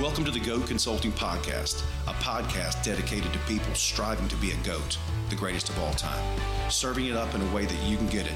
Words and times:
Welcome 0.00 0.24
to 0.24 0.30
the 0.30 0.40
GOAT 0.40 0.66
Consulting 0.66 1.12
Podcast, 1.12 1.84
a 2.06 2.14
podcast 2.14 2.82
dedicated 2.82 3.30
to 3.30 3.38
people 3.40 3.74
striving 3.74 4.26
to 4.28 4.36
be 4.36 4.50
a 4.50 4.56
GOAT, 4.64 4.96
the 5.28 5.36
greatest 5.36 5.68
of 5.68 5.78
all 5.78 5.92
time, 5.92 6.40
serving 6.70 7.04
it 7.06 7.14
up 7.14 7.34
in 7.34 7.42
a 7.42 7.54
way 7.54 7.66
that 7.66 7.82
you 7.84 7.98
can 7.98 8.06
get 8.06 8.24
it 8.26 8.32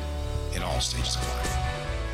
in 0.55 0.63
all 0.63 0.81
stages 0.81 1.17
of 1.17 1.27
life. 1.27 1.57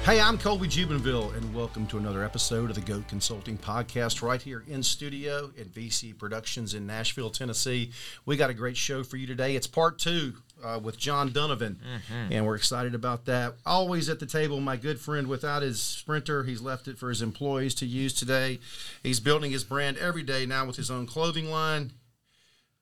Hey, 0.04 0.20
I'm 0.20 0.38
Colby 0.38 0.68
Jubenville, 0.68 1.34
and 1.36 1.52
welcome 1.52 1.88
to 1.88 1.98
another 1.98 2.22
episode 2.22 2.70
of 2.70 2.76
the 2.76 2.82
GOAT 2.82 3.08
Consulting 3.08 3.58
Podcast 3.58 4.22
right 4.22 4.40
here 4.40 4.62
in 4.68 4.80
studio 4.84 5.50
at 5.58 5.66
VC 5.74 6.16
Productions 6.16 6.72
in 6.74 6.86
Nashville, 6.86 7.30
Tennessee. 7.30 7.90
We 8.24 8.36
got 8.36 8.48
a 8.48 8.54
great 8.54 8.76
show 8.76 9.02
for 9.02 9.16
you 9.16 9.26
today. 9.26 9.56
It's 9.56 9.66
part 9.66 9.98
two 9.98 10.34
uh, 10.62 10.78
with 10.82 10.98
John 10.98 11.30
Dunavan, 11.30 11.76
mm-hmm. 11.76 12.32
and 12.32 12.46
we're 12.46 12.56
excited 12.56 12.94
about 12.94 13.24
that. 13.26 13.54
Always 13.66 14.08
at 14.08 14.20
the 14.20 14.26
table, 14.26 14.60
my 14.60 14.76
good 14.76 15.00
friend 15.00 15.26
without 15.26 15.62
his 15.62 15.80
sprinter, 15.80 16.44
he's 16.44 16.60
left 16.60 16.88
it 16.88 16.98
for 16.98 17.08
his 17.08 17.22
employees 17.22 17.74
to 17.76 17.86
use 17.86 18.12
today. 18.12 18.60
He's 19.02 19.20
building 19.20 19.52
his 19.52 19.64
brand 19.64 19.98
every 19.98 20.22
day 20.22 20.46
now 20.46 20.66
with 20.66 20.76
his 20.76 20.90
own 20.90 21.06
clothing 21.06 21.50
line. 21.50 21.92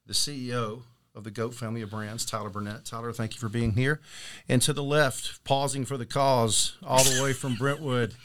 The 0.07 0.15
CEO 0.15 0.83
of 1.15 1.24
the 1.24 1.30
GOAT 1.30 1.55
family 1.55 1.83
of 1.83 1.90
brands, 1.90 2.24
Tyler 2.24 2.51
Burnett. 2.51 2.85
Tyler, 2.85 3.13
thank 3.13 3.35
you 3.35 3.40
for 3.40 3.49
being 3.49 3.73
here. 3.73 4.01
And 4.49 4.62
to 4.62 4.73
the 4.73 4.83
left, 4.83 5.43
pausing 5.45 5.85
for 5.85 5.96
the 5.96 6.07
cause, 6.07 6.77
all 6.85 7.02
the 7.02 7.23
way 7.23 7.33
from 7.33 7.57
Brentwood. 7.57 8.15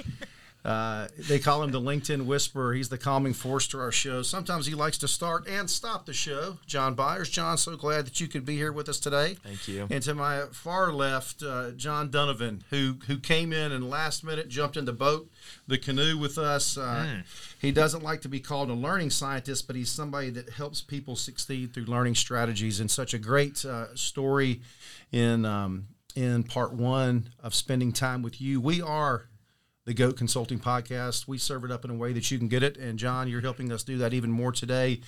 Uh, 0.65 1.07
they 1.29 1.37
call 1.37 1.61
him 1.61 1.69
the 1.69 1.79
LinkedIn 1.79 2.25
Whisperer. 2.25 2.73
He's 2.73 2.89
the 2.89 2.97
calming 2.97 3.33
force 3.33 3.67
to 3.67 3.79
our 3.79 3.91
show. 3.91 4.23
Sometimes 4.23 4.65
he 4.65 4.73
likes 4.73 4.97
to 4.97 5.07
start 5.07 5.47
and 5.47 5.69
stop 5.69 6.07
the 6.07 6.13
show. 6.13 6.57
John 6.65 6.95
Byers. 6.95 7.29
John, 7.29 7.59
so 7.59 7.75
glad 7.77 8.07
that 8.07 8.19
you 8.19 8.27
could 8.27 8.45
be 8.45 8.55
here 8.55 8.71
with 8.71 8.89
us 8.89 8.99
today. 8.99 9.35
Thank 9.43 9.67
you. 9.67 9.87
And 9.91 10.01
to 10.03 10.15
my 10.15 10.45
far 10.51 10.91
left, 10.91 11.43
uh, 11.43 11.71
John 11.71 12.09
Dunavan, 12.09 12.63
who 12.71 12.97
who 13.05 13.19
came 13.19 13.53
in 13.53 13.71
and 13.71 13.87
last 13.87 14.23
minute 14.23 14.49
jumped 14.49 14.75
in 14.75 14.85
the 14.85 14.93
boat, 14.93 15.29
the 15.67 15.77
canoe 15.77 16.17
with 16.17 16.39
us. 16.39 16.79
Uh, 16.79 17.05
mm. 17.07 17.23
He 17.61 17.71
doesn't 17.71 18.01
like 18.01 18.21
to 18.21 18.29
be 18.29 18.39
called 18.39 18.71
a 18.71 18.73
learning 18.73 19.11
scientist, 19.11 19.67
but 19.67 19.75
he's 19.75 19.91
somebody 19.91 20.31
that 20.31 20.49
helps 20.49 20.81
people 20.81 21.15
succeed 21.15 21.75
through 21.75 21.85
learning 21.85 22.15
strategies. 22.15 22.79
And 22.79 22.89
such 22.89 23.13
a 23.13 23.19
great 23.19 23.63
uh, 23.63 23.95
story 23.95 24.61
in 25.11 25.45
um, 25.45 25.89
in 26.15 26.43
part 26.43 26.73
one 26.73 27.29
of 27.43 27.53
spending 27.53 27.91
time 27.91 28.23
with 28.23 28.41
you. 28.41 28.59
We 28.59 28.81
are 28.81 29.27
the 29.85 29.93
GOAT 29.93 30.17
Consulting 30.17 30.57
Podcast. 30.57 31.27
We 31.27 31.37
serve 31.37 31.63
it 31.63 31.69
up 31.69 31.85
in 31.85 31.91
a 31.91 31.95
way 31.95 32.11
that 32.11 32.31
you 32.31 32.39
can 32.39 32.47
get 32.47 32.63
it. 32.63 32.75
And 32.75 32.97
John, 32.97 33.27
you're 33.27 33.41
helping 33.41 33.71
us 33.71 33.83
do 33.83 33.99
that 33.99 34.15
even 34.15 34.31
more 34.31 34.51
today. 34.51 35.01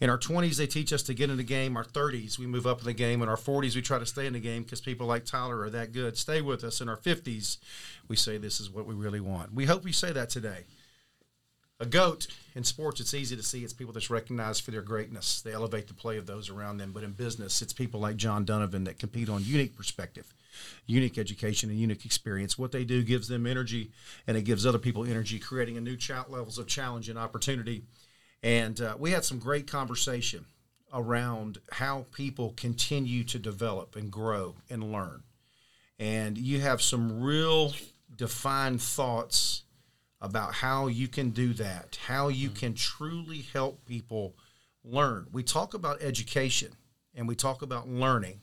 In 0.00 0.10
our 0.10 0.18
20s, 0.18 0.56
they 0.56 0.66
teach 0.66 0.92
us 0.92 1.04
to 1.04 1.14
get 1.14 1.30
in 1.30 1.36
the 1.36 1.44
game. 1.44 1.76
Our 1.76 1.84
30s, 1.84 2.36
we 2.36 2.46
move 2.46 2.66
up 2.66 2.80
in 2.80 2.86
the 2.86 2.94
game. 2.94 3.22
In 3.22 3.28
our 3.28 3.36
40s, 3.36 3.76
we 3.76 3.82
try 3.82 4.00
to 4.00 4.06
stay 4.06 4.26
in 4.26 4.32
the 4.32 4.40
game 4.40 4.64
because 4.64 4.80
people 4.80 5.06
like 5.06 5.24
Tyler 5.24 5.60
are 5.60 5.70
that 5.70 5.92
good. 5.92 6.18
Stay 6.18 6.42
with 6.42 6.64
us. 6.64 6.80
In 6.80 6.88
our 6.88 6.96
50s, 6.96 7.58
we 8.08 8.16
say 8.16 8.36
this 8.36 8.58
is 8.58 8.70
what 8.70 8.86
we 8.86 8.94
really 8.94 9.20
want. 9.20 9.54
We 9.54 9.66
hope 9.66 9.84
we 9.84 9.92
say 9.92 10.10
that 10.10 10.30
today. 10.30 10.64
A 11.78 11.86
GOAT 11.86 12.26
in 12.56 12.64
sports, 12.64 13.00
it's 13.00 13.14
easy 13.14 13.36
to 13.36 13.42
see. 13.42 13.62
It's 13.62 13.72
people 13.72 13.92
that's 13.92 14.10
recognized 14.10 14.64
for 14.64 14.72
their 14.72 14.82
greatness. 14.82 15.42
They 15.42 15.52
elevate 15.52 15.86
the 15.86 15.94
play 15.94 16.16
of 16.16 16.26
those 16.26 16.50
around 16.50 16.78
them. 16.78 16.90
But 16.90 17.04
in 17.04 17.12
business, 17.12 17.62
it's 17.62 17.72
people 17.72 18.00
like 18.00 18.16
John 18.16 18.44
Dunavan 18.44 18.84
that 18.86 18.98
compete 18.98 19.28
on 19.28 19.44
unique 19.44 19.76
perspective 19.76 20.34
unique 20.86 21.18
education 21.18 21.70
and 21.70 21.78
unique 21.78 22.04
experience. 22.04 22.58
What 22.58 22.72
they 22.72 22.84
do 22.84 23.02
gives 23.02 23.28
them 23.28 23.46
energy, 23.46 23.90
and 24.26 24.36
it 24.36 24.42
gives 24.42 24.66
other 24.66 24.78
people 24.78 25.04
energy, 25.04 25.38
creating 25.38 25.76
a 25.76 25.80
new 25.80 25.96
ch- 25.96 26.10
levels 26.28 26.58
of 26.58 26.66
challenge 26.66 27.08
and 27.08 27.18
opportunity. 27.18 27.84
And 28.42 28.80
uh, 28.80 28.96
we 28.98 29.10
had 29.10 29.24
some 29.24 29.38
great 29.38 29.66
conversation 29.66 30.44
around 30.92 31.58
how 31.72 32.06
people 32.12 32.54
continue 32.56 33.24
to 33.24 33.38
develop 33.38 33.96
and 33.96 34.10
grow 34.10 34.54
and 34.70 34.92
learn. 34.92 35.22
And 35.98 36.38
you 36.38 36.60
have 36.60 36.82
some 36.82 37.22
real 37.22 37.72
defined 38.14 38.80
thoughts 38.80 39.62
about 40.20 40.54
how 40.54 40.86
you 40.86 41.08
can 41.08 41.30
do 41.30 41.52
that, 41.54 41.98
how 42.06 42.28
you 42.28 42.48
mm-hmm. 42.48 42.58
can 42.58 42.74
truly 42.74 43.44
help 43.52 43.84
people 43.86 44.34
learn. 44.84 45.26
We 45.32 45.42
talk 45.42 45.74
about 45.74 46.02
education 46.02 46.72
and 47.14 47.28
we 47.28 47.34
talk 47.34 47.62
about 47.62 47.88
learning 47.88 48.40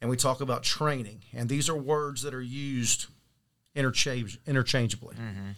and 0.00 0.10
we 0.10 0.16
talk 0.16 0.40
about 0.40 0.62
training, 0.62 1.22
and 1.32 1.48
these 1.48 1.68
are 1.68 1.76
words 1.76 2.22
that 2.22 2.34
are 2.34 2.42
used 2.42 3.06
interchange, 3.74 4.38
interchangeably. 4.46 5.16
Mm-hmm. 5.16 5.50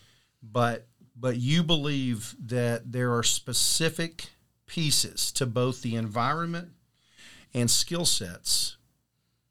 But 0.43 0.87
but 1.17 1.37
you 1.37 1.63
believe 1.63 2.35
that 2.47 2.93
there 2.93 3.15
are 3.15 3.23
specific 3.23 4.31
pieces 4.67 5.31
to 5.33 5.45
both 5.45 5.83
the 5.83 5.97
environment 5.97 6.71
and 7.53 7.71
skill 7.71 8.07
sets 8.07 8.77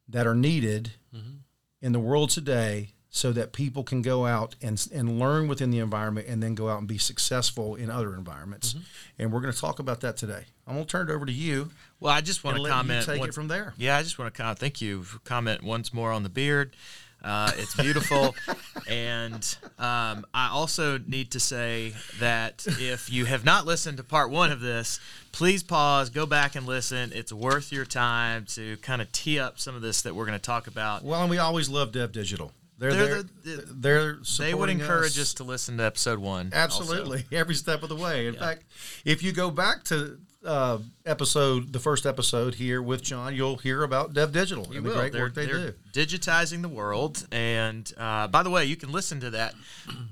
that 0.08 0.26
are 0.26 0.36
needed 0.36 0.94
mm-hmm. 1.16 1.38
in 1.82 1.92
the 1.92 2.00
world 2.00 2.30
today 2.32 2.94
so 3.12 3.32
that 3.32 3.54
people 3.54 3.84
can 3.84 4.02
go 4.02 4.26
out 4.26 4.56
and, 4.62 4.88
and 4.94 5.20
learn 5.20 5.48
within 5.48 5.72
the 5.72 5.80
environment 5.80 6.28
and 6.28 6.44
then 6.44 6.54
go 6.54 6.70
out 6.70 6.80
and 6.80 6.88
be 6.88 6.98
successful 6.98 7.76
in 7.76 7.90
other 7.90 8.14
environments. 8.14 8.74
Mm-hmm. 8.74 8.84
And 9.18 9.34
we're 9.34 9.42
going 9.42 9.54
to 9.54 9.60
talk 9.60 9.80
about 9.80 10.02
that 10.02 10.16
today. 10.16 10.46
I'm 10.68 10.76
going 10.76 10.86
to 10.86 10.92
turn 10.92 11.10
it 11.10 11.14
over 11.14 11.26
to 11.26 11.32
you. 11.32 11.72
Well, 12.00 12.14
I 12.14 12.22
just 12.22 12.44
want 12.44 12.58
to 12.58 12.70
comment. 12.70 13.06
take 13.06 13.20
one, 13.20 13.30
it 13.30 13.36
from 13.36 13.48
there. 13.48 13.74
Yeah, 13.78 13.98
I 13.98 14.04
just 14.04 14.20
want 14.20 14.34
to 14.34 14.38
comment. 14.40 14.60
Thank 14.60 14.82
you. 14.82 15.06
Comment 15.24 15.64
once 15.64 15.92
more 15.92 16.12
on 16.12 16.22
the 16.22 16.30
beard. 16.30 16.76
Uh, 17.24 17.52
it's 17.58 17.76
beautiful. 17.76 18.36
and 18.88 19.58
um, 19.80 20.26
I 20.34 20.50
also 20.52 21.00
need 21.00 21.32
to 21.32 21.40
say 21.40 21.94
that 22.20 22.66
if 22.68 23.12
you 23.12 23.26
have 23.26 23.44
not 23.44 23.66
listened 23.66 23.98
to 23.98 24.04
part 24.04 24.30
one 24.30 24.52
of 24.52 24.62
this, 24.62 25.00
please 25.32 25.64
pause, 25.64 26.12
go 26.12 26.28
back 26.28 26.56
and 26.56 26.68
listen. 26.68 27.12
It's 27.14 27.34
worth 27.34 27.72
your 27.74 27.86
time 27.86 28.46
to 28.50 28.78
kind 28.78 29.02
of 29.02 29.12
tee 29.12 29.40
up 29.40 29.60
some 29.60 29.76
of 29.76 29.82
this 29.82 30.04
that 30.04 30.16
we're 30.16 30.26
going 30.26 30.38
to 30.38 30.46
talk 30.46 30.68
about. 30.68 31.04
Well, 31.04 31.22
and 31.22 31.30
we 31.30 31.40
always 31.40 31.68
love 31.68 31.92
Dev 31.92 32.12
Digital. 32.12 32.52
They're, 32.80 32.94
they're, 32.94 33.24
they're, 33.44 33.58
they're 33.68 34.18
they 34.38 34.54
would 34.54 34.70
encourage 34.70 35.18
us. 35.18 35.20
us. 35.20 35.34
to 35.36 35.44
listen 35.44 35.78
to 35.78 35.84
episode 35.84 36.18
one. 36.18 36.52
Absolutely, 36.54 37.20
also. 37.20 37.28
every 37.36 37.56
step 37.56 37.84
of 37.84 37.90
the 37.90 37.96
way. 37.96 38.28
In 38.28 38.36
yeah. 38.36 38.40
fact, 38.40 38.64
if 39.04 39.22
you 39.22 39.34
go 39.34 39.52
back 39.52 39.84
to 39.86 40.18
uh, 40.46 40.78
episode, 41.06 41.74
the 41.74 41.80
first 41.80 42.06
episode 42.06 42.56
here 42.56 42.82
with 42.82 43.04
John, 43.04 43.36
you'll 43.36 43.58
hear 43.58 43.84
about 43.84 44.14
Dev 44.14 44.32
Digital 44.32 44.66
you 44.72 44.78
and 44.78 44.86
will. 44.86 44.94
the 44.94 45.00
great 45.00 45.12
they're, 45.12 45.24
work 45.24 45.34
they 45.34 45.46
do. 45.46 45.74
Digitizing 45.94 46.62
the 46.62 46.70
world. 46.70 47.28
And 47.32 47.92
uh, 47.98 48.28
by 48.28 48.44
the 48.44 48.50
way, 48.50 48.66
you 48.66 48.78
can 48.78 48.92
listen 48.92 49.20
to 49.20 49.30
that 49.32 49.56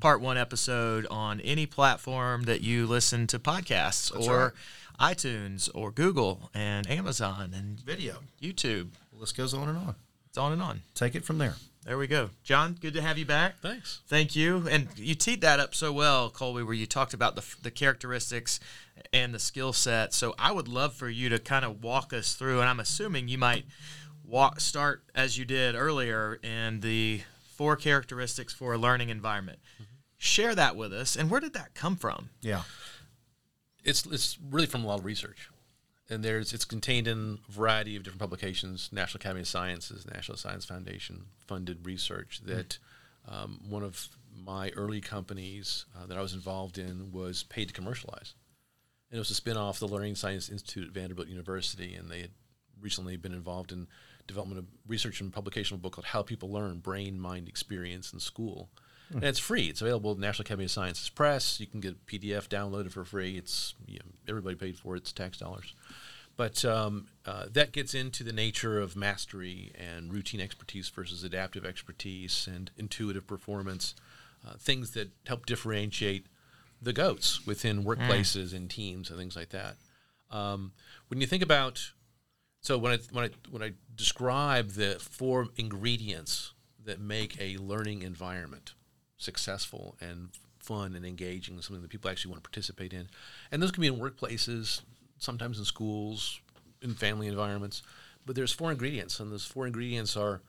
part 0.01 0.19
one 0.19 0.37
episode 0.37 1.07
on 1.09 1.39
any 1.41 1.65
platform 1.65 2.43
that 2.43 2.61
you 2.61 2.85
listen 2.85 3.27
to 3.27 3.39
podcasts 3.39 4.11
That's 4.11 4.27
or 4.27 4.53
right. 4.99 5.15
iTunes 5.15 5.69
or 5.73 5.91
Google 5.91 6.49
and 6.53 6.89
Amazon 6.89 7.53
and 7.55 7.79
video, 7.79 8.17
YouTube. 8.41 8.89
Well, 9.11 9.21
this 9.21 9.31
goes 9.31 9.53
on 9.53 9.69
and 9.69 9.77
on. 9.77 9.95
It's 10.27 10.37
on 10.37 10.51
and 10.51 10.61
on. 10.61 10.81
Take 10.93 11.15
it 11.15 11.23
from 11.23 11.37
there. 11.37 11.55
There 11.87 11.97
we 11.97 12.07
go. 12.07 12.31
John, 12.43 12.75
good 12.81 12.95
to 12.95 13.01
have 13.01 13.17
you 13.17 13.23
back. 13.23 13.61
Thanks. 13.61 14.01
Thank 14.07 14.35
you. 14.35 14.67
And 14.69 14.89
you 14.97 15.15
teed 15.15 15.39
that 15.39 15.61
up 15.61 15.73
so 15.73 15.93
well, 15.93 16.29
Colby, 16.29 16.61
where 16.61 16.73
you 16.73 16.85
talked 16.85 17.13
about 17.13 17.37
the, 17.37 17.55
the 17.63 17.71
characteristics 17.71 18.59
and 19.13 19.33
the 19.33 19.39
skill 19.39 19.71
set. 19.71 20.13
So 20.13 20.35
I 20.37 20.51
would 20.51 20.67
love 20.67 20.95
for 20.95 21.07
you 21.07 21.29
to 21.29 21.39
kind 21.39 21.63
of 21.63 21.81
walk 21.81 22.11
us 22.11 22.35
through, 22.35 22.59
and 22.59 22.67
I'm 22.67 22.81
assuming 22.81 23.29
you 23.29 23.37
might 23.37 23.63
walk 24.25 24.59
start 24.59 25.03
as 25.15 25.37
you 25.37 25.45
did 25.45 25.75
earlier 25.75 26.37
in 26.43 26.81
the 26.81 27.21
four 27.55 27.77
characteristics 27.77 28.53
for 28.53 28.73
a 28.73 28.77
learning 28.77 29.07
environment. 29.07 29.59
Mm-hmm. 29.75 29.83
Share 30.17 30.55
that 30.55 30.75
with 30.75 30.91
us. 30.91 31.15
And 31.15 31.29
where 31.29 31.39
did 31.39 31.53
that 31.53 31.73
come 31.73 31.95
from? 31.95 32.31
Yeah. 32.41 32.63
It's, 33.85 34.05
it's 34.07 34.37
really 34.51 34.67
from 34.67 34.83
a 34.83 34.87
lot 34.87 34.99
of 34.99 35.05
research 35.05 35.49
and 36.09 36.23
there's 36.23 36.53
it's 36.53 36.65
contained 36.65 37.07
in 37.07 37.39
a 37.47 37.51
variety 37.51 37.95
of 37.95 38.03
different 38.03 38.19
publications 38.19 38.89
national 38.91 39.19
academy 39.19 39.41
of 39.41 39.47
sciences 39.47 40.05
national 40.11 40.37
science 40.37 40.65
foundation 40.65 41.25
funded 41.45 41.85
research 41.85 42.41
that 42.45 42.77
um, 43.27 43.59
one 43.67 43.83
of 43.83 44.07
my 44.35 44.69
early 44.71 45.01
companies 45.01 45.85
uh, 45.97 46.05
that 46.05 46.17
i 46.17 46.21
was 46.21 46.33
involved 46.33 46.77
in 46.77 47.11
was 47.11 47.43
paid 47.43 47.67
to 47.67 47.73
commercialize. 47.73 48.33
And 49.09 49.17
it 49.17 49.19
was 49.19 49.31
a 49.31 49.35
spin-off 49.35 49.81
of 49.81 49.89
the 49.89 49.95
learning 49.95 50.15
science 50.15 50.49
institute 50.49 50.87
at 50.87 50.93
vanderbilt 50.93 51.27
university 51.27 51.95
and 51.95 52.09
they 52.09 52.21
had 52.21 52.31
recently 52.81 53.17
been 53.17 53.33
involved 53.33 53.71
in 53.71 53.87
development 54.27 54.59
of 54.59 54.65
research 54.87 55.21
and 55.21 55.31
publication 55.31 55.75
of 55.75 55.79
a 55.79 55.81
book 55.81 55.93
called 55.93 56.05
how 56.05 56.21
people 56.21 56.51
learn 56.51 56.79
brain 56.79 57.19
mind 57.19 57.47
experience 57.47 58.13
in 58.13 58.19
school 58.19 58.69
and 59.13 59.23
it's 59.23 59.39
free. 59.39 59.65
It's 59.65 59.81
available 59.81 60.11
at 60.11 60.17
National 60.17 60.45
Academy 60.45 60.65
of 60.65 60.71
Sciences 60.71 61.09
Press. 61.09 61.59
You 61.59 61.67
can 61.67 61.79
get 61.79 61.93
a 61.93 62.11
PDF 62.11 62.47
downloaded 62.47 62.91
for 62.91 63.03
free. 63.05 63.37
It's 63.37 63.75
you 63.85 63.99
know, 63.99 64.05
everybody 64.27 64.55
paid 64.55 64.77
for 64.77 64.95
it. 64.95 64.99
It's 64.99 65.11
tax 65.11 65.37
dollars. 65.37 65.73
But 66.35 66.63
um, 66.63 67.07
uh, 67.25 67.45
that 67.51 67.71
gets 67.71 67.95
into 67.95 68.23
the 68.23 68.31
nature 68.31 68.79
of 68.79 68.95
mastery 68.95 69.71
and 69.75 70.13
routine 70.13 70.39
expertise 70.39 70.87
versus 70.87 71.23
adaptive 71.23 71.65
expertise 71.65 72.47
and 72.49 72.69
intuitive 72.77 73.25
performance, 73.25 73.95
uh, 74.47 74.53
things 74.59 74.91
that 74.91 75.09
help 75.25 75.47
differentiate 75.47 76.27
the 76.79 76.93
goats 76.93 77.45
within 77.47 77.83
workplaces 77.83 78.49
mm. 78.49 78.57
and 78.57 78.69
teams 78.69 79.09
and 79.09 79.17
things 79.17 79.35
like 79.35 79.49
that. 79.49 79.77
Um, 80.29 80.73
when 81.07 81.19
you 81.19 81.27
think 81.27 81.41
about 81.41 81.91
So 82.61 82.77
when 82.77 82.91
I 82.91 82.97
when 83.11 83.25
I 83.25 83.29
when 83.49 83.63
I 83.63 83.71
describe 83.95 84.71
the 84.71 84.97
four 84.99 85.47
ingredients 85.55 86.53
that 86.83 86.99
make 86.99 87.39
a 87.39 87.57
learning 87.57 88.03
environment 88.03 88.73
successful 89.17 89.95
and 90.01 90.29
fun 90.59 90.95
and 90.95 91.05
engaging, 91.05 91.59
something 91.61 91.81
that 91.81 91.91
people 91.91 92.09
actually 92.09 92.31
want 92.31 92.43
to 92.43 92.49
participate 92.49 92.93
in, 92.93 93.09
and 93.51 93.61
those 93.61 93.71
can 93.71 93.81
be 93.81 93.87
in 93.87 93.97
workplaces, 93.97 94.81
sometimes 95.17 95.59
in 95.59 95.65
schools, 95.65 96.39
in 96.81 96.93
family 96.93 97.27
environments. 97.27 97.83
But 98.25 98.35
there's 98.35 98.51
four 98.51 98.71
ingredients, 98.71 99.19
and 99.19 99.31
those 99.31 99.45
four 99.45 99.65
ingredients 99.65 100.17
are 100.17 100.41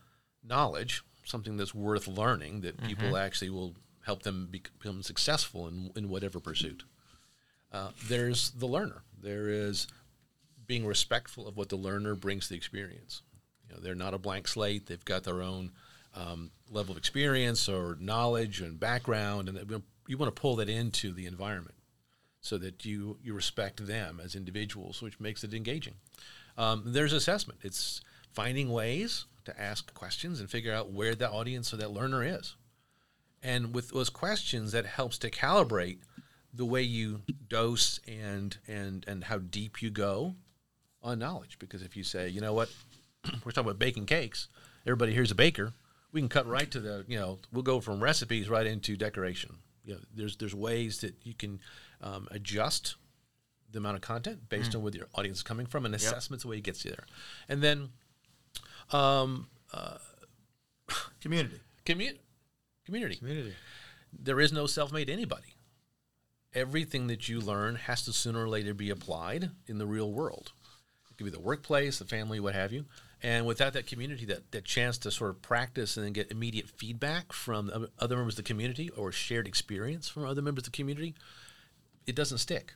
knowledge, 0.43 1.03
something 1.25 1.57
that's 1.57 1.75
worth 1.75 2.09
learning 2.09 2.63
that 2.63 2.83
people 2.83 3.17
actually 3.17 3.51
will 3.51 3.75
help 4.05 4.23
them 4.23 4.49
become 4.51 5.03
successful 5.03 5.69
in, 5.69 5.91
in 5.95 6.09
whatever 6.09 6.41
pursuit. 6.41 6.85
Uh, 7.71 7.91
there's 8.09 8.51
the 8.53 8.67
learner. 8.67 9.03
There 9.23 9.49
is 9.49 9.87
being 10.67 10.87
respectful 10.87 11.47
of 11.47 11.57
what 11.57 11.69
the 11.69 11.77
learner 11.77 12.15
brings 12.15 12.45
to 12.45 12.51
the 12.51 12.57
experience. 12.57 13.23
You 13.69 13.75
know, 13.75 13.83
they're 13.83 13.95
not 13.95 14.15
a 14.15 14.19
blank 14.19 14.49
slate. 14.49 14.87
They've 14.87 15.05
got 15.05 15.25
their 15.25 15.43
own 15.43 15.73
um, 16.19 16.51
level 16.71 16.93
of 16.93 16.99
experience 16.99 17.69
or 17.69 17.97
knowledge 18.01 18.61
and 18.61 18.79
background, 18.79 19.49
and 19.49 19.83
you 20.07 20.19
want 20.19 20.35
to 20.35 20.41
pull 20.41 20.57
that 20.57 20.69
into 20.69 21.13
the 21.13 21.27
environment 21.27 21.75
so 22.41 22.59
that 22.59 22.85
you 22.85 23.19
you 23.23 23.35
respect 23.35 23.87
them 23.87 24.21
as 24.23 24.35
individuals, 24.35 25.01
which 25.03 25.21
makes 25.21 25.45
it 25.45 25.55
engaging. 25.55 25.95
Um, 26.57 26.83
there's 26.87 27.13
assessment. 27.13 27.61
It's 27.63 28.01
finding 28.33 28.71
ways 28.71 29.27
to 29.45 29.61
ask 29.61 29.93
questions 29.95 30.41
and 30.41 30.51
figure 30.51 30.73
out 30.73 30.91
where 30.91 31.15
the 31.15 31.31
audience 31.31 31.73
or 31.73 31.77
that 31.79 31.91
learner 31.91 32.25
is. 32.25 32.57
And 33.43 33.73
with 33.73 33.91
those 33.91 34.11
questions, 34.11 34.73
that 34.73 34.85
helps 34.85 35.19
to 35.19 35.31
calibrate 35.31 35.99
the 36.53 36.65
way 36.65 36.83
you 36.83 37.23
dose 37.49 38.01
and 38.09 38.57
and 38.67 39.05
and 39.07 39.25
how 39.25 39.39
deep 39.39 39.81
you 39.81 39.91
go 39.91 40.35
on 41.03 41.21
knowledge. 41.21 41.59
Because 41.59 41.83
if 41.83 41.97
you 41.97 42.03
say, 42.03 42.29
you 42.29 42.41
know 42.41 42.55
what, 42.55 42.71
we're 43.45 43.53
talking 43.53 43.71
about 43.71 43.79
baking 43.79 44.07
cakes, 44.07 44.49
everybody 44.85 45.13
here's 45.13 45.31
a 45.31 45.37
baker. 45.37 45.73
We 46.13 46.21
can 46.21 46.29
cut 46.29 46.47
right 46.47 46.71
to 46.71 46.81
the, 46.81 47.05
you 47.07 47.19
know, 47.19 47.39
we'll 47.53 47.63
go 47.63 47.81
from 47.81 48.03
recipes 48.03 48.49
right 48.49 48.67
into 48.67 48.97
decoration. 48.97 49.57
You 49.85 49.95
know, 49.95 50.01
there's 50.15 50.37
there's 50.37 50.55
ways 50.55 51.01
that 51.01 51.15
you 51.23 51.35
can 51.35 51.61
um, 52.03 52.29
adjust 52.31 52.97
the 53.71 53.79
amount 53.79 53.97
of 53.97 54.03
content 54.03 54.49
based 54.49 54.73
hmm. 54.73 54.79
on 54.79 54.83
where 54.85 54.93
your 54.93 55.07
audience 55.15 55.39
is 55.39 55.43
coming 55.43 55.67
from, 55.67 55.85
and 55.85 55.95
assessment's 55.95 56.45
the 56.45 56.49
way 56.49 56.57
it 56.57 56.63
gets 56.63 56.85
you 56.85 56.91
there. 56.91 57.05
And 57.49 57.63
then 57.63 57.91
um, 58.91 59.49
uh, 59.73 59.99
Community. 61.21 61.61
community, 61.85 62.21
community. 62.87 63.17
Community. 63.17 63.55
there 64.13 64.41
is 64.41 64.53
no 64.53 64.67
self-made 64.67 65.11
anybody. 65.11 65.55
Everything 66.55 67.09
that 67.09 67.29
you 67.29 67.41
learn 67.41 67.75
has 67.75 68.05
to 68.05 68.13
sooner 68.13 68.43
or 68.43 68.49
later 68.49 68.73
be 68.73 68.91
applied 68.91 69.51
in 69.67 69.79
the 69.79 69.87
real 69.87 70.11
world. 70.11 70.53
It 71.11 71.19
could 71.19 71.25
be 71.25 71.31
the 71.31 71.41
workplace, 71.41 71.99
the 71.99 72.05
family, 72.05 72.41
what 72.41 72.55
have 72.55 72.73
you. 72.73 72.87
And 73.23 73.47
without 73.47 73.73
that 73.73 73.87
community, 73.87 74.25
that, 74.27 74.53
that 74.53 74.65
chance 74.65 74.97
to 74.99 75.11
sort 75.11 75.31
of 75.31 75.43
practice 75.43 75.97
and 75.97 76.07
then 76.07 76.13
get 76.13 76.31
immediate 76.31 76.69
feedback 76.69 77.33
from 77.33 77.89
other 77.99 78.17
members 78.17 78.35
of 78.35 78.45
the 78.45 78.49
community 78.49 78.91
or 78.91 79.11
shared 79.11 79.47
experience 79.49 80.09
from 80.09 80.25
other 80.25 80.43
members 80.43 80.67
of 80.67 80.73
the 80.73 80.77
community, 80.77 81.15
it 82.07 82.15
doesn't 82.15 82.39
stick. 82.39 82.75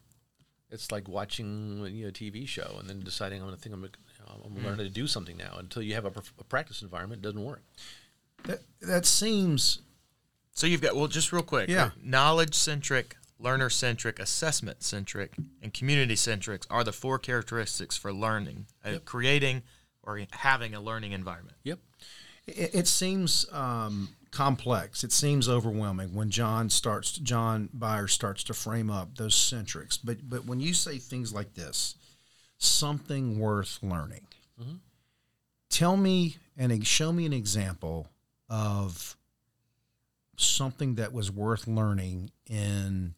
It's 0.71 0.91
like 0.91 1.07
watching 1.09 1.85
you 1.95 2.03
know, 2.05 2.09
a 2.09 2.13
TV 2.13 2.49
show 2.49 2.77
and 2.81 2.89
then 2.89 3.01
deciding 3.01 3.41
I'm 3.41 3.47
going 3.47 3.57
to 3.57 3.63
think 3.63 3.75
I'm, 3.75 3.83
gonna- 3.83 3.93
you 4.19 4.25
know, 4.27 4.33
I'm 4.45 4.51
going 4.53 4.63
to 4.63 4.69
learn 4.69 4.79
how 4.79 4.83
to 4.85 4.89
do 4.91 5.07
something 5.07 5.37
now. 5.37 5.55
Until 5.59 5.83
you 5.83 5.95
have 5.95 6.07
a, 6.07 6.13
a 6.39 6.45
practice 6.45 6.83
environment, 6.83 7.21
it 7.21 7.23
doesn't 7.29 7.45
work. 7.45 7.63
That, 8.45 8.61
that 8.81 9.07
seems 9.07 9.79
So 10.55 10.67
you've 10.67 10.81
got 10.81 10.97
well, 10.97 11.07
just 11.07 11.33
real 11.33 11.43
quick. 11.43 11.69
Yeah. 11.69 11.91
Knowledge 12.03 12.55
centric, 12.55 13.17
learner 13.39 13.71
centric, 13.71 14.19
assessment 14.19 14.83
centric, 14.83 15.35
and 15.63 15.73
community 15.73 16.17
centric 16.17 16.63
are 16.69 16.83
the 16.83 16.93
four 16.93 17.19
characteristics 17.21 17.97
for 17.97 18.13
learning, 18.13 18.67
uh, 18.85 18.95
creating 19.05 19.63
or 20.03 20.21
having 20.31 20.75
a 20.75 20.81
learning 20.81 21.13
environment. 21.13 21.57
Yep. 21.65 21.79
it, 22.47 22.75
it 22.75 22.89
seems 22.89 23.47
um, 23.53 24.09
complex. 24.31 25.05
It 25.05 25.13
seems 25.13 25.49
overwhelming 25.49 26.15
when 26.15 26.31
John 26.31 26.71
starts. 26.71 27.13
John 27.13 27.69
Byers 27.73 28.13
starts 28.13 28.43
to 28.45 28.55
frame 28.55 28.91
up 28.91 29.17
those 29.17 29.35
centrics. 29.35 29.99
But 30.03 30.29
but 30.29 30.45
when 30.47 30.61
you 30.61 30.75
say 30.75 30.99
things 30.99 31.33
like 31.33 31.55
this, 31.55 31.95
something 32.59 33.39
worth 33.39 33.79
learning. 33.83 34.27
Tell 35.69 35.97
me 35.97 36.37
and 36.57 36.87
show 36.87 37.13
me 37.13 37.25
an 37.27 37.33
example 37.33 38.09
of 38.49 39.17
something 40.37 40.97
that 40.97 41.13
was 41.13 41.31
worth 41.31 41.67
learning 41.67 42.31
in 42.47 43.15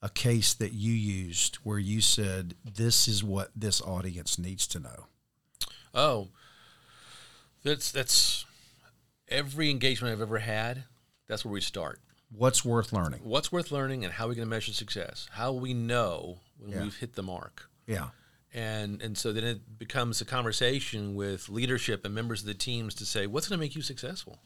a 0.00 0.08
case 0.08 0.54
that 0.54 0.72
you 0.72 0.92
used 0.92 1.56
where 1.56 1.78
you 1.78 2.00
said 2.00 2.54
this 2.64 3.06
is 3.06 3.22
what 3.22 3.50
this 3.54 3.80
audience 3.82 4.38
needs 4.38 4.66
to 4.68 4.80
know. 4.80 5.06
Oh, 5.94 6.28
that's 7.62 7.92
that's 7.92 8.44
every 9.28 9.70
engagement 9.70 10.12
I've 10.12 10.20
ever 10.20 10.38
had. 10.38 10.84
That's 11.28 11.44
where 11.44 11.52
we 11.52 11.60
start. 11.60 12.00
What's 12.30 12.64
worth 12.64 12.92
learning? 12.92 13.20
What's 13.24 13.52
worth 13.52 13.70
learning, 13.70 14.04
and 14.04 14.12
how 14.14 14.24
are 14.24 14.28
we 14.28 14.34
going 14.34 14.46
to 14.46 14.50
measure 14.50 14.72
success? 14.72 15.28
How 15.32 15.52
we 15.52 15.74
know 15.74 16.40
when 16.58 16.70
Yeah. 16.72 16.82
we've 16.82 16.96
hit 16.96 17.14
the 17.14 17.22
mark, 17.22 17.68
Yeah. 17.86 18.10
and 18.52 19.00
and 19.02 19.16
so 19.18 19.32
then 19.32 19.44
it 19.44 19.78
becomes 19.78 20.20
a 20.20 20.24
conversation 20.24 21.14
with 21.14 21.48
leadership 21.48 22.04
and 22.04 22.14
members 22.14 22.40
of 22.40 22.46
the 22.46 22.54
teams 22.54 22.94
to 22.96 23.06
say 23.06 23.26
what's 23.26 23.48
going 23.48 23.58
to 23.58 23.64
make 23.64 23.76
you 23.76 23.82
successful. 23.82 24.40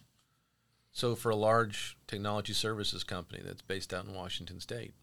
So 0.93 1.15
for 1.15 1.31
a 1.31 1.37
large 1.37 1.97
technology 2.07 2.55
services 2.55 3.05
company 3.05 3.43
that's 3.45 3.63
based 3.63 3.93
out 3.95 4.07
in 4.07 4.15
Washington 4.15 4.61
State, 4.61 4.95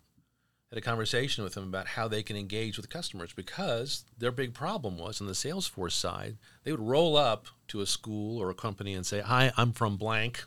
had 0.73 0.79
a 0.79 0.81
conversation 0.81 1.43
with 1.43 1.53
them 1.53 1.65
about 1.65 1.89
how 1.89 2.07
they 2.07 2.23
can 2.23 2.35
engage 2.35 2.77
with 2.77 2.89
customers 2.89 3.31
because 3.31 4.05
their 4.17 4.31
big 4.31 4.55
problem 4.55 4.97
was 4.97 5.21
on 5.21 5.27
the 5.27 5.33
Salesforce 5.33 5.91
side, 5.91 6.37
they 6.63 6.71
would 6.71 6.81
roll 6.81 7.15
up 7.15 7.45
to 7.67 7.81
a 7.81 7.85
school 7.85 8.41
or 8.41 8.49
a 8.49 8.55
company 8.55 8.95
and 8.95 9.05
say, 9.05 9.19
"Hi, 9.19 9.51
I'm 9.55 9.71
from 9.71 9.97
blank. 9.97 10.45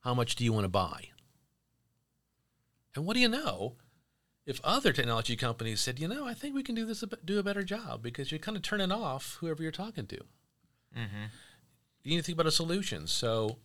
How 0.00 0.12
much 0.12 0.36
do 0.36 0.44
you 0.44 0.52
want 0.52 0.64
to 0.64 0.68
buy?" 0.68 1.12
And 2.94 3.06
what 3.06 3.14
do 3.14 3.20
you 3.20 3.28
know? 3.28 3.76
If 4.44 4.60
other 4.62 4.92
technology 4.92 5.34
companies 5.34 5.80
said, 5.80 5.98
"You 5.98 6.08
know, 6.08 6.26
I 6.26 6.34
think 6.34 6.54
we 6.54 6.62
can 6.62 6.74
do 6.74 6.84
this 6.84 7.02
do 7.24 7.38
a 7.38 7.42
better 7.42 7.62
job," 7.62 8.02
because 8.02 8.30
you're 8.30 8.38
kind 8.38 8.56
of 8.56 8.62
turning 8.62 8.92
off 8.92 9.38
whoever 9.40 9.62
you're 9.62 9.72
talking 9.72 10.06
to. 10.08 10.18
Mm-hmm. 10.94 11.24
You 12.02 12.10
need 12.10 12.16
to 12.18 12.22
think 12.22 12.36
about 12.36 12.46
a 12.46 12.52
solution. 12.52 13.06
So 13.06 13.60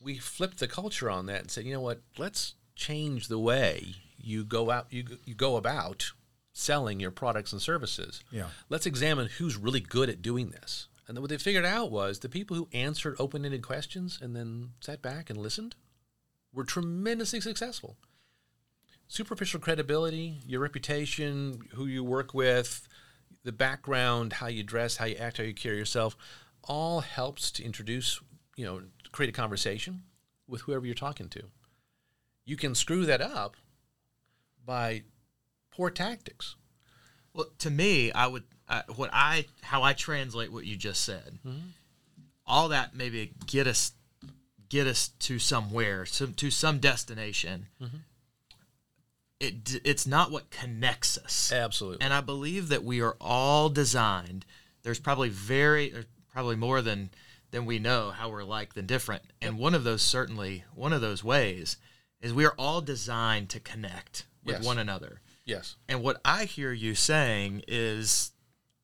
we 0.00 0.18
flipped 0.18 0.58
the 0.58 0.66
culture 0.66 1.08
on 1.08 1.26
that 1.26 1.42
and 1.42 1.50
said, 1.50 1.64
you 1.64 1.74
know 1.74 1.80
what? 1.80 2.02
Let's 2.18 2.54
change 2.74 3.28
the 3.28 3.38
way 3.38 3.94
you 4.26 4.44
go 4.44 4.70
out 4.70 4.86
you 4.90 5.04
you 5.24 5.34
go 5.34 5.56
about 5.56 6.12
selling 6.52 6.98
your 6.98 7.10
products 7.10 7.52
and 7.52 7.60
services. 7.60 8.24
Yeah. 8.30 8.48
Let's 8.68 8.86
examine 8.86 9.28
who's 9.38 9.56
really 9.56 9.80
good 9.80 10.08
at 10.08 10.22
doing 10.22 10.50
this. 10.50 10.88
And 11.06 11.16
then 11.16 11.22
what 11.22 11.28
they 11.28 11.36
figured 11.36 11.66
out 11.66 11.92
was 11.92 12.18
the 12.18 12.30
people 12.30 12.56
who 12.56 12.68
answered 12.72 13.14
open-ended 13.18 13.62
questions 13.62 14.18
and 14.20 14.34
then 14.34 14.70
sat 14.80 15.02
back 15.02 15.28
and 15.28 15.38
listened 15.38 15.76
were 16.54 16.64
tremendously 16.64 17.42
successful. 17.42 17.98
Superficial 19.06 19.60
credibility, 19.60 20.38
your 20.46 20.60
reputation, 20.60 21.60
who 21.74 21.84
you 21.84 22.02
work 22.02 22.32
with, 22.32 22.88
the 23.44 23.52
background, 23.52 24.32
how 24.32 24.46
you 24.46 24.62
dress, 24.62 24.96
how 24.96 25.04
you 25.04 25.16
act, 25.16 25.36
how 25.36 25.44
you 25.44 25.54
carry 25.54 25.76
yourself, 25.76 26.16
all 26.64 27.00
helps 27.00 27.50
to 27.52 27.64
introduce, 27.64 28.20
you 28.56 28.64
know, 28.64 28.80
create 29.12 29.28
a 29.28 29.32
conversation 29.32 30.02
with 30.48 30.62
whoever 30.62 30.86
you're 30.86 30.94
talking 30.94 31.28
to. 31.28 31.42
You 32.46 32.56
can 32.56 32.74
screw 32.74 33.04
that 33.04 33.20
up 33.20 33.56
by 34.66 35.04
poor 35.70 35.90
tactics. 35.90 36.56
Well, 37.32 37.46
to 37.58 37.70
me, 37.70 38.12
I 38.12 38.26
would 38.26 38.44
uh, 38.68 38.82
what 38.96 39.10
I 39.12 39.46
how 39.62 39.82
I 39.82 39.92
translate 39.92 40.52
what 40.52 40.64
you 40.64 40.76
just 40.76 41.04
said. 41.04 41.38
All 42.46 42.68
that 42.68 42.94
maybe 42.94 43.32
get 43.46 43.66
us 43.66 43.92
get 44.68 44.86
us 44.86 45.08
to 45.20 45.38
somewhere, 45.38 46.04
some 46.06 46.34
to 46.34 46.50
some 46.50 46.78
destination. 46.78 47.66
It 49.38 49.80
it's 49.84 50.06
not 50.06 50.30
what 50.30 50.50
connects 50.50 51.18
us. 51.18 51.52
Absolutely. 51.52 52.04
And 52.04 52.12
I 52.12 52.20
believe 52.20 52.68
that 52.68 52.84
we 52.84 53.00
are 53.00 53.16
all 53.20 53.68
designed. 53.68 54.46
There's 54.82 55.00
probably 55.00 55.28
very, 55.28 55.92
probably 56.32 56.56
more 56.56 56.80
than 56.80 57.10
than 57.50 57.66
we 57.66 57.78
know 57.78 58.10
how 58.10 58.30
we're 58.30 58.44
like 58.44 58.74
than 58.74 58.86
different. 58.86 59.22
And 59.40 59.58
one 59.58 59.74
of 59.74 59.84
those 59.84 60.02
certainly 60.02 60.64
one 60.74 60.92
of 60.92 61.00
those 61.00 61.22
ways 61.22 61.76
is 62.20 62.32
we 62.32 62.46
are 62.46 62.54
all 62.58 62.80
designed 62.80 63.50
to 63.50 63.60
connect 63.60 64.26
with 64.46 64.56
Yes. 64.56 64.64
one 64.64 64.78
another. 64.78 65.20
yes. 65.44 65.76
And 65.88 66.02
what 66.02 66.20
I 66.24 66.44
hear 66.46 66.72
you 66.72 66.94
saying 66.94 67.62
is, 67.68 68.32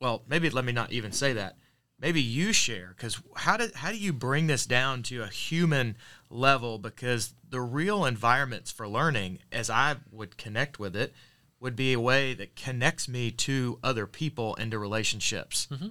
well, 0.01 0.23
maybe 0.29 0.51
let 0.51 0.65
me 0.65 0.73
not 0.73 0.93
even 0.93 1.13
say 1.13 1.33
that. 1.33 1.57
Maybe 1.99 2.21
you 2.21 2.53
share 2.53 2.95
because 2.97 3.21
how 3.37 3.57
do 3.57 3.71
how 3.75 3.91
do 3.93 3.97
you 3.97 4.13
bring 4.13 4.49
this 4.49 4.67
down 4.67 5.03
to 5.05 5.23
a 5.23 5.29
human 5.29 5.97
level? 6.29 6.79
Because 6.79 7.35
the 7.49 7.61
real 7.61 8.05
environments 8.05 8.73
for 8.73 8.89
learning, 8.89 9.39
as 9.53 9.71
I 9.71 9.97
would 10.11 10.37
connect 10.37 10.81
with 10.81 10.97
it, 10.97 11.15
would 11.61 11.77
be 11.77 11.93
a 11.93 12.01
way 12.01 12.35
that 12.35 12.57
connects 12.57 13.09
me 13.09 13.31
to 13.31 13.79
other 13.85 14.09
people 14.09 14.57
and 14.57 14.73
to 14.73 14.79
relationships. 14.81 15.69
Mm-hmm. 15.71 15.89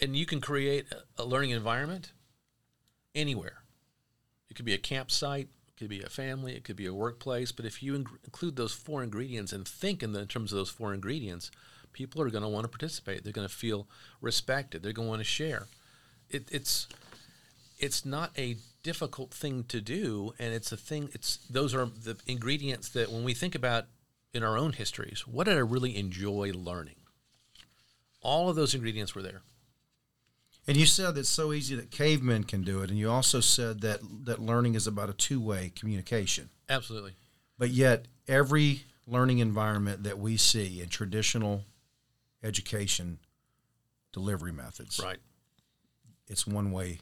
and 0.00 0.16
you 0.16 0.26
can 0.26 0.40
create 0.40 0.86
a- 1.16 1.24
learning 1.24 1.50
environment 1.50 2.12
anywhere. 3.14 3.62
It 4.50 4.54
could 4.54 4.64
be 4.66 4.74
a 4.74 4.78
campsite, 4.78 5.48
it 5.48 5.55
could 5.76 5.88
be 5.88 6.02
a 6.02 6.08
family, 6.08 6.54
it 6.54 6.64
could 6.64 6.76
be 6.76 6.86
a 6.86 6.94
workplace. 6.94 7.52
But 7.52 7.66
if 7.66 7.82
you 7.82 7.94
include 7.94 8.56
those 8.56 8.72
four 8.72 9.02
ingredients 9.02 9.52
and 9.52 9.66
think 9.66 10.02
in, 10.02 10.12
the, 10.12 10.20
in 10.20 10.28
terms 10.28 10.52
of 10.52 10.56
those 10.56 10.70
four 10.70 10.94
ingredients, 10.94 11.50
people 11.92 12.20
are 12.22 12.30
going 12.30 12.42
to 12.42 12.48
want 12.48 12.64
to 12.64 12.68
participate. 12.68 13.24
They're 13.24 13.32
going 13.32 13.48
to 13.48 13.54
feel 13.54 13.88
respected. 14.20 14.82
They're 14.82 14.92
going 14.92 15.06
to 15.06 15.10
want 15.10 15.20
to 15.20 15.24
share. 15.24 15.66
It, 16.30 16.48
it's 16.50 16.88
it's 17.78 18.06
not 18.06 18.30
a 18.38 18.56
difficult 18.82 19.32
thing 19.32 19.64
to 19.64 19.80
do, 19.80 20.32
and 20.38 20.54
it's 20.54 20.72
a 20.72 20.76
thing. 20.76 21.10
It's 21.12 21.38
those 21.50 21.74
are 21.74 21.86
the 21.86 22.16
ingredients 22.26 22.88
that 22.90 23.10
when 23.10 23.24
we 23.24 23.34
think 23.34 23.54
about 23.54 23.86
in 24.32 24.42
our 24.42 24.56
own 24.58 24.72
histories, 24.72 25.26
what 25.26 25.44
did 25.44 25.56
I 25.56 25.60
really 25.60 25.96
enjoy 25.96 26.52
learning? 26.54 26.96
All 28.22 28.48
of 28.48 28.56
those 28.56 28.74
ingredients 28.74 29.14
were 29.14 29.22
there. 29.22 29.42
And 30.68 30.76
you 30.76 30.86
said 30.86 31.16
it's 31.16 31.28
so 31.28 31.52
easy 31.52 31.76
that 31.76 31.90
cavemen 31.92 32.44
can 32.44 32.62
do 32.62 32.82
it, 32.82 32.90
and 32.90 32.98
you 32.98 33.08
also 33.10 33.40
said 33.40 33.80
that 33.82 34.00
that 34.24 34.40
learning 34.40 34.74
is 34.74 34.86
about 34.86 35.08
a 35.08 35.12
two-way 35.12 35.70
communication. 35.76 36.48
Absolutely. 36.68 37.12
But 37.56 37.70
yet, 37.70 38.06
every 38.26 38.82
learning 39.06 39.38
environment 39.38 40.02
that 40.02 40.18
we 40.18 40.36
see 40.36 40.80
in 40.80 40.88
traditional 40.88 41.64
education 42.42 43.18
delivery 44.12 44.52
methods, 44.52 44.98
Right. 44.98 45.18
it's 46.26 46.46
one 46.46 46.72
way. 46.72 46.98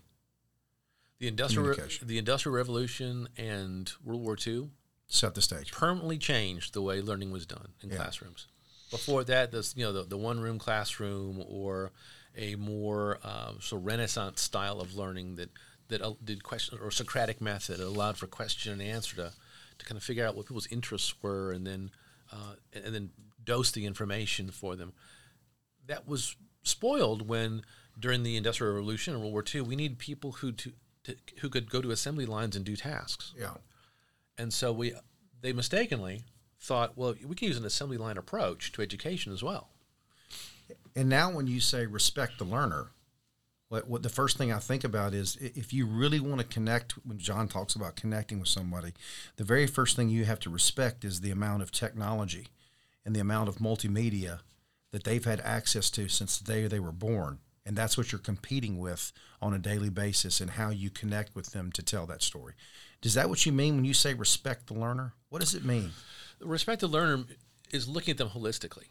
The 1.18 1.28
industrial 1.28 1.64
Communication. 1.71 2.06
the 2.09 2.18
industrial 2.18 2.54
revolution 2.56 3.28
and 3.38 3.90
World 4.02 4.21
War 4.23 4.37
II 4.47 4.71
Set 5.09 5.35
the 5.35 5.40
stage. 5.42 5.71
permanently 5.73 6.18
changed 6.18 6.75
the 6.75 6.83
way 6.83 7.00
learning 7.00 7.30
was 7.30 7.47
done 7.47 7.73
in 7.83 7.88
Yeah. 7.88 7.97
classrooms. 7.97 8.47
Before 8.90 9.25
that, 9.25 9.50
this 9.52 9.75
you 9.76 9.85
know 9.85 9.92
the, 9.92 10.02
the 10.04 10.18
one 10.18 10.40
room 10.40 10.59
classroom 10.59 11.42
or 11.47 11.92
a 12.37 12.57
more 12.57 13.19
uh, 13.23 13.53
so 13.61 13.76
Renaissance 13.76 14.41
style 14.41 14.81
of 14.81 14.95
learning 14.95 15.37
that 15.37 15.50
that 15.88 16.03
uh, 16.03 16.14
did 16.23 16.43
question 16.43 16.79
or 16.83 16.91
Socratic 16.91 17.41
method 17.41 17.81
it 17.81 17.87
allowed 17.87 18.17
for 18.17 18.26
question 18.26 18.73
and 18.73 18.83
answer 18.83 19.17
to 19.17 19.33
to 19.79 19.87
kind 19.87 19.97
of 19.97 20.03
figure 20.03 20.26
out 20.26 20.37
what 20.37 20.47
people's 20.47 20.69
interests 20.69 21.14
were 21.23 21.53
and 21.53 21.67
then 21.67 21.91
uh, 22.33 22.55
and, 22.73 22.95
then 22.95 23.11
dose 23.45 23.71
the 23.71 23.87
information 23.87 24.50
for 24.50 24.76
them. 24.76 24.93
That 25.87 26.09
was 26.09 26.37
spoiled 26.62 27.29
when 27.29 27.62
during 27.99 28.23
the 28.23 28.37
Industrial 28.37 28.75
Revolution 28.75 29.14
and 29.14 29.23
World 29.23 29.33
War 29.33 29.45
II, 29.55 29.62
we 29.62 29.76
need 29.76 29.99
people 29.99 30.33
who 30.33 30.53
to, 30.53 30.73
to 31.05 31.17
who 31.41 31.49
could 31.49 31.71
go 31.71 31.83
to 31.83 31.91
assembly 31.91 32.26
lines 32.26 32.57
and 32.57 32.64
do 32.64 32.76
tasks. 32.76 33.35
Yeah. 33.38 33.55
And 34.38 34.53
so 34.53 34.73
we 34.73 34.95
they 35.41 35.53
mistakenly 35.53 36.23
thought, 36.61 36.97
well, 36.97 37.14
we 37.25 37.35
can 37.35 37.49
use 37.49 37.59
an 37.59 37.67
assembly 37.67 37.99
line 37.99 38.17
approach 38.17 38.73
to 38.73 38.83
education 38.83 39.33
as 39.33 39.43
well. 39.43 39.69
And 40.97 41.09
now, 41.09 41.31
when 41.31 41.47
you 41.47 41.61
say 41.61 41.87
respect 41.87 42.39
the 42.39 42.45
learner, 42.45 42.91
what, 43.69 43.89
what 43.89 44.03
the 44.03 44.09
first 44.09 44.37
thing 44.37 44.53
I 44.53 44.59
think 44.59 44.85
about 44.85 45.15
is 45.15 45.37
if 45.41 45.73
you 45.73 45.87
really 45.87 46.21
want 46.21 46.41
to 46.41 46.47
connect, 46.47 46.93
when 47.05 47.19
John 47.19 47.49
talks 47.49 47.75
about 47.75 47.97
connecting 47.97 48.39
with 48.39 48.49
somebody, 48.49 48.93
the 49.37 49.45
very 49.45 49.67
first 49.67 49.97
thing 49.97 50.09
you 50.09 50.25
have 50.25 50.39
to 50.41 50.51
respect 50.51 51.05
is 51.05 51.21
the 51.21 51.33
amount 51.33 51.63
of 51.63 51.73
technology 51.73 52.49
and 53.05 53.17
the 53.17 53.21
amount 53.21 53.49
of 53.49 53.57
multimedia 53.57 54.41
that 54.93 55.03
they've 55.05 55.25
had 55.25 55.41
access 55.41 55.91
to 55.91 56.09
since 56.09 56.39
the 56.39 56.45
day 56.45 56.67
they 56.69 56.79
were 56.79 56.93
born. 56.93 57.39
And 57.67 57.75
that's 57.75 57.97
what 57.99 58.13
you're 58.13 58.21
competing 58.21 58.79
with 58.79 59.13
on 59.43 59.55
a 59.55 59.59
daily 59.59 59.91
basis 59.91 60.41
and 60.41 60.51
how 60.51 60.71
you 60.71 60.91
connect 60.91 61.35
with 61.35 61.53
them 61.53 61.73
to 61.73 61.83
tell 61.83 62.07
that 62.07 62.23
story. 62.23 62.55
Is 63.03 63.15
that 63.15 63.29
what 63.29 63.45
you 63.45 63.53
mean 63.53 63.77
when 63.77 63.85
you 63.85 63.95
say 63.95 64.15
respect 64.15 64.69
the 64.69 64.75
learner? 64.75 65.15
What 65.31 65.41
does 65.41 65.55
it 65.55 65.65
mean? 65.65 65.91
Respect 66.41 66.81
the 66.81 66.89
learner 66.89 67.25
is 67.73 67.89
looking 67.89 68.13
at 68.13 68.19
them 68.19 68.29
holistically. 68.29 68.85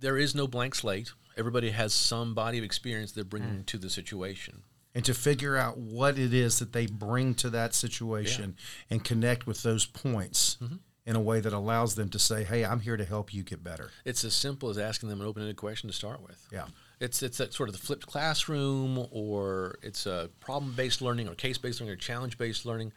There 0.00 0.18
is 0.18 0.34
no 0.34 0.46
blank 0.46 0.74
slate. 0.74 1.12
Everybody 1.36 1.70
has 1.70 1.92
some 1.94 2.34
body 2.34 2.58
of 2.58 2.64
experience 2.64 3.12
they're 3.12 3.24
bringing 3.24 3.60
mm. 3.60 3.66
to 3.66 3.78
the 3.78 3.90
situation. 3.90 4.62
and 4.94 5.04
to 5.04 5.14
figure 5.14 5.56
out 5.56 5.76
what 5.76 6.18
it 6.18 6.32
is 6.32 6.58
that 6.60 6.72
they 6.72 6.86
bring 6.86 7.34
to 7.34 7.50
that 7.50 7.74
situation 7.74 8.56
and 8.90 9.02
connect 9.04 9.46
with 9.46 9.62
those 9.62 9.86
points 9.86 10.56
mm-hmm. 10.62 10.76
in 11.04 11.16
a 11.16 11.20
way 11.20 11.40
that 11.40 11.52
allows 11.52 11.96
them 11.96 12.08
to 12.10 12.18
say, 12.18 12.44
"Hey, 12.44 12.64
I'm 12.64 12.80
here 12.80 12.96
to 12.96 13.04
help 13.04 13.34
you 13.34 13.42
get 13.42 13.64
better." 13.64 13.90
It's 14.04 14.24
as 14.24 14.34
simple 14.34 14.70
as 14.70 14.78
asking 14.78 15.08
them 15.08 15.20
an 15.20 15.26
open-ended 15.26 15.56
question 15.56 15.88
to 15.88 15.94
start 15.94 16.22
with. 16.22 16.46
Yeah. 16.52 16.66
It's 17.00 17.22
it's 17.22 17.38
that 17.38 17.52
sort 17.52 17.68
of 17.68 17.74
the 17.74 17.84
flipped 17.84 18.06
classroom, 18.06 19.06
or 19.10 19.78
it's 19.82 20.06
a 20.06 20.30
problem-based 20.40 21.02
learning, 21.02 21.28
or 21.28 21.34
case-based 21.34 21.80
learning, 21.80 21.92
or 21.92 21.96
challenge-based 21.96 22.64
learning. 22.64 22.92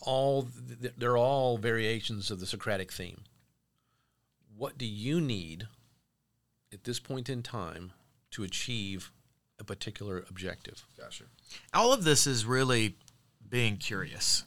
All 0.00 0.48
th- 0.80 0.94
they're 0.96 1.16
all 1.16 1.58
variations 1.58 2.30
of 2.30 2.38
the 2.38 2.46
Socratic 2.46 2.92
theme. 2.92 3.22
What 4.56 4.78
do 4.78 4.86
you 4.86 5.20
need 5.20 5.66
at 6.74 6.84
this 6.84 6.98
point 7.00 7.28
in 7.28 7.42
time 7.42 7.92
to 8.32 8.42
achieve 8.42 9.12
a 9.58 9.64
particular 9.64 10.24
objective? 10.28 10.84
Gotcha. 10.98 11.24
All 11.72 11.92
of 11.92 12.04
this 12.04 12.26
is 12.26 12.44
really 12.44 12.96
being 13.48 13.76
curious. 13.76 14.44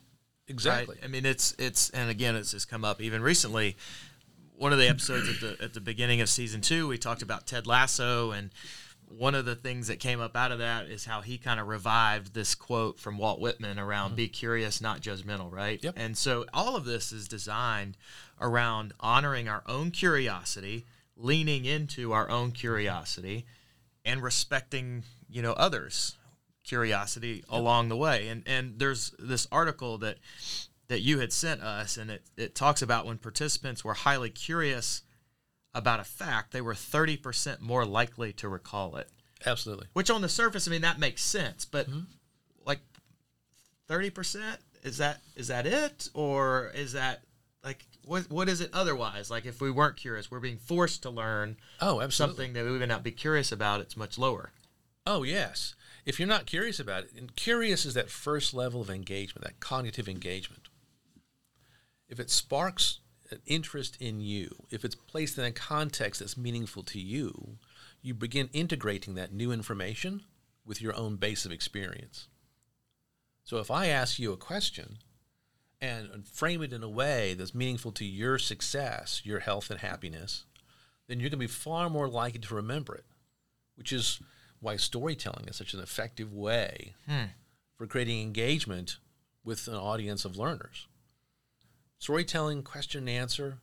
Exactly. 0.47 0.95
Right? 0.95 1.05
I 1.05 1.07
mean, 1.07 1.25
it's 1.25 1.55
it's 1.57 1.89
and 1.91 2.09
again, 2.09 2.35
it's 2.35 2.51
just 2.51 2.69
come 2.69 2.85
up 2.85 3.01
even 3.01 3.21
recently. 3.21 3.77
One 4.55 4.73
of 4.73 4.79
the 4.79 4.87
episodes 4.87 5.29
at 5.29 5.39
the 5.39 5.63
at 5.63 5.73
the 5.73 5.81
beginning 5.81 6.21
of 6.21 6.29
season 6.29 6.61
two, 6.61 6.87
we 6.87 6.97
talked 6.97 7.21
about 7.21 7.47
Ted 7.47 7.67
Lasso, 7.67 8.31
and 8.31 8.51
one 9.07 9.35
of 9.35 9.45
the 9.45 9.55
things 9.55 9.87
that 9.87 9.99
came 9.99 10.19
up 10.19 10.35
out 10.35 10.51
of 10.51 10.59
that 10.59 10.87
is 10.87 11.05
how 11.05 11.21
he 11.21 11.37
kind 11.37 11.59
of 11.59 11.67
revived 11.67 12.33
this 12.33 12.55
quote 12.55 12.99
from 12.99 13.17
Walt 13.17 13.39
Whitman 13.39 13.77
around 13.77 14.09
mm-hmm. 14.09 14.17
"Be 14.17 14.29
curious, 14.29 14.81
not 14.81 15.01
judgmental." 15.01 15.51
Right. 15.51 15.83
Yep. 15.83 15.93
And 15.97 16.17
so 16.17 16.45
all 16.53 16.75
of 16.75 16.85
this 16.85 17.11
is 17.11 17.27
designed 17.27 17.97
around 18.39 18.93
honoring 18.99 19.47
our 19.47 19.63
own 19.67 19.91
curiosity, 19.91 20.85
leaning 21.17 21.65
into 21.65 22.13
our 22.13 22.29
own 22.29 22.51
curiosity, 22.51 23.45
and 24.05 24.21
respecting 24.21 25.03
you 25.29 25.41
know 25.41 25.53
others 25.53 26.15
curiosity 26.63 27.43
along 27.49 27.89
the 27.89 27.95
way. 27.95 28.27
And 28.27 28.43
and 28.45 28.79
there's 28.79 29.13
this 29.19 29.47
article 29.51 29.97
that 29.99 30.17
that 30.87 31.01
you 31.01 31.19
had 31.19 31.33
sent 31.33 31.61
us 31.61 31.97
and 31.97 32.09
it, 32.09 32.23
it 32.37 32.55
talks 32.55 32.81
about 32.81 33.05
when 33.05 33.17
participants 33.17 33.83
were 33.83 33.93
highly 33.93 34.29
curious 34.29 35.01
about 35.75 35.99
a 35.99 36.03
fact 36.05 36.53
they 36.53 36.61
were 36.61 36.73
30% 36.73 37.59
more 37.59 37.85
likely 37.85 38.31
to 38.33 38.47
recall 38.47 38.95
it. 38.95 39.09
Absolutely. 39.45 39.87
which 39.93 40.09
on 40.09 40.21
the 40.21 40.29
surface 40.29 40.67
i 40.67 40.71
mean 40.71 40.81
that 40.81 40.97
makes 40.97 41.21
sense 41.21 41.63
but 41.63 41.87
mm-hmm. 41.87 41.99
like 42.65 42.79
30% 43.87 44.57
is 44.83 44.97
that 44.97 45.21
is 45.35 45.47
that 45.47 45.65
it? 45.65 46.09
Or 46.13 46.71
is 46.73 46.93
that 46.93 47.21
like 47.63 47.85
what 48.07 48.29
what 48.31 48.47
is 48.49 48.61
it 48.61 48.69
otherwise 48.73 49.29
like 49.29 49.45
if 49.45 49.59
we 49.61 49.69
weren't 49.69 49.97
curious 49.97 50.31
we're 50.31 50.39
being 50.39 50.57
forced 50.57 51.03
to 51.03 51.09
learn 51.09 51.57
Oh, 51.81 52.01
absolutely. 52.01 52.11
something 52.35 52.53
that 52.53 52.65
we 52.65 52.77
would 52.77 52.87
not 52.89 53.03
be 53.03 53.11
curious 53.11 53.51
about 53.51 53.81
it's 53.81 53.97
much 53.97 54.17
lower 54.17 54.51
Oh, 55.09 55.23
yes. 55.23 55.73
If 56.05 56.19
you're 56.19 56.27
not 56.27 56.45
curious 56.45 56.81
about 56.81 57.05
it, 57.05 57.11
and 57.17 57.33
curious 57.33 57.85
is 57.85 57.93
that 57.93 58.09
first 58.09 58.53
level 58.53 58.81
of 58.81 58.89
engagement, 58.89 59.45
that 59.45 59.61
cognitive 59.61 60.09
engagement. 60.09 60.63
If 62.09 62.19
it 62.19 62.29
sparks 62.29 62.99
an 63.31 63.39
interest 63.45 63.95
in 64.01 64.19
you, 64.19 64.49
if 64.69 64.83
it's 64.83 64.95
placed 64.95 65.37
in 65.37 65.45
a 65.45 65.51
context 65.53 66.19
that's 66.19 66.35
meaningful 66.35 66.83
to 66.83 66.99
you, 66.99 67.57
you 68.01 68.13
begin 68.13 68.49
integrating 68.51 69.15
that 69.15 69.31
new 69.31 69.53
information 69.53 70.23
with 70.65 70.81
your 70.81 70.93
own 70.93 71.15
base 71.15 71.45
of 71.45 71.53
experience. 71.53 72.27
So 73.45 73.59
if 73.59 73.71
I 73.71 73.87
ask 73.87 74.19
you 74.19 74.33
a 74.33 74.37
question 74.37 74.97
and 75.79 76.27
frame 76.27 76.61
it 76.63 76.73
in 76.73 76.83
a 76.83 76.89
way 76.89 77.33
that's 77.33 77.53
meaningful 77.53 77.91
to 77.93 78.05
your 78.05 78.37
success, 78.39 79.21
your 79.23 79.39
health 79.39 79.69
and 79.69 79.79
happiness, 79.79 80.45
then 81.07 81.19
you're 81.19 81.29
going 81.29 81.39
to 81.39 81.45
be 81.45 81.47
far 81.47 81.89
more 81.89 82.07
likely 82.07 82.39
to 82.39 82.55
remember 82.55 82.95
it, 82.95 83.05
which 83.75 83.93
is 83.93 84.19
why 84.59 84.75
storytelling 84.75 85.47
is 85.47 85.55
such 85.55 85.73
an 85.73 85.79
effective 85.79 86.33
way 86.33 86.95
hmm. 87.07 87.25
for 87.75 87.85
creating 87.85 88.21
engagement 88.21 88.97
with 89.43 89.67
an 89.67 89.75
audience 89.75 90.25
of 90.25 90.37
learners. 90.37 90.87
Storytelling, 91.99 92.63
question 92.63 93.07
and 93.07 93.09
answer, 93.09 93.59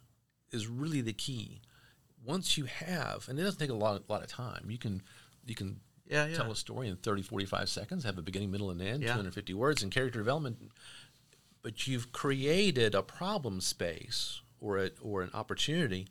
is 0.50 0.66
really 0.66 1.00
the 1.00 1.12
key. 1.12 1.60
Once 2.24 2.56
you 2.56 2.64
have, 2.64 3.28
and 3.28 3.38
it 3.38 3.42
doesn't 3.42 3.60
take 3.60 3.70
a 3.70 3.74
lot, 3.74 4.08
lot 4.08 4.22
of 4.22 4.28
time, 4.28 4.66
you 4.68 4.78
can 4.78 5.02
you 5.46 5.54
can 5.54 5.80
Yeah, 6.06 6.26
yeah. 6.26 6.36
tell 6.36 6.50
a 6.50 6.56
story 6.56 6.88
in 6.88 6.96
30, 6.96 7.22
45 7.22 7.68
seconds, 7.68 8.04
have 8.04 8.16
a 8.16 8.22
beginning, 8.22 8.50
middle, 8.50 8.70
and 8.70 8.80
end, 8.80 9.02
Yeah. 9.02 9.08
250 9.08 9.52
words, 9.54 9.82
and 9.82 9.92
character 9.92 10.18
development. 10.18 10.56
But 11.64 11.86
you've 11.88 12.12
created 12.12 12.94
a 12.94 13.02
problem 13.02 13.62
space 13.62 14.42
or 14.60 14.78
a, 14.78 14.90
or 15.00 15.22
an 15.22 15.30
opportunity 15.32 16.06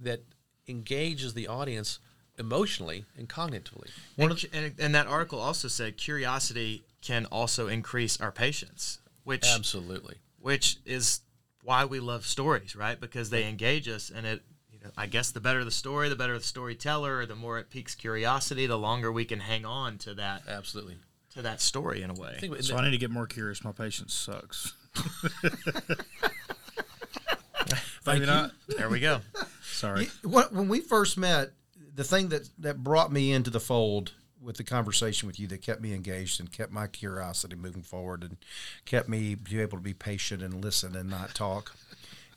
that 0.00 0.20
engages 0.66 1.32
the 1.32 1.46
audience 1.46 2.00
emotionally 2.38 3.04
and 3.16 3.28
cognitively. 3.28 3.88
and, 4.18 4.44
and, 4.52 4.74
and 4.78 4.94
that 4.96 5.06
article 5.06 5.40
also 5.40 5.68
said 5.68 5.96
curiosity 5.96 6.84
can 7.02 7.24
also 7.26 7.68
increase 7.68 8.20
our 8.20 8.32
patience, 8.32 8.98
which 9.22 9.46
Absolutely. 9.46 10.16
which 10.40 10.78
is 10.84 11.20
why 11.62 11.84
we 11.84 12.00
love 12.00 12.26
stories, 12.26 12.74
right? 12.74 13.00
Because 13.00 13.30
they 13.30 13.48
engage 13.48 13.88
us, 13.88 14.10
and 14.14 14.26
it. 14.26 14.42
You 14.72 14.80
know, 14.84 14.90
I 14.96 15.06
guess 15.06 15.30
the 15.30 15.40
better 15.40 15.64
the 15.64 15.70
story, 15.70 16.08
the 16.08 16.16
better 16.16 16.36
the 16.36 16.44
storyteller, 16.44 17.24
the 17.26 17.36
more 17.36 17.58
it 17.58 17.70
piques 17.70 17.94
curiosity, 17.94 18.66
the 18.66 18.76
longer 18.76 19.10
we 19.10 19.24
can 19.24 19.40
hang 19.40 19.64
on 19.64 19.98
to 19.98 20.14
that 20.14 20.42
Absolutely. 20.48 20.96
to 21.34 21.42
that 21.42 21.60
story 21.60 22.02
in 22.02 22.10
a 22.10 22.14
way. 22.14 22.38
So 22.60 22.76
I 22.76 22.84
need 22.84 22.90
to 22.90 22.98
get 22.98 23.10
more 23.10 23.26
curious. 23.26 23.64
My 23.64 23.72
patience 23.72 24.12
sucks. 24.12 24.74
Maybe 28.06 28.26
not. 28.26 28.52
There 28.68 28.88
we 28.88 29.00
go. 29.00 29.20
Sorry. 29.62 30.08
When 30.22 30.44
when 30.44 30.68
we 30.68 30.80
first 30.80 31.18
met, 31.18 31.50
the 31.94 32.04
thing 32.04 32.28
that 32.28 32.48
that 32.58 32.84
brought 32.84 33.12
me 33.12 33.32
into 33.32 33.50
the 33.50 33.60
fold 33.60 34.12
with 34.40 34.58
the 34.58 34.64
conversation 34.64 35.26
with 35.26 35.40
you 35.40 35.48
that 35.48 35.62
kept 35.62 35.80
me 35.80 35.92
engaged 35.92 36.38
and 36.38 36.52
kept 36.52 36.70
my 36.70 36.86
curiosity 36.86 37.56
moving 37.56 37.82
forward 37.82 38.22
and 38.22 38.36
kept 38.84 39.08
me 39.08 39.34
be 39.34 39.60
able 39.60 39.78
to 39.78 39.82
be 39.82 39.94
patient 39.94 40.42
and 40.42 40.64
listen 40.64 40.94
and 40.94 41.10
not 41.10 41.34
talk 41.34 41.74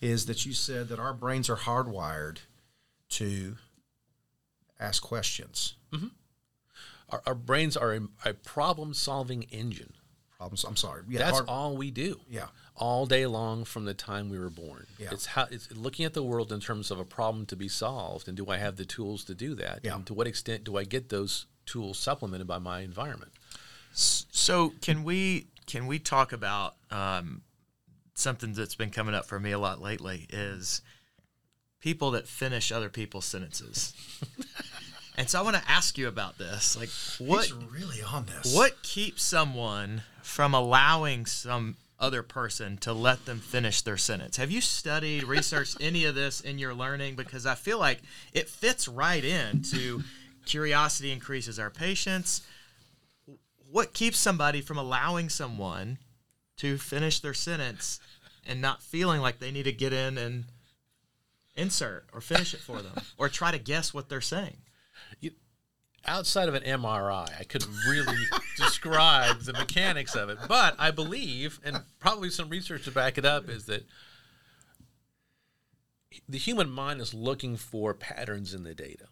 is 0.02 0.26
that 0.26 0.46
you 0.46 0.54
said 0.54 0.88
that 0.88 1.00
our 1.00 1.14
brains 1.14 1.50
are 1.50 1.58
hardwired 1.58 2.38
to 3.10 3.58
ask 4.80 5.04
questions. 5.04 5.76
Mm-hmm. 5.92 6.08
Our, 7.10 7.22
our 7.28 7.36
brains 7.36 7.76
are 7.76 7.94
a, 7.94 8.02
a 8.26 8.34
problem-solving 8.34 9.44
engine. 9.44 9.94
Problems. 10.40 10.64
I'm 10.64 10.78
sorry. 10.78 11.04
Yeah, 11.10 11.20
That's 11.20 11.32
hard- 11.40 11.50
all 11.50 11.76
we 11.76 11.92
do. 11.92 12.22
Yeah. 12.30 12.48
All 12.78 13.06
day 13.06 13.26
long 13.26 13.66
from 13.66 13.84
the 13.84 13.94
time 13.94 14.30
we 14.30 14.40
were 14.40 14.50
born. 14.50 14.88
Yeah. 14.98 15.10
It's 15.12 15.26
how 15.26 15.48
it's 15.52 15.70
looking 15.76 16.06
at 16.06 16.14
the 16.14 16.24
world 16.24 16.54
in 16.54 16.62
terms 16.62 16.92
of 16.92 16.98
a 17.00 17.04
problem 17.04 17.46
to 17.48 17.58
be 17.58 17.68
solved, 17.68 18.30
and 18.30 18.38
do 18.38 18.50
I 18.50 18.56
have 18.58 18.78
the 18.78 18.86
tools 18.86 19.26
to 19.26 19.36
do 19.36 19.54
that? 19.56 19.82
Yeah. 19.84 19.96
And 19.96 20.06
to 20.08 20.14
what 20.14 20.28
extent 20.28 20.64
do 20.64 20.78
I 20.78 20.86
get 20.86 21.10
those 21.10 21.46
tools 21.66 22.00
supplemented 22.00 22.48
by 22.48 22.58
my 22.58 22.80
environment? 22.82 23.34
So 23.92 24.72
can 24.82 25.04
we 25.04 25.48
can 25.66 25.88
we 25.88 26.00
talk 26.00 26.32
about 26.32 26.76
um, 26.90 27.42
something 28.14 28.54
that's 28.54 28.76
been 28.76 28.92
coming 28.92 29.14
up 29.14 29.26
for 29.26 29.42
me 29.42 29.52
a 29.52 29.60
lot 29.60 29.82
lately 29.82 30.26
is 30.30 30.82
people 31.82 32.12
that 32.12 32.30
finish 32.30 32.72
other 32.72 32.88
people's 32.90 33.26
sentences. 33.26 33.94
and 35.20 35.30
so 35.30 35.38
I 35.38 35.42
want 35.42 35.58
to 35.58 35.70
ask 35.70 35.98
you 35.98 36.08
about 36.08 36.38
this. 36.38 36.78
Like 36.78 36.90
what 37.20 37.48
He's 37.48 37.54
really 37.54 38.02
on 38.02 38.26
this. 38.26 38.56
what 38.56 38.82
keeps 38.84 39.22
someone 39.22 40.04
from 40.24 40.54
allowing 40.54 41.26
some 41.26 41.76
other 42.00 42.24
person 42.24 42.78
to 42.78 42.94
let 42.94 43.26
them 43.26 43.40
finish 43.40 43.82
their 43.82 43.98
sentence? 43.98 44.38
Have 44.38 44.50
you 44.50 44.62
studied, 44.62 45.26
researched 45.26 45.76
any 45.82 46.06
of 46.06 46.16
this 46.16 46.40
in 46.40 46.58
your 46.58 46.74
learning? 46.74 47.16
Because 47.16 47.46
I 47.46 47.56
feel 47.56 47.78
like 47.78 48.00
it 48.32 48.48
fits 48.48 48.88
right 48.88 49.26
into 49.26 50.04
curiosity 50.46 51.12
increases 51.12 51.60
our 51.60 51.70
patience. 51.70 52.42
What 53.70 53.94
keeps 53.94 54.18
somebody 54.18 54.62
from 54.62 54.78
allowing 54.78 55.28
someone 55.28 55.98
to 56.58 56.78
finish 56.78 57.20
their 57.20 57.34
sentence 57.34 58.00
and 58.48 58.62
not 58.62 58.82
feeling 58.82 59.20
like 59.20 59.40
they 59.40 59.52
need 59.52 59.64
to 59.64 59.74
get 59.74 59.92
in 59.92 60.18
and 60.18 60.46
insert 61.58 62.06
or 62.14 62.22
finish 62.22 62.54
it 62.54 62.62
for 62.62 62.82
them 62.82 62.94
or 63.18 63.28
try 63.28 63.52
to 63.52 63.60
guess 63.60 63.94
what 63.94 64.08
they're 64.08 64.22
saying? 64.22 64.56
Outside 66.10 66.50
of 66.50 66.56
an 66.56 66.64
MRI, 66.64 67.40
I 67.40 67.44
couldn't 67.44 67.74
really 67.88 68.18
describe 68.58 69.42
the 69.42 69.54
mechanics 69.54 70.16
of 70.16 70.30
it. 70.30 70.40
But 70.48 70.76
I 70.80 70.92
believe, 70.92 71.60
and 71.64 71.84
probably 72.00 72.30
some 72.30 72.50
research 72.50 72.86
to 72.86 72.92
back 72.92 73.18
it 73.18 73.26
up, 73.26 73.48
is 73.48 73.66
that 73.66 73.86
the 76.28 76.38
human 76.38 76.70
mind 76.70 77.00
is 77.00 77.14
looking 77.14 77.56
for 77.56 77.94
patterns 77.94 78.54
in 78.54 78.64
the 78.64 78.74
data. 78.74 79.06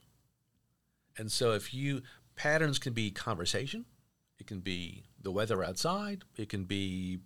And 1.18 1.32
so 1.32 1.54
if 1.54 1.74
you 1.74 2.02
patterns 2.36 2.80
can 2.80 2.94
be 2.94 3.12
conversation, 3.12 3.86
it 4.40 4.48
can 4.48 4.60
be 4.60 5.04
the 5.22 5.32
weather 5.32 5.64
outside, 5.64 6.24
it 6.36 6.50
can 6.50 6.64
be 6.64 7.20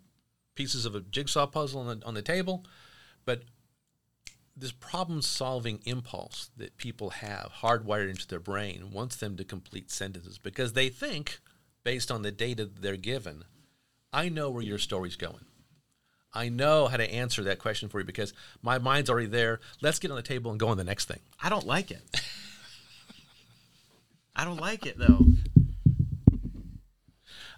pieces 0.54 0.84
of 0.86 0.94
a 0.94 1.00
jigsaw 1.00 1.46
puzzle 1.46 1.80
on 1.80 1.98
the, 1.98 2.06
on 2.06 2.14
the 2.14 2.22
table, 2.22 2.64
but 3.24 3.42
this 4.56 4.72
problem 4.72 5.22
solving 5.22 5.80
impulse 5.84 6.50
that 6.56 6.76
people 6.76 7.10
have 7.10 7.50
hardwired 7.62 8.10
into 8.10 8.26
their 8.26 8.40
brain 8.40 8.90
wants 8.92 9.16
them 9.16 9.36
to 9.36 9.44
complete 9.44 9.90
sentences 9.90 10.38
because 10.38 10.74
they 10.74 10.88
think, 10.88 11.40
based 11.84 12.10
on 12.10 12.22
the 12.22 12.30
data 12.30 12.66
they're 12.66 12.96
given, 12.96 13.44
I 14.12 14.28
know 14.28 14.50
where 14.50 14.62
your 14.62 14.78
story's 14.78 15.16
going. 15.16 15.46
I 16.34 16.48
know 16.48 16.86
how 16.86 16.96
to 16.96 17.12
answer 17.12 17.44
that 17.44 17.58
question 17.58 17.88
for 17.88 18.00
you 18.00 18.06
because 18.06 18.32
my 18.62 18.78
mind's 18.78 19.10
already 19.10 19.26
there. 19.26 19.60
Let's 19.80 19.98
get 19.98 20.10
on 20.10 20.16
the 20.16 20.22
table 20.22 20.50
and 20.50 20.58
go 20.58 20.68
on 20.68 20.76
the 20.76 20.84
next 20.84 21.06
thing. 21.06 21.20
I 21.42 21.48
don't 21.48 21.66
like 21.66 21.90
it. 21.90 22.02
I 24.36 24.44
don't 24.44 24.60
like 24.60 24.86
it 24.86 24.98
though. 24.98 25.26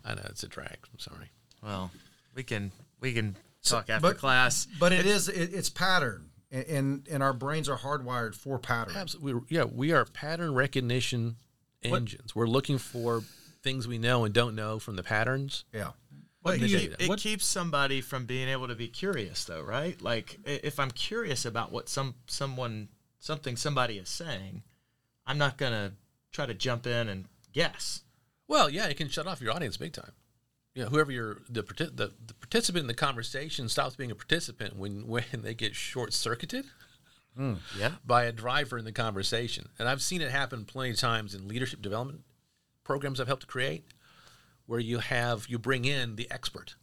I 0.05 0.15
know 0.15 0.23
it's 0.27 0.43
a 0.43 0.49
drag. 0.49 0.77
I'm 0.93 0.99
sorry. 0.99 1.31
Well, 1.63 1.91
we 2.35 2.43
can 2.43 2.73
we 3.01 3.13
can 3.13 3.37
talk 3.63 3.89
after 3.89 4.09
but- 4.09 4.19
class. 4.19 4.67
But 4.79 4.93
it 4.93 5.07
is 5.07 5.29
it, 5.29 5.55
it's 5.55 5.71
pattern, 5.71 6.31
and, 6.55 6.65
and 6.67 7.09
and 7.11 7.23
our 7.23 7.33
brains 7.35 7.69
are 7.69 7.77
hardwired 7.77 8.35
for 8.35 8.59
pattern. 8.59 8.95
Absolutely. 8.97 9.35
We, 9.35 9.41
yeah, 9.51 9.65
we 9.65 9.93
are 9.93 10.05
pattern 10.05 10.55
recognition 10.55 11.37
engines. 11.83 12.35
We're 12.35 12.47
looking 12.47 12.79
for 12.79 13.23
things 13.62 13.87
we 13.88 13.99
know 13.99 14.25
and 14.25 14.33
don't 14.33 14.55
know 14.55 14.79
from 14.79 14.97
the 14.97 15.03
patterns. 15.03 15.64
Yeah. 15.73 15.90
What 16.43 16.55
in 16.55 16.61
do 16.61 16.67
the 16.69 16.83
you- 16.85 16.95
it 16.99 17.09
What- 17.09 17.19
keeps 17.19 17.45
somebody 17.47 18.01
from 18.01 18.27
being 18.27 18.49
able 18.49 18.69
to 18.69 18.75
be 18.75 18.88
curious, 18.88 19.45
though, 19.45 19.62
right? 19.62 20.01
Like 20.01 20.38
if 20.45 20.79
I'm 20.79 20.90
curious 20.90 21.45
about 21.45 21.73
what 21.73 21.88
some 21.88 22.14
someone 22.27 22.88
something 23.19 23.57
somebody 23.57 23.99
is 23.99 24.09
saying, 24.09 24.62
I'm 25.27 25.38
not 25.38 25.57
gonna 25.59 25.93
try 26.33 26.47
to 26.47 26.55
jump 26.55 26.87
in 26.87 27.09
and 27.09 27.25
guess. 27.53 28.03
Well, 28.47 28.69
yeah, 28.69 28.87
it 28.87 28.97
can 28.99 29.09
shut 29.09 29.27
off 29.27 29.40
your 29.40 29.53
audience 29.53 29.77
big 29.79 29.93
time. 29.95 30.12
You 30.75 30.83
know, 30.85 30.89
whoever 30.89 31.13
you're 31.13 31.39
the, 31.49 31.63
the 31.63 32.13
the 32.27 32.35
participant 32.35 32.83
in 32.83 32.87
the 32.89 32.95
conversation 32.95 33.69
stops 33.69 33.95
being 33.97 34.11
a 34.11 34.15
participant 34.15 34.77
when 34.77 35.07
when 35.07 35.25
they 35.33 35.55
get 35.55 35.75
short 35.75 36.13
circuited 36.13 36.65
hmm, 37.37 37.55
Yeah. 37.79 37.93
by 38.05 38.25
a 38.25 38.33
driver 38.33 38.77
in 38.79 38.85
the 38.85 38.93
conversation. 38.93 39.69
And 39.79 39.89
I've 39.89 40.03
seen 40.03 40.21
it 40.21 40.31
happen 40.31 40.65
plenty 40.65 40.91
of 40.91 40.97
times 40.99 41.35
in 41.35 41.49
leadership 41.49 41.81
development 41.83 42.23
programs 42.83 43.19
I've 43.21 43.29
helped 43.29 43.43
to 43.43 43.47
create, 43.49 43.85
where 44.67 44.81
you 44.81 44.99
have 44.99 45.47
you 45.49 45.59
bring 45.59 45.85
in 45.85 46.17
the 46.17 46.31
expert, 46.31 46.75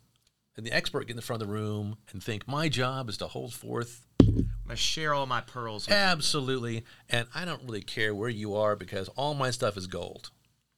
and 0.58 0.66
the 0.66 0.72
expert 0.72 1.02
get 1.08 1.12
in 1.12 1.16
the 1.18 1.22
front 1.22 1.42
of 1.42 1.48
the 1.48 1.54
room 1.54 1.98
and 2.12 2.24
think, 2.24 2.48
my 2.48 2.70
job 2.70 3.08
is 3.10 3.18
to 3.18 3.28
hold 3.28 3.54
forth 3.54 4.08
I'm 4.22 4.48
gonna 4.68 4.76
share 4.78 5.14
all 5.14 5.26
my 5.26 5.42
pearls. 5.42 5.86
With 5.88 5.96
you. 5.96 6.02
Absolutely. 6.02 6.86
And 7.10 7.28
I 7.36 7.44
don't 7.44 7.64
really 7.64 7.82
care 7.82 8.14
where 8.16 8.30
you 8.30 8.56
are 8.56 8.76
because 8.76 9.10
all 9.10 9.34
my 9.34 9.52
stuff 9.52 9.76
is 9.78 9.88
gold. 9.88 10.30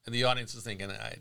And 0.05 0.15
the 0.15 0.23
audience 0.23 0.55
is 0.55 0.63
thinking, 0.63 0.89
I, 0.89 1.17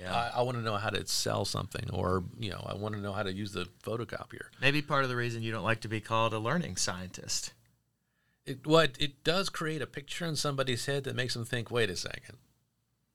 Yeah. 0.00 0.14
I, 0.14 0.38
I 0.38 0.42
want 0.42 0.56
to 0.56 0.62
know 0.62 0.76
how 0.76 0.90
to 0.90 1.06
sell 1.06 1.44
something, 1.44 1.88
or 1.92 2.24
you 2.38 2.50
know, 2.50 2.64
I 2.66 2.74
want 2.74 2.94
to 2.94 3.00
know 3.00 3.12
how 3.12 3.22
to 3.22 3.32
use 3.32 3.52
the 3.52 3.66
photocopier. 3.84 4.46
Maybe 4.60 4.82
part 4.82 5.04
of 5.04 5.10
the 5.10 5.16
reason 5.16 5.42
you 5.42 5.52
don't 5.52 5.64
like 5.64 5.80
to 5.82 5.88
be 5.88 6.00
called 6.00 6.32
a 6.32 6.38
learning 6.38 6.76
scientist. 6.76 7.52
It 8.44 8.66
what 8.66 8.96
it 8.98 9.22
does 9.22 9.48
create 9.48 9.82
a 9.82 9.86
picture 9.86 10.26
in 10.26 10.36
somebody's 10.36 10.86
head 10.86 11.04
that 11.04 11.14
makes 11.14 11.34
them 11.34 11.44
think, 11.44 11.70
wait 11.70 11.90
a 11.90 11.96
second, 11.96 12.38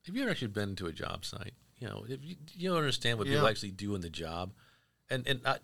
have 0.06 0.16
you 0.16 0.22
ever 0.22 0.30
actually 0.30 0.48
been 0.48 0.76
to 0.76 0.86
a 0.86 0.92
job 0.92 1.24
site? 1.24 1.52
You 1.78 1.88
know, 1.88 2.04
if 2.08 2.24
you, 2.24 2.36
you 2.54 2.70
don't 2.70 2.78
understand 2.78 3.18
what 3.18 3.28
people 3.28 3.46
actually 3.46 3.70
do 3.72 3.94
in 3.94 4.00
the 4.00 4.10
job, 4.10 4.52
and 5.10 5.26
and 5.26 5.40
I, 5.44 5.58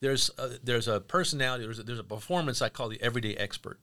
there's 0.00 0.30
a, 0.38 0.50
there's 0.62 0.88
a 0.88 1.00
personality, 1.00 1.64
there's 1.64 1.78
a, 1.78 1.82
there's 1.82 1.98
a 1.98 2.04
performance 2.04 2.60
I 2.60 2.68
call 2.68 2.88
the 2.88 3.00
everyday 3.02 3.34
expert. 3.36 3.78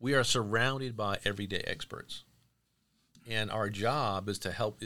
We 0.00 0.14
are 0.14 0.24
surrounded 0.24 0.96
by 0.96 1.18
everyday 1.24 1.60
experts, 1.66 2.24
and 3.28 3.50
our 3.50 3.68
job 3.68 4.28
is 4.28 4.38
to 4.40 4.52
help. 4.52 4.80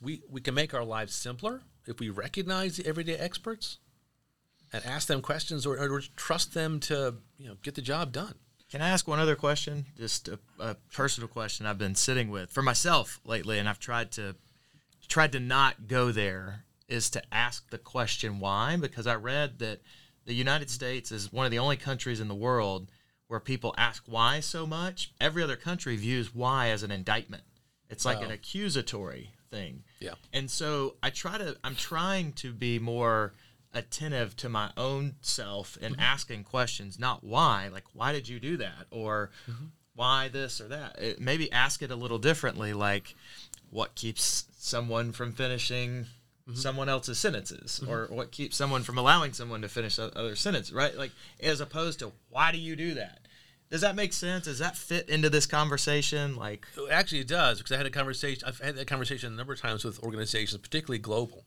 We 0.00 0.22
we 0.28 0.40
can 0.40 0.54
make 0.54 0.74
our 0.74 0.84
lives 0.84 1.14
simpler 1.14 1.62
if 1.86 2.00
we 2.00 2.08
recognize 2.08 2.76
the 2.76 2.86
everyday 2.86 3.16
experts, 3.16 3.78
and 4.72 4.84
ask 4.84 5.08
them 5.08 5.20
questions 5.22 5.66
or, 5.66 5.78
or 5.78 6.00
trust 6.16 6.54
them 6.54 6.80
to 6.80 7.16
you 7.38 7.48
know 7.48 7.56
get 7.62 7.74
the 7.74 7.82
job 7.82 8.12
done. 8.12 8.34
Can 8.70 8.82
I 8.82 8.88
ask 8.88 9.08
one 9.08 9.18
other 9.18 9.34
question? 9.34 9.86
Just 9.96 10.28
a, 10.28 10.38
a 10.60 10.76
personal 10.92 11.28
question 11.28 11.66
I've 11.66 11.78
been 11.78 11.96
sitting 11.96 12.30
with 12.30 12.50
for 12.50 12.62
myself 12.62 13.20
lately, 13.24 13.58
and 13.58 13.68
I've 13.68 13.80
tried 13.80 14.12
to 14.12 14.36
tried 15.08 15.32
to 15.32 15.40
not 15.40 15.88
go 15.88 16.12
there. 16.12 16.64
Is 16.88 17.10
to 17.10 17.22
ask 17.30 17.70
the 17.70 17.78
question 17.78 18.40
why? 18.40 18.76
Because 18.76 19.06
I 19.06 19.14
read 19.14 19.60
that 19.60 19.80
the 20.24 20.34
United 20.34 20.70
States 20.70 21.12
is 21.12 21.32
one 21.32 21.44
of 21.44 21.52
the 21.52 21.58
only 21.58 21.76
countries 21.76 22.20
in 22.20 22.26
the 22.26 22.34
world 22.34 22.90
where 23.28 23.38
people 23.38 23.74
ask 23.78 24.02
why 24.06 24.40
so 24.40 24.66
much. 24.66 25.12
Every 25.20 25.42
other 25.42 25.54
country 25.54 25.94
views 25.94 26.34
why 26.34 26.70
as 26.70 26.82
an 26.82 26.90
indictment. 26.90 27.44
It's 27.88 28.04
like 28.04 28.22
an 28.22 28.32
accusatory 28.32 29.34
thing. 29.50 29.82
Yeah. 30.00 30.14
And 30.32 30.50
so 30.50 30.96
I 31.02 31.10
try 31.10 31.38
to 31.38 31.56
I'm 31.62 31.74
trying 31.74 32.32
to 32.34 32.52
be 32.52 32.78
more 32.78 33.32
attentive 33.72 34.36
to 34.36 34.48
my 34.48 34.70
own 34.76 35.14
self 35.20 35.78
and 35.80 35.94
mm-hmm. 35.94 36.02
asking 36.02 36.44
questions, 36.44 36.98
not 36.98 37.22
why, 37.22 37.68
like 37.72 37.84
why 37.92 38.12
did 38.12 38.28
you 38.28 38.40
do 38.40 38.56
that 38.56 38.86
or 38.90 39.30
mm-hmm. 39.48 39.66
why 39.94 40.28
this 40.28 40.60
or 40.60 40.68
that. 40.68 40.98
It, 40.98 41.20
maybe 41.20 41.50
ask 41.52 41.82
it 41.82 41.90
a 41.90 41.96
little 41.96 42.18
differently, 42.18 42.72
like 42.72 43.14
what 43.70 43.94
keeps 43.94 44.46
someone 44.58 45.12
from 45.12 45.32
finishing 45.32 46.06
mm-hmm. 46.48 46.54
someone 46.54 46.88
else's 46.88 47.18
sentences 47.18 47.82
or 47.86 48.06
what 48.10 48.32
keeps 48.32 48.56
someone 48.56 48.82
from 48.82 48.98
allowing 48.98 49.32
someone 49.32 49.62
to 49.62 49.68
finish 49.68 49.98
other 49.98 50.36
sentences, 50.36 50.72
right? 50.72 50.96
Like 50.96 51.12
as 51.40 51.60
opposed 51.60 52.00
to 52.00 52.12
why 52.28 52.52
do 52.52 52.58
you 52.58 52.76
do 52.76 52.94
that? 52.94 53.19
Does 53.70 53.82
that 53.82 53.94
make 53.94 54.12
sense? 54.12 54.46
Does 54.46 54.58
that 54.58 54.76
fit 54.76 55.08
into 55.08 55.30
this 55.30 55.46
conversation? 55.46 56.34
Like, 56.36 56.66
Actually, 56.90 57.20
it 57.20 57.28
does 57.28 57.58
because 57.58 57.72
I 57.72 57.76
had 57.76 57.86
a 57.86 57.90
conversation. 57.90 58.42
I've 58.46 58.58
had 58.58 58.74
that 58.76 58.88
conversation 58.88 59.32
a 59.32 59.36
number 59.36 59.52
of 59.52 59.60
times 59.60 59.84
with 59.84 60.02
organizations, 60.02 60.60
particularly 60.60 60.98
global. 60.98 61.44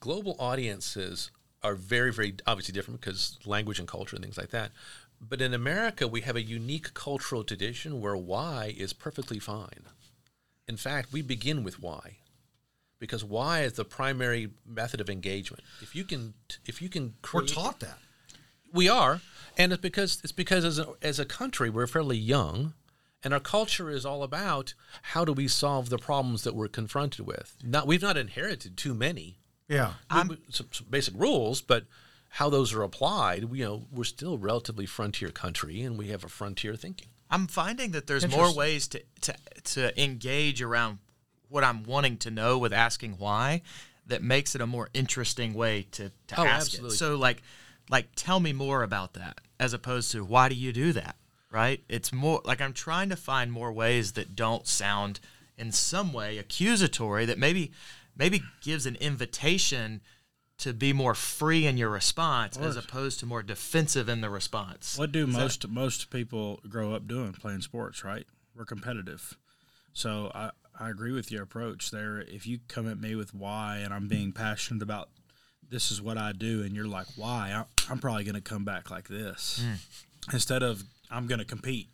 Global 0.00 0.36
audiences 0.38 1.30
are 1.62 1.74
very, 1.74 2.12
very 2.12 2.34
obviously 2.46 2.72
different 2.72 3.00
because 3.00 3.38
language 3.44 3.78
and 3.78 3.86
culture 3.88 4.16
and 4.16 4.24
things 4.24 4.38
like 4.38 4.50
that. 4.50 4.72
But 5.20 5.40
in 5.40 5.54
America, 5.54 6.06
we 6.08 6.22
have 6.22 6.36
a 6.36 6.42
unique 6.42 6.94
cultural 6.94 7.44
tradition 7.44 8.00
where 8.00 8.16
why 8.16 8.74
is 8.76 8.92
perfectly 8.92 9.38
fine. 9.38 9.86
In 10.68 10.76
fact, 10.76 11.12
we 11.12 11.22
begin 11.22 11.62
with 11.62 11.80
why, 11.80 12.16
because 12.98 13.22
why 13.24 13.62
is 13.62 13.74
the 13.74 13.84
primary 13.84 14.50
method 14.66 15.00
of 15.00 15.08
engagement. 15.08 15.62
If 15.80 15.94
you 15.94 16.04
can, 16.04 16.34
if 16.66 16.82
you 16.82 16.88
can, 16.88 17.14
We're 17.32 17.42
taught 17.42 17.80
that. 17.80 17.98
we 18.72 18.88
are, 18.88 19.20
and 19.56 19.72
it's 19.72 19.80
because 19.80 20.20
it's 20.22 20.32
because 20.32 20.64
as 20.64 20.78
a, 20.78 20.88
as 21.02 21.18
a 21.18 21.24
country 21.24 21.70
we're 21.70 21.86
fairly 21.86 22.16
young, 22.18 22.74
and 23.22 23.32
our 23.34 23.40
culture 23.40 23.90
is 23.90 24.04
all 24.06 24.22
about 24.22 24.74
how 25.02 25.24
do 25.24 25.32
we 25.32 25.48
solve 25.48 25.88
the 25.88 25.98
problems 25.98 26.42
that 26.42 26.54
we're 26.54 26.68
confronted 26.68 27.26
with. 27.26 27.56
Not 27.64 27.86
we've 27.86 28.02
not 28.02 28.16
inherited 28.16 28.76
too 28.76 28.94
many 28.94 29.38
Yeah. 29.68 29.94
we- 30.14 30.28
we- 30.36 30.38
some, 30.50 30.68
some 30.72 30.86
basic 30.90 31.14
rules, 31.16 31.60
but 31.60 31.86
how 32.30 32.50
those 32.50 32.72
are 32.74 32.82
applied, 32.82 33.44
we, 33.44 33.60
you 33.60 33.64
know, 33.64 33.86
we're 33.90 34.04
still 34.04 34.34
a 34.34 34.38
relatively 34.38 34.84
frontier 34.86 35.30
country, 35.30 35.80
and 35.82 35.96
we 35.96 36.08
have 36.08 36.22
a 36.24 36.28
frontier 36.28 36.76
thinking. 36.76 37.08
I'm 37.30 37.46
finding 37.46 37.92
that 37.92 38.06
there's 38.06 38.28
more 38.28 38.54
ways 38.54 38.86
to, 38.88 39.02
to 39.22 39.34
to 39.64 40.00
engage 40.02 40.62
around 40.62 40.98
what 41.48 41.64
I'm 41.64 41.82
wanting 41.84 42.18
to 42.18 42.30
know 42.30 42.58
with 42.58 42.72
asking 42.72 43.12
why 43.18 43.62
that 44.06 44.22
makes 44.22 44.54
it 44.54 44.60
a 44.60 44.66
more 44.66 44.88
interesting 44.94 45.52
way 45.54 45.82
to, 45.92 46.10
to 46.28 46.40
Oh, 46.40 46.44
ask 46.44 46.66
absolutely. 46.74 46.94
it. 46.94 46.98
So 46.98 47.16
like 47.16 47.42
like 47.90 48.08
tell 48.14 48.38
me 48.38 48.52
more 48.52 48.82
about 48.84 49.14
that 49.14 49.40
as 49.58 49.72
opposed 49.72 50.12
to 50.12 50.24
why 50.24 50.48
do 50.48 50.54
you 50.54 50.72
do 50.72 50.92
that? 50.92 51.16
Right? 51.50 51.82
It's 51.88 52.12
more 52.12 52.42
like 52.44 52.60
I'm 52.60 52.72
trying 52.72 53.08
to 53.08 53.16
find 53.16 53.50
more 53.50 53.72
ways 53.72 54.12
that 54.12 54.36
don't 54.36 54.66
sound 54.66 55.20
in 55.56 55.72
some 55.72 56.12
way 56.12 56.38
accusatory 56.38 57.24
that 57.24 57.38
maybe 57.38 57.72
maybe 58.16 58.42
gives 58.60 58.86
an 58.86 58.96
invitation 58.96 60.00
to 60.58 60.72
be 60.72 60.92
more 60.92 61.14
free 61.14 61.66
in 61.66 61.76
your 61.76 61.90
response 61.90 62.56
as 62.56 62.76
opposed 62.76 63.20
to 63.20 63.26
more 63.26 63.42
defensive 63.42 64.08
in 64.08 64.22
the 64.22 64.30
response. 64.30 64.96
What 64.98 65.12
do 65.12 65.26
most 65.26 65.68
most 65.68 66.10
people 66.10 66.60
grow 66.68 66.94
up 66.94 67.06
doing? 67.06 67.32
Playing 67.32 67.60
sports, 67.60 68.04
right? 68.04 68.26
We're 68.54 68.64
competitive. 68.64 69.36
So 69.92 70.30
I, 70.34 70.50
I 70.78 70.90
agree 70.90 71.12
with 71.12 71.30
your 71.30 71.42
approach 71.42 71.90
there. 71.90 72.20
If 72.20 72.46
you 72.46 72.58
come 72.68 72.88
at 72.88 73.00
me 73.00 73.14
with 73.14 73.34
why 73.34 73.78
and 73.78 73.92
I'm 73.92 74.08
being 74.08 74.32
passionate 74.32 74.82
about 74.82 75.10
this 75.70 75.90
is 75.90 76.00
what 76.00 76.16
I 76.18 76.32
do, 76.32 76.62
and 76.62 76.74
you're 76.74 76.86
like, 76.86 77.06
why? 77.16 77.52
I- 77.54 77.90
I'm 77.92 77.98
probably 77.98 78.24
going 78.24 78.34
to 78.34 78.40
come 78.40 78.64
back 78.64 78.90
like 78.90 79.08
this 79.08 79.64
instead 80.32 80.62
of 80.62 80.82
I'm 81.10 81.26
going 81.26 81.38
to 81.38 81.44
compete. 81.44 81.88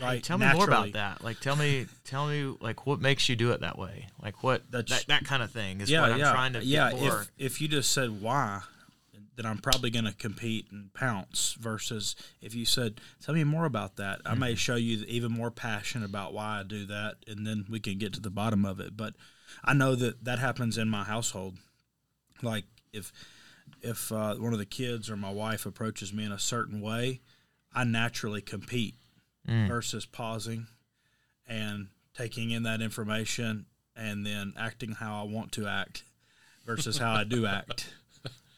Right? 0.00 0.22
Tell 0.22 0.38
me 0.38 0.46
more 0.52 0.64
about 0.64 0.92
that. 0.92 1.24
Like, 1.24 1.40
tell 1.40 1.56
me, 1.56 1.86
tell 2.04 2.28
me, 2.28 2.54
like, 2.60 2.86
what 2.86 3.00
makes 3.00 3.28
you 3.28 3.34
do 3.34 3.50
it 3.50 3.62
that 3.62 3.76
way? 3.78 4.06
Like, 4.22 4.42
what 4.44 4.70
That's- 4.70 5.00
that, 5.00 5.08
that 5.08 5.24
kind 5.24 5.42
of 5.42 5.50
thing 5.50 5.80
is 5.80 5.90
yeah, 5.90 6.02
what 6.02 6.12
I'm 6.12 6.18
yeah, 6.20 6.32
trying 6.32 6.52
to 6.52 6.64
yeah. 6.64 6.90
If 6.94 7.30
if 7.36 7.60
you 7.60 7.66
just 7.66 7.90
said 7.92 8.20
why, 8.20 8.60
then 9.34 9.44
I'm 9.46 9.58
probably 9.58 9.90
going 9.90 10.04
to 10.04 10.12
compete 10.12 10.66
and 10.70 10.92
pounce. 10.94 11.56
Versus 11.58 12.14
if 12.40 12.54
you 12.54 12.64
said, 12.64 13.00
"Tell 13.20 13.34
me 13.34 13.42
more 13.42 13.64
about 13.64 13.96
that," 13.96 14.20
I 14.24 14.30
Mm-hmm. 14.32 14.40
may 14.40 14.54
show 14.54 14.76
you 14.76 15.04
even 15.08 15.32
more 15.32 15.50
passion 15.50 16.04
about 16.04 16.32
why 16.32 16.60
I 16.60 16.62
do 16.62 16.86
that, 16.86 17.16
and 17.26 17.44
then 17.44 17.64
we 17.68 17.80
can 17.80 17.98
get 17.98 18.12
to 18.12 18.20
the 18.20 18.30
bottom 18.30 18.64
of 18.64 18.78
it. 18.78 18.96
But 18.96 19.14
I 19.64 19.74
know 19.74 19.96
that 19.96 20.22
that 20.24 20.38
happens 20.38 20.78
in 20.78 20.88
my 20.88 21.02
household. 21.04 21.56
Like 22.40 22.66
if 22.92 23.12
if 23.82 24.10
uh, 24.12 24.34
one 24.36 24.52
of 24.52 24.58
the 24.58 24.64
kids 24.66 25.10
or 25.10 25.16
my 25.16 25.30
wife 25.30 25.66
approaches 25.66 26.12
me 26.12 26.24
in 26.24 26.32
a 26.32 26.38
certain 26.38 26.80
way, 26.80 27.20
I 27.74 27.84
naturally 27.84 28.40
compete 28.42 28.94
Mm. 29.48 29.66
versus 29.66 30.04
pausing 30.04 30.66
and 31.46 31.88
taking 32.14 32.50
in 32.50 32.64
that 32.64 32.82
information 32.82 33.64
and 33.96 34.26
then 34.26 34.52
acting 34.58 34.92
how 34.92 35.22
I 35.22 35.24
want 35.24 35.52
to 35.52 35.66
act 35.66 36.02
versus 36.66 36.98
how 36.98 37.14
I 37.14 37.24
do 37.24 37.46
act. 37.46 37.88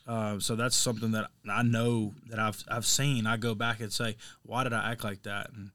Uh, 0.05 0.39
so 0.41 0.57
that's 0.57 0.75
something 0.75 1.13
that 1.13 1.31
I 1.49 1.63
know 1.63 2.15
that 2.29 2.41
I've 2.41 2.65
I've 2.69 2.87
seen. 2.87 3.25
I 3.25 3.37
go 3.37 3.55
back 3.55 3.79
and 3.79 3.93
say, 3.93 4.17
why 4.43 4.65
did 4.65 4.73
I 4.73 4.91
act 4.91 5.05
like 5.05 5.23
that? 5.23 5.51
And 5.53 5.71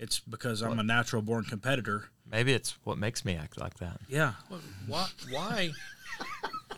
it's 0.00 0.18
because 0.18 0.62
I'm 0.62 0.80
a 0.80 0.82
natural 0.82 1.22
born 1.22 1.44
competitor. 1.44 2.08
Maybe 2.28 2.52
it's 2.52 2.76
what 2.82 2.98
makes 2.98 3.24
me 3.24 3.36
act 3.36 3.60
like 3.60 3.74
that. 3.78 4.00
Yeah, 4.08 4.32
Why? 4.88 5.06
Why? 5.30 5.70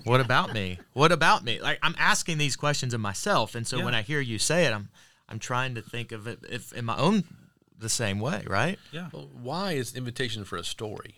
What 0.05 0.21
about 0.21 0.53
me? 0.55 0.79
What 0.95 1.13
about 1.13 1.45
me? 1.45 1.61
Like, 1.61 1.79
I'm 1.83 1.95
asking 1.99 2.39
these 2.39 2.57
questions 2.57 2.95
of 2.95 3.01
myself, 3.01 3.55
and 3.55 3.67
so 3.67 3.79
Yeah. 3.79 3.85
when 3.85 3.95
I 3.95 4.03
hear 4.03 4.21
you 4.21 4.39
say 4.39 4.65
it, 4.67 4.73
I'm 4.73 4.89
I'm 5.29 5.39
trying 5.39 5.75
to 5.75 5.83
think 5.83 6.11
of 6.13 6.27
it 6.27 6.39
if 6.49 6.73
in 6.73 6.85
my 6.87 6.97
own 6.97 7.25
the 7.77 7.89
same 7.91 8.19
way, 8.19 8.43
right? 8.47 8.79
yeah. 8.93 9.11
Well, 9.13 9.29
why 9.33 9.73
is 9.73 9.95
invitation 9.95 10.45
for 10.45 10.57
a 10.57 10.65
story? 10.65 11.17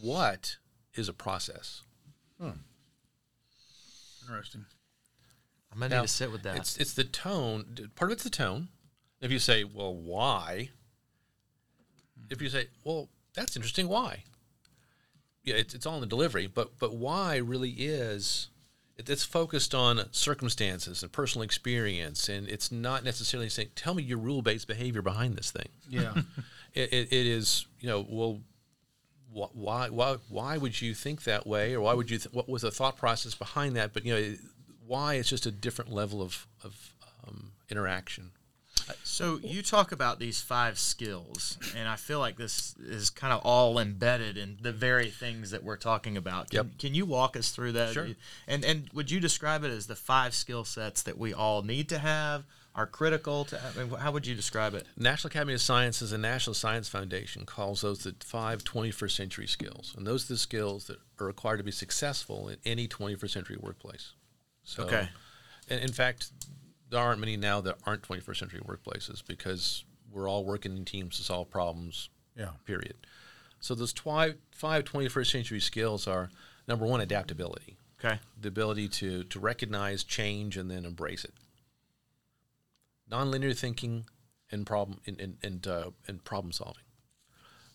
What 0.00 0.56
is 0.94 1.08
a 1.08 1.12
process? 1.12 1.82
Hmm. 2.40 2.50
Interesting. 4.22 4.66
I'm 5.72 5.78
gonna 5.80 5.94
Now, 5.94 6.00
need 6.02 6.08
to 6.08 6.12
sit 6.14 6.30
with 6.32 6.42
that. 6.42 6.56
It's 6.56 6.76
it's 6.76 6.94
the 6.94 7.04
tone. 7.04 7.90
Part 7.96 8.10
of 8.10 8.14
it's 8.14 8.24
the 8.24 8.30
tone. 8.30 8.68
If 9.20 9.30
you 9.30 9.38
say, 9.38 9.64
"Well, 9.64 9.94
why?" 9.94 10.70
If 12.30 12.40
you 12.40 12.48
say, 12.48 12.68
"Well, 12.84 13.08
that's 13.34 13.56
interesting. 13.56 13.88
Why?" 13.88 14.24
Yeah, 15.44 15.54
it's, 15.56 15.74
it's 15.74 15.86
all 15.86 15.94
in 15.94 16.00
the 16.00 16.06
delivery, 16.06 16.46
but 16.46 16.78
but 16.78 16.94
why 16.94 17.36
really 17.36 17.70
is 17.70 18.48
it, 18.96 19.08
it's 19.08 19.24
focused 19.24 19.74
on 19.74 20.12
circumstances 20.12 21.02
and 21.02 21.10
personal 21.10 21.42
experience, 21.42 22.28
and 22.28 22.48
it's 22.48 22.70
not 22.70 23.04
necessarily 23.04 23.48
saying, 23.48 23.70
"Tell 23.74 23.94
me 23.94 24.02
your 24.02 24.18
rule 24.18 24.42
based 24.42 24.68
behavior 24.68 25.02
behind 25.02 25.36
this 25.36 25.50
thing." 25.50 25.68
Yeah. 25.88 26.12
it, 26.74 26.92
it, 26.92 27.12
it 27.12 27.26
is 27.26 27.66
you 27.80 27.88
know 27.88 28.06
well 28.08 28.40
wh- 29.32 29.54
why 29.56 29.88
why 29.88 30.16
why 30.28 30.56
would 30.56 30.80
you 30.80 30.94
think 30.94 31.24
that 31.24 31.46
way 31.46 31.74
or 31.74 31.80
why 31.80 31.94
would 31.94 32.10
you 32.10 32.18
th- 32.18 32.32
what 32.32 32.48
was 32.48 32.62
the 32.62 32.70
thought 32.70 32.96
process 32.96 33.34
behind 33.34 33.76
that 33.76 33.92
but 33.92 34.04
you 34.04 34.14
know 34.14 34.34
why 34.86 35.14
it's 35.14 35.28
just 35.28 35.46
a 35.46 35.50
different 35.50 35.90
level 35.92 36.22
of 36.22 36.46
of 36.64 36.94
um, 37.26 37.52
interaction 37.70 38.30
So 39.04 39.38
you 39.42 39.62
talk 39.62 39.92
about 39.92 40.18
these 40.18 40.40
five 40.40 40.78
skills, 40.78 41.58
and 41.76 41.88
I 41.88 41.96
feel 41.96 42.18
like 42.18 42.36
this 42.36 42.74
is 42.78 43.10
kind 43.10 43.32
of 43.32 43.40
all 43.44 43.78
embedded 43.78 44.36
in 44.36 44.58
the 44.60 44.72
very 44.72 45.10
things 45.10 45.50
that 45.50 45.62
we're 45.62 45.76
talking 45.76 46.16
about. 46.16 46.50
Can, 46.50 46.56
Yep. 46.56 46.78
can 46.78 46.94
you 46.94 47.06
walk 47.06 47.36
us 47.36 47.50
through 47.50 47.72
that? 47.72 47.92
Sure. 47.94 48.08
And 48.46 48.64
and 48.64 48.88
would 48.92 49.10
you 49.10 49.20
describe 49.20 49.64
it 49.64 49.70
as 49.70 49.86
the 49.86 49.96
five 49.96 50.34
skill 50.34 50.64
sets 50.64 51.02
that 51.02 51.18
we 51.18 51.32
all 51.34 51.62
need 51.62 51.88
to 51.90 51.98
have, 51.98 52.44
are 52.74 52.86
critical 52.86 53.44
to? 53.46 53.60
I 53.62 53.82
mean, 53.82 53.90
how 53.98 54.12
would 54.12 54.26
you 54.26 54.34
describe 54.34 54.74
it? 54.74 54.86
National 54.96 55.28
Academy 55.28 55.54
of 55.54 55.60
Sciences 55.60 56.12
and 56.12 56.22
National 56.22 56.54
Science 56.54 56.88
Foundation 56.88 57.44
calls 57.46 57.80
those 57.80 58.04
the 58.04 58.14
five 58.20 58.62
21st 58.64 59.10
century 59.16 59.46
skills 59.46 59.94
and 59.96 60.06
those 60.06 60.24
are 60.30 60.34
the 60.34 60.38
skills 60.38 60.86
that 60.86 60.98
are 61.20 61.26
required 61.26 61.56
to 61.58 61.64
be 61.64 61.72
successful 61.72 62.48
in 62.48 62.56
any 62.64 62.86
21st 62.88 63.30
century 63.30 63.56
workplace 63.60 64.12
so 64.64 64.84
Okay. 64.84 65.08
and 65.68 65.80
in 65.80 65.92
fact 65.92 66.30
there 66.90 67.00
aren't 67.00 67.20
many 67.20 67.36
now 67.36 67.60
that 67.60 67.76
aren't 67.86 68.02
21st 68.02 68.36
century 68.36 68.60
workplaces 68.60 69.22
because 69.26 69.84
we're 70.12 70.28
all 70.28 70.44
working 70.44 70.76
in 70.76 70.84
teams 70.84 71.16
to 71.16 71.22
solve 71.22 71.48
problems 71.50 72.08
Yeah. 72.36 72.50
period. 72.66 72.96
So 73.60 73.74
those 73.74 73.92
twi- 73.92 74.34
five 74.50 74.84
21st 74.84 75.30
century 75.30 75.60
skills 75.60 76.06
are 76.08 76.30
number 76.66 76.84
one, 76.86 77.00
adaptability, 77.00 77.76
Okay. 78.02 78.18
the 78.40 78.48
ability 78.48 78.88
to, 78.88 79.24
to 79.24 79.38
recognize 79.38 80.02
change 80.04 80.56
and 80.56 80.70
then 80.70 80.84
embrace 80.84 81.24
it. 81.24 81.34
Nonlinear 83.10 83.56
thinking 83.56 84.06
and 84.50 84.66
problem 84.66 85.00
and, 85.06 85.20
and, 85.20 85.36
and, 85.42 85.66
uh, 85.66 85.90
and 86.06 86.24
problem 86.24 86.52
solving. 86.52 86.84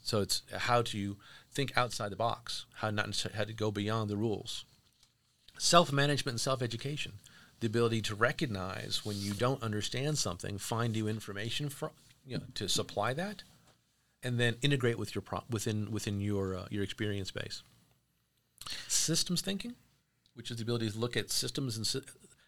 So 0.01 0.21
it's 0.21 0.43
how 0.55 0.81
to 0.83 1.17
think 1.51 1.75
outside 1.77 2.11
the 2.11 2.15
box, 2.15 2.65
how 2.75 2.89
not 2.91 3.25
how 3.33 3.43
to 3.43 3.53
go 3.53 3.71
beyond 3.71 4.09
the 4.09 4.17
rules. 4.17 4.65
Self 5.57 5.91
management 5.91 6.33
and 6.33 6.41
self 6.41 6.61
education, 6.61 7.13
the 7.59 7.67
ability 7.67 8.01
to 8.01 8.15
recognize 8.15 9.01
when 9.05 9.17
you 9.17 9.33
don't 9.33 9.63
understand 9.63 10.17
something, 10.17 10.57
find 10.57 10.93
new 10.93 11.07
information 11.07 11.69
from 11.69 11.91
you 12.25 12.37
know 12.37 12.43
to 12.55 12.67
supply 12.67 13.13
that, 13.13 13.43
and 14.23 14.39
then 14.39 14.55
integrate 14.61 14.97
with 14.97 15.15
your 15.15 15.21
pro- 15.21 15.43
within 15.49 15.91
within 15.91 16.19
your 16.21 16.55
uh, 16.55 16.65
your 16.69 16.83
experience 16.83 17.31
base. 17.31 17.63
Systems 18.87 19.41
thinking, 19.41 19.75
which 20.33 20.49
is 20.51 20.57
the 20.57 20.63
ability 20.63 20.89
to 20.89 20.97
look 20.97 21.15
at 21.15 21.31
systems 21.31 21.77
and 21.77 21.85
sy- 21.85 21.99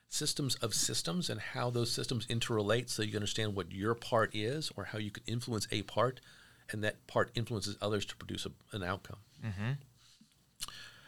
systems 0.09 0.55
of 0.55 0.73
systems 0.73 1.29
and 1.29 1.39
how 1.39 1.69
those 1.69 1.91
systems 1.91 2.25
interrelate, 2.27 2.89
so 2.89 3.03
you 3.03 3.15
understand 3.15 3.55
what 3.55 3.71
your 3.71 3.93
part 3.93 4.33
is 4.33 4.71
or 4.75 4.85
how 4.85 4.97
you 4.97 5.11
can 5.11 5.23
influence 5.27 5.67
a 5.71 5.81
part, 5.83 6.19
and 6.71 6.83
that 6.83 7.05
part 7.07 7.29
influences 7.35 7.75
others 7.81 8.05
to 8.05 8.15
produce 8.15 8.45
a, 8.45 8.51
an 8.75 8.83
outcome. 8.83 9.17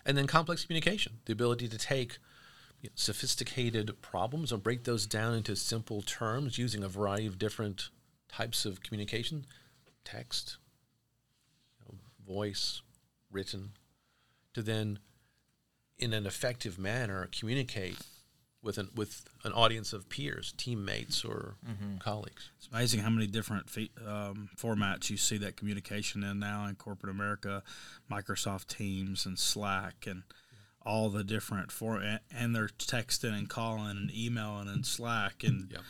And 0.05 0.17
then 0.17 0.27
complex 0.27 0.65
communication, 0.65 1.13
the 1.25 1.33
ability 1.33 1.67
to 1.67 1.77
take 1.77 2.17
sophisticated 2.95 4.01
problems. 4.01 4.51
And 4.51 4.63
break 4.63 4.83
those 4.83 5.05
down 5.05 5.33
into 5.33 5.55
simple 5.55 6.01
terms 6.01 6.57
using 6.57 6.83
a 6.83 6.89
variety 6.89 7.27
of 7.27 7.37
different 7.37 7.89
types 8.29 8.65
of 8.65 8.81
communication. 8.81 9.45
Text, 10.05 10.57
you 11.79 11.85
know, 11.93 12.33
voice, 12.33 12.81
written 13.31 13.71
to 14.53 14.61
then, 14.61 14.99
in 15.97 16.13
an 16.13 16.25
effective 16.25 16.79
manner, 16.79 17.29
communicate 17.37 17.97
with 18.61 18.77
an, 18.77 18.89
with 18.95 19.23
an 19.43 19.53
audience 19.53 19.93
of 19.93 20.09
peers, 20.09 20.53
teammates, 20.57 21.23
or 21.23 21.55
colleagues. 21.99 22.49
It's 22.57 22.67
amazing 22.71 23.01
how 23.01 23.09
many 23.09 23.27
different 23.27 23.69
fe- 23.69 23.91
um, 24.05 24.49
formats 24.57 25.09
you 25.09 25.17
see 25.17 25.37
that 25.37 25.55
communication 25.55 26.23
in 26.23 26.39
now 26.39 26.65
in 26.65 26.75
corporate 26.75 27.11
America, 27.11 27.63
Microsoft 28.11 28.67
Teams 28.67 29.25
and 29.25 29.37
Slack 29.39 30.05
and 30.07 30.23
all 30.85 31.09
the 31.09 31.23
different 31.23 31.71
for 31.71 32.01
and 32.31 32.55
they're 32.55 32.67
texting 32.67 33.37
and 33.37 33.49
calling 33.49 33.89
and 33.91 34.11
emailing 34.15 34.67
and 34.67 34.85
Slack 34.85 35.43
and 35.43 35.69
Yep. 35.71 35.81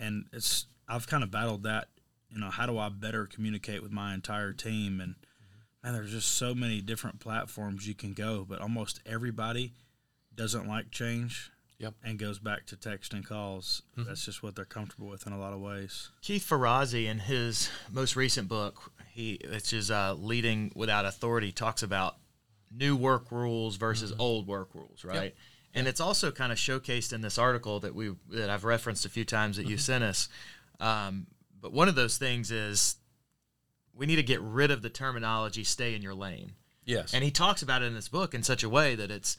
and 0.00 0.24
it's 0.32 0.66
I've 0.88 1.06
kind 1.06 1.22
of 1.22 1.30
battled 1.30 1.62
that. 1.64 1.88
You 2.30 2.38
know, 2.40 2.50
how 2.50 2.66
do 2.66 2.78
I 2.78 2.88
better 2.88 3.26
communicate 3.26 3.82
with 3.82 3.92
my 3.92 4.14
entire 4.14 4.52
team? 4.52 5.00
And 5.00 5.14
man, 5.82 5.92
there's 5.94 6.12
just 6.12 6.32
so 6.32 6.54
many 6.54 6.80
different 6.80 7.20
platforms 7.20 7.86
you 7.86 7.94
can 7.94 8.12
go, 8.12 8.44
but 8.48 8.60
almost 8.60 9.00
everybody 9.06 9.72
doesn't 10.34 10.66
like 10.66 10.90
change. 10.90 11.50
Yep. 11.78 11.94
And 12.04 12.18
goes 12.18 12.38
back 12.38 12.66
to 12.66 12.76
text 12.76 13.14
and 13.14 13.24
calls. 13.26 13.80
That's 13.96 14.26
just 14.26 14.42
what 14.42 14.54
they're 14.54 14.66
comfortable 14.66 15.08
with 15.08 15.26
in 15.26 15.32
a 15.32 15.38
lot 15.38 15.54
of 15.54 15.60
ways. 15.60 16.10
Keith 16.20 16.46
Ferrazzi, 16.46 17.06
in 17.06 17.20
his 17.20 17.70
most 17.90 18.16
recent 18.16 18.48
book, 18.48 18.92
he 19.10 19.40
which 19.50 19.72
is 19.72 19.90
uh, 19.90 20.12
"Leading 20.12 20.70
Without 20.74 21.06
Authority," 21.06 21.52
talks 21.52 21.82
about 21.82 22.16
new 22.70 22.96
work 22.96 23.30
rules 23.30 23.76
versus 23.76 24.12
mm-hmm. 24.12 24.20
old 24.20 24.46
work 24.46 24.70
rules, 24.74 25.04
right? 25.04 25.34
And 25.72 25.86
it's 25.86 26.00
also 26.00 26.32
kind 26.32 26.50
of 26.50 26.58
showcased 26.58 27.12
in 27.12 27.20
this 27.20 27.38
article 27.38 27.80
that 27.80 27.94
we 27.94 28.12
that 28.30 28.50
I've 28.50 28.64
referenced 28.64 29.06
a 29.06 29.08
few 29.08 29.24
times 29.24 29.56
that 29.56 29.66
you 29.66 29.76
mm-hmm. 29.76 29.80
sent 29.80 30.04
us. 30.04 30.28
Um, 30.80 31.26
but 31.60 31.72
one 31.72 31.88
of 31.88 31.94
those 31.94 32.16
things 32.18 32.50
is 32.50 32.96
we 33.94 34.06
need 34.06 34.16
to 34.16 34.22
get 34.22 34.40
rid 34.40 34.70
of 34.70 34.82
the 34.82 34.90
terminology 34.90 35.64
"stay 35.64 35.94
in 35.94 36.02
your 36.02 36.14
lane." 36.14 36.52
Yes. 36.84 37.14
And 37.14 37.22
he 37.22 37.30
talks 37.30 37.62
about 37.62 37.82
it 37.82 37.86
in 37.86 37.94
this 37.94 38.08
book 38.08 38.34
in 38.34 38.42
such 38.42 38.64
a 38.64 38.68
way 38.68 38.94
that 38.96 39.10
it's 39.10 39.36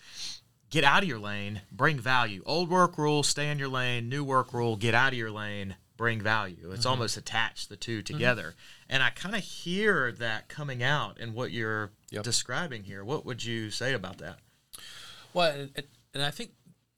get 0.69 0.83
out 0.85 1.03
of 1.03 1.09
your 1.09 1.19
lane, 1.19 1.61
bring 1.71 1.99
value. 1.99 2.41
Old 2.45 2.69
work 2.69 2.97
rule, 2.97 3.23
stay 3.23 3.49
in 3.49 3.59
your 3.59 3.67
lane. 3.67 4.07
New 4.07 4.23
work 4.23 4.53
rule, 4.53 4.77
get 4.77 4.95
out 4.95 5.11
of 5.11 5.17
your 5.17 5.31
lane, 5.31 5.75
bring 5.97 6.21
value. 6.21 6.71
It's 6.71 6.81
mm-hmm. 6.81 6.89
almost 6.89 7.17
attached 7.17 7.67
the 7.67 7.75
two 7.75 8.01
together. 8.01 8.55
And 8.89 9.03
I 9.03 9.09
kind 9.09 9.35
of 9.35 9.41
hear 9.41 10.11
that 10.13 10.47
coming 10.47 10.81
out 10.81 11.19
in 11.19 11.33
what 11.33 11.51
you're 11.51 11.91
Yep. 12.11 12.23
describing 12.23 12.83
here. 12.83 13.03
What 13.03 13.25
would 13.25 13.43
you 13.43 13.71
say 13.71 13.93
about 13.93 14.19
that? 14.19 14.37
Well, 15.33 15.67
and, 16.13 16.23
I 16.23 16.29
think 16.29 16.51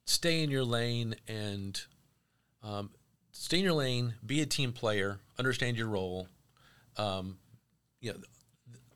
stay 0.06 0.44
in 0.44 0.50
your 0.50 0.64
lane 0.64 1.16
and 1.28 1.80
um, 2.64 2.90
stay 3.32 3.60
in 3.60 3.64
your 3.64 3.74
lane, 3.74 4.16
be 4.26 4.42
a 4.42 4.46
team 4.46 4.74
player, 4.74 5.20
understand 5.38 5.78
your 5.78 5.88
role. 5.88 6.28
Um, 6.98 7.38
you 8.02 8.12
know, 8.12 8.20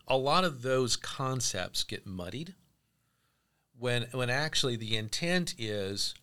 a 0.07 0.17
lot 0.17 0.43
of 0.43 0.63
those 0.63 0.95
concepts 0.95 1.83
get 1.83 2.05
muddied 2.05 2.55
when 3.77 4.07
when 4.11 4.29
actually 4.29 4.75
the 4.75 4.95
intent 4.97 5.53
is 5.57 6.15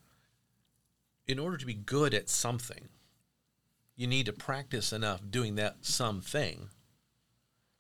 in 1.27 1.39
order 1.39 1.57
to 1.57 1.67
be 1.67 1.75
good 1.75 2.13
at 2.13 2.29
something, 2.29 2.89
you 3.97 4.07
need 4.07 4.27
to 4.27 4.33
practice 4.33 4.93
enough 4.93 5.21
doing 5.31 5.55
that 5.55 5.77
something 5.83 6.69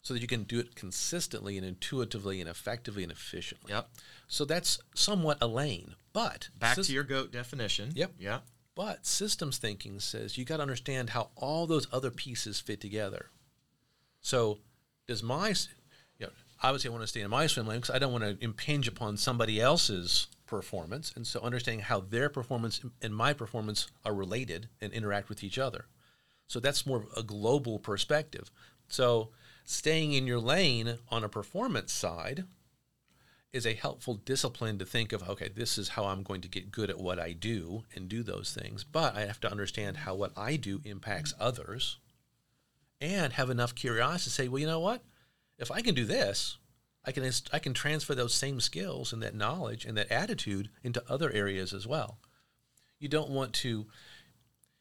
so 0.05 0.12
that 0.12 0.21
you 0.21 0.29
can 0.29 0.45
do 0.45 0.61
it 0.61 0.75
consistently 0.75 1.57
and 1.57 1.67
intuitively 1.67 2.38
and 2.38 2.49
effectively 2.49 3.03
and 3.03 3.11
efficiently. 3.11 3.73
Yep. 3.73 3.88
So 4.29 4.45
that's 4.45 4.79
somewhat 4.95 5.38
a 5.40 5.47
lane, 5.47 5.95
but 6.12 6.51
Back 6.59 6.77
sys- 6.77 6.87
to 6.87 6.93
your 6.93 7.05
goat 7.05 7.33
definition. 7.33 7.90
Yep. 7.95 8.12
Yeah. 8.19 8.40
But 8.75 9.07
systems 9.07 9.57
thinking 9.57 9.99
says 10.01 10.37
you 10.37 10.45
got 10.45 10.59
to 10.59 10.62
understand 10.62 11.11
how 11.11 11.31
all 11.37 11.67
those 11.67 11.88
other 11.90 12.11
pieces 12.11 12.61
fit 12.61 12.83
together. 12.83 13.31
So, 14.21 14.59
does 15.07 15.23
my, 15.23 15.49
you 16.19 16.27
know, 16.27 16.33
obviously 16.62 16.90
I 16.90 16.93
want 16.93 17.03
to 17.05 17.09
stay 17.09 17.23
in 17.23 17.31
my 17.31 17.47
swim 17.47 17.67
lane 17.67 17.81
because 17.81 17.95
I 17.95 17.99
don't 17.99 18.12
want 18.12 18.25
to 18.25 18.45
impinge 18.45 18.87
upon 18.87 19.17
somebody 19.17 19.59
else's 19.59 20.27
performance, 20.47 21.12
and 21.17 21.27
so 21.27 21.40
understanding 21.40 21.81
how 21.81 22.01
their 22.01 22.29
performance 22.29 22.83
and 23.01 23.14
my 23.14 23.33
performance 23.33 23.87
are 24.05 24.14
related 24.14 24.69
and 24.83 24.93
interact 24.93 25.31
with 25.31 25.43
each 25.43 25.59
other. 25.59 25.87
So 26.47 26.61
that's 26.61 26.87
more 26.87 26.99
of 26.99 27.07
a 27.17 27.23
global 27.23 27.79
perspective. 27.79 28.51
So, 28.88 29.31
staying 29.64 30.12
in 30.12 30.27
your 30.27 30.38
lane 30.38 30.98
on 31.11 31.24
a 31.24 31.29
performance 31.29 31.92
side 31.92 32.44
is 33.53 33.64
a 33.64 33.72
helpful 33.72 34.14
discipline 34.14 34.79
to 34.79 34.85
think 34.85 35.12
of 35.12 35.29
okay 35.29 35.48
this 35.48 35.79
is 35.79 35.90
how 35.90 36.05
i'm 36.05 36.22
going 36.22 36.40
to 36.40 36.48
get 36.48 36.72
good 36.72 36.90
at 36.90 36.98
what 36.98 37.18
i 37.18 37.33
do 37.33 37.85
and 37.94 38.09
do 38.09 38.22
those 38.22 38.53
things. 38.53 38.85
But 38.85 39.16
i 39.16 39.20
have 39.20 39.40
to 39.40 39.50
understand 39.50 39.98
how 39.98 40.14
what 40.14 40.33
i 40.37 40.57
do 40.57 40.81
impacts 40.85 41.33
others 41.40 41.98
and 43.00 43.33
have 43.33 43.50
enough 43.50 43.74
curiosity 43.74 44.24
to 44.24 44.31
say 44.31 44.48
well 44.48 44.59
you 44.59 44.66
know 44.66 44.81
what? 44.81 45.03
If 45.59 45.70
i 45.70 45.81
can 45.81 45.94
do 45.94 46.05
this 46.05 46.59
i 47.05 47.12
can 47.12 47.31
i 47.53 47.59
can 47.59 47.72
transfer 47.72 48.14
those 48.14 48.35
same 48.35 48.61
skills 48.61 49.12
and 49.12 49.22
that 49.22 49.35
knowledge 49.35 49.85
and 49.85 49.96
that 49.96 50.11
attitude 50.11 50.68
into 50.83 51.03
other 51.09 51.31
areas 51.31 51.72
as 51.72 51.87
well. 51.87 52.18
You 52.98 53.09
don't 53.09 53.31
want 53.31 53.55
to 53.55 53.87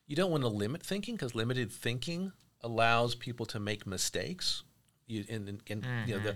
you 0.08 0.16
don't 0.18 0.32
want 0.32 0.44
to 0.44 0.50
limit 0.50 0.84
thinking 0.84 1.16
because 1.16 1.36
limited 1.36 1.72
thinking 1.72 2.34
allows 2.62 3.16
people 3.16 3.46
to 3.46 3.60
make 3.60 3.88
mistakes 3.88 4.64
you, 5.08 5.26
and, 5.30 5.48
and, 5.50 5.62
and 5.70 5.86
you 6.08 6.16
know 6.16 6.22
the 6.22 6.36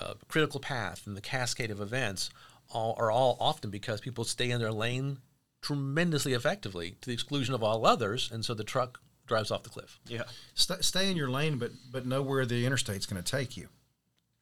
uh, 0.00 0.14
critical 0.28 0.60
path 0.60 1.06
and 1.06 1.16
the 1.16 1.20
cascade 1.20 1.70
of 1.70 1.80
events 1.80 2.30
all 2.70 2.94
are 2.98 3.10
all 3.10 3.36
often 3.40 3.70
because 3.70 4.00
people 4.00 4.24
stay 4.24 4.50
in 4.50 4.60
their 4.60 4.72
lane 4.72 5.18
tremendously 5.62 6.32
effectively 6.32 6.96
to 7.00 7.08
the 7.08 7.14
exclusion 7.14 7.54
of 7.54 7.62
all 7.62 7.86
others, 7.86 8.30
and 8.32 8.44
so 8.44 8.54
the 8.54 8.64
truck 8.64 9.00
drives 9.26 9.50
off 9.50 9.62
the 9.62 9.70
cliff. 9.70 9.98
Yeah. 10.06 10.22
St- 10.54 10.84
stay 10.84 11.10
in 11.10 11.16
your 11.16 11.30
lane, 11.30 11.58
but 11.58 11.72
but 11.90 12.06
know 12.06 12.22
where 12.22 12.46
the 12.46 12.64
interstate's 12.64 13.06
going 13.06 13.22
to 13.22 13.28
take 13.28 13.56
you. 13.56 13.68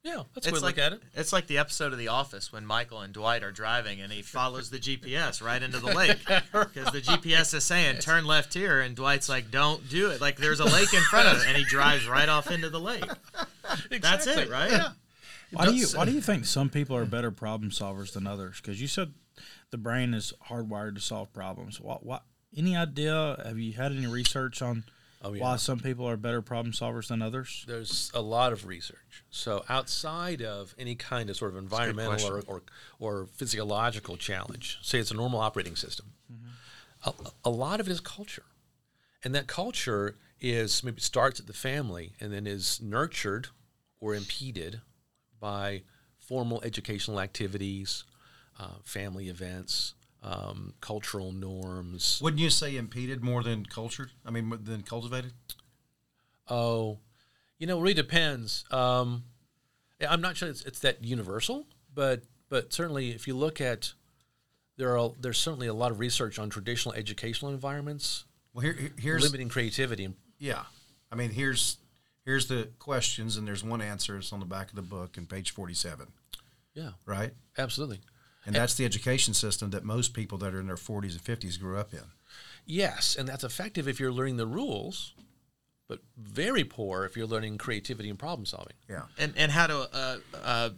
Yeah, 0.05 0.25
that's 0.35 0.47
a 0.47 0.51
way 0.51 0.53
It's 0.53 0.61
to 0.61 0.67
like 0.67 0.77
look 0.77 0.85
at 0.85 0.93
it. 0.93 1.03
It's 1.15 1.33
like 1.33 1.47
the 1.47 1.57
episode 1.57 1.93
of 1.93 1.99
The 1.99 2.09
Office 2.09 2.53
when 2.53 2.67
Michael 2.67 3.01
and 3.01 3.15
Dwight 3.15 3.43
are 3.43 3.51
driving 3.51 4.03
and 4.03 4.13
he 4.13 4.21
follows 4.21 4.69
the 4.69 4.79
GPS 4.79 5.43
right 5.43 5.63
into 5.63 5.79
the 5.79 5.87
lake 5.87 6.19
because 6.27 6.93
the 6.93 7.01
GPS 7.01 7.55
is 7.55 7.65
saying 7.65 8.01
turn 8.01 8.27
left 8.27 8.53
here 8.53 8.81
and 8.83 8.95
Dwight's 8.95 9.31
like 9.31 9.51
don't 9.51 9.89
do 9.89 10.11
it 10.11 10.21
like 10.21 10.37
there's 10.37 10.61
a 10.61 10.65
lake 10.67 10.93
in 10.93 11.01
front 11.05 11.29
of 11.29 11.41
it 11.41 11.49
and 11.49 11.57
he 11.57 11.65
drives 11.65 12.07
right 12.07 12.29
off 12.29 12.51
into 12.51 12.69
the 12.69 12.79
lake. 12.79 13.05
That's 14.03 14.27
it, 14.27 14.51
right? 14.51 14.91
Why 15.53 15.67
do 15.67 15.75
you 15.75 15.87
Why 15.95 16.05
do 16.05 16.13
you 16.13 16.21
think 16.21 16.45
some 16.45 16.69
people 16.69 16.97
are 16.97 17.07
better 17.07 17.31
problem 17.31 17.71
solvers 17.71 18.13
than 18.13 18.27
others? 18.27 18.61
Because 18.61 18.83
you 18.83 18.89
said 18.89 19.15
the 19.71 19.79
brain 19.79 20.13
is 20.13 20.35
hardwired 20.51 20.97
to 20.97 21.01
solve 21.01 21.33
problems. 21.33 21.81
What? 21.81 22.05
What? 22.05 22.25
Any 22.55 22.77
idea? 22.77 23.43
Have 23.45 23.59
you 23.59 23.73
had 23.73 23.93
any 23.93 24.07
research 24.07 24.61
on 24.61 24.85
Oh, 25.25 25.33
yeah. 25.33 25.43
why 25.43 25.57
some 25.57 25.81
people 25.81 26.07
are 26.07 26.19
better 26.19 26.43
problem 26.43 26.73
solvers 26.73 27.09
than 27.09 27.23
others? 27.23 27.65
There's 27.67 28.11
a 28.13 28.21
lot 28.21 28.53
of 28.53 28.67
research. 28.67 29.25
So 29.31 29.65
outside 29.71 30.43
of 30.43 30.75
any 30.79 30.95
kind 30.95 31.31
of 31.31 31.37
sort 31.37 31.53
of 31.53 31.57
environmental 31.57 32.31
or, 32.31 32.43
or, 32.47 32.63
or 33.01 33.27
physiological 33.35 34.19
challenge, 34.19 34.79
say 34.83 34.99
it's 34.99 35.11
a 35.11 35.15
normal 35.15 35.41
operating 35.41 35.77
system, 35.77 36.13
a, 37.05 37.13
a 37.45 37.51
lot 37.51 37.81
of 37.81 37.89
it 37.89 37.91
is 37.91 38.01
culture. 38.01 38.45
And 39.25 39.35
that 39.35 39.47
culture 39.47 40.17
is 40.41 40.85
maybe 40.85 41.01
starts 41.01 41.41
at 41.41 41.47
the 41.47 41.55
family 41.55 42.13
and 42.21 42.31
then 42.31 42.47
is 42.47 42.81
nurtured 42.83 43.49
or 44.01 44.15
impeded 44.15 44.83
by 45.41 45.83
formal 46.19 46.61
educational 46.63 47.19
activities, 47.19 48.05
uh, 48.61 48.77
family 48.85 49.29
events, 49.29 49.95
um, 50.25 50.73
cultural 50.81 51.31
norms. 51.33 52.19
Wouldn't 52.23 52.41
you 52.41 52.51
say 52.51 52.77
impeded 52.77 53.23
more 53.23 53.43
than 53.43 53.65
cultured? 53.67 54.11
I 54.25 54.31
mean, 54.31 54.53
than 54.65 54.83
cultivated. 54.83 55.33
Oh, 56.49 56.99
you 57.59 57.67
know, 57.67 57.79
it 57.79 57.83
really 57.83 57.95
depends. 57.95 58.65
Um, 58.71 59.25
I'm 60.07 60.21
not 60.21 60.37
sure 60.37 60.49
it's, 60.49 60.63
it's 60.65 60.81
that 60.81 61.05
universal, 61.05 61.67
but 61.95 62.23
but 62.49 62.73
certainly 62.73 63.11
if 63.11 63.27
you 63.27 63.35
look 63.37 63.61
at 63.61 63.93
there 64.77 64.99
are 64.99 65.13
there's 65.21 65.39
certainly 65.39 65.67
a 65.67 65.75
lot 65.75 65.91
of 65.91 65.99
research 66.01 66.39
on 66.39 66.51
traditional 66.51 66.95
educational 66.95 67.51
environments 67.53 68.25
Well, 68.53 68.63
here 68.63 68.73
here- 68.75 68.93
here's 68.99 69.23
limiting 69.23 69.49
creativity. 69.49 70.09
Yeah. 70.39 70.65
I 71.13 71.15
mean, 71.17 71.31
here's 71.31 71.79
here's 72.25 72.49
the 72.49 72.69
questions, 72.79 73.37
and 73.37 73.47
there's 73.47 73.63
one 73.63 73.81
answer. 73.81 74.17
It's 74.19 74.33
on 74.33 74.41
the 74.41 74.47
back 74.47 74.71
of 74.71 74.77
the 74.77 74.83
book, 74.83 75.17
in 75.17 75.27
page 75.27 75.53
forty-seven. 75.53 76.09
yeah, 76.75 76.91
Right. 77.07 77.33
absolutely. 77.57 78.01
And 78.47 78.55
that's 78.55 78.75
the 78.75 78.85
education 78.85 79.33
system 79.35 79.71
that 79.71 79.85
most 79.85 80.13
people 80.15 80.37
that 80.39 80.55
are 80.55 80.61
in 80.61 80.67
their 80.67 80.77
40s 80.77 81.13
and 81.13 81.25
50s 81.25 81.59
grew 81.59 81.79
up 81.79 81.93
in. 81.95 82.01
Yes, 82.67 83.17
and 83.19 83.29
that's 83.29 83.45
effective 83.45 83.89
if 83.89 83.99
you're 84.01 84.13
learning 84.13 84.37
the 84.37 84.47
rules, 84.47 85.15
but 85.89 86.01
very 86.17 86.65
poor 86.65 87.05
if 87.05 87.17
you're 87.17 87.27
learning 87.27 87.59
creativity 87.59 88.09
and 88.11 88.19
problem 88.19 88.47
solving. 88.47 88.75
Yeah. 88.89 89.03
And 89.19 89.35
and 89.37 89.53
how 89.53 89.67
to 89.67 89.77
uh, 89.93 90.17
uh, 90.43 90.71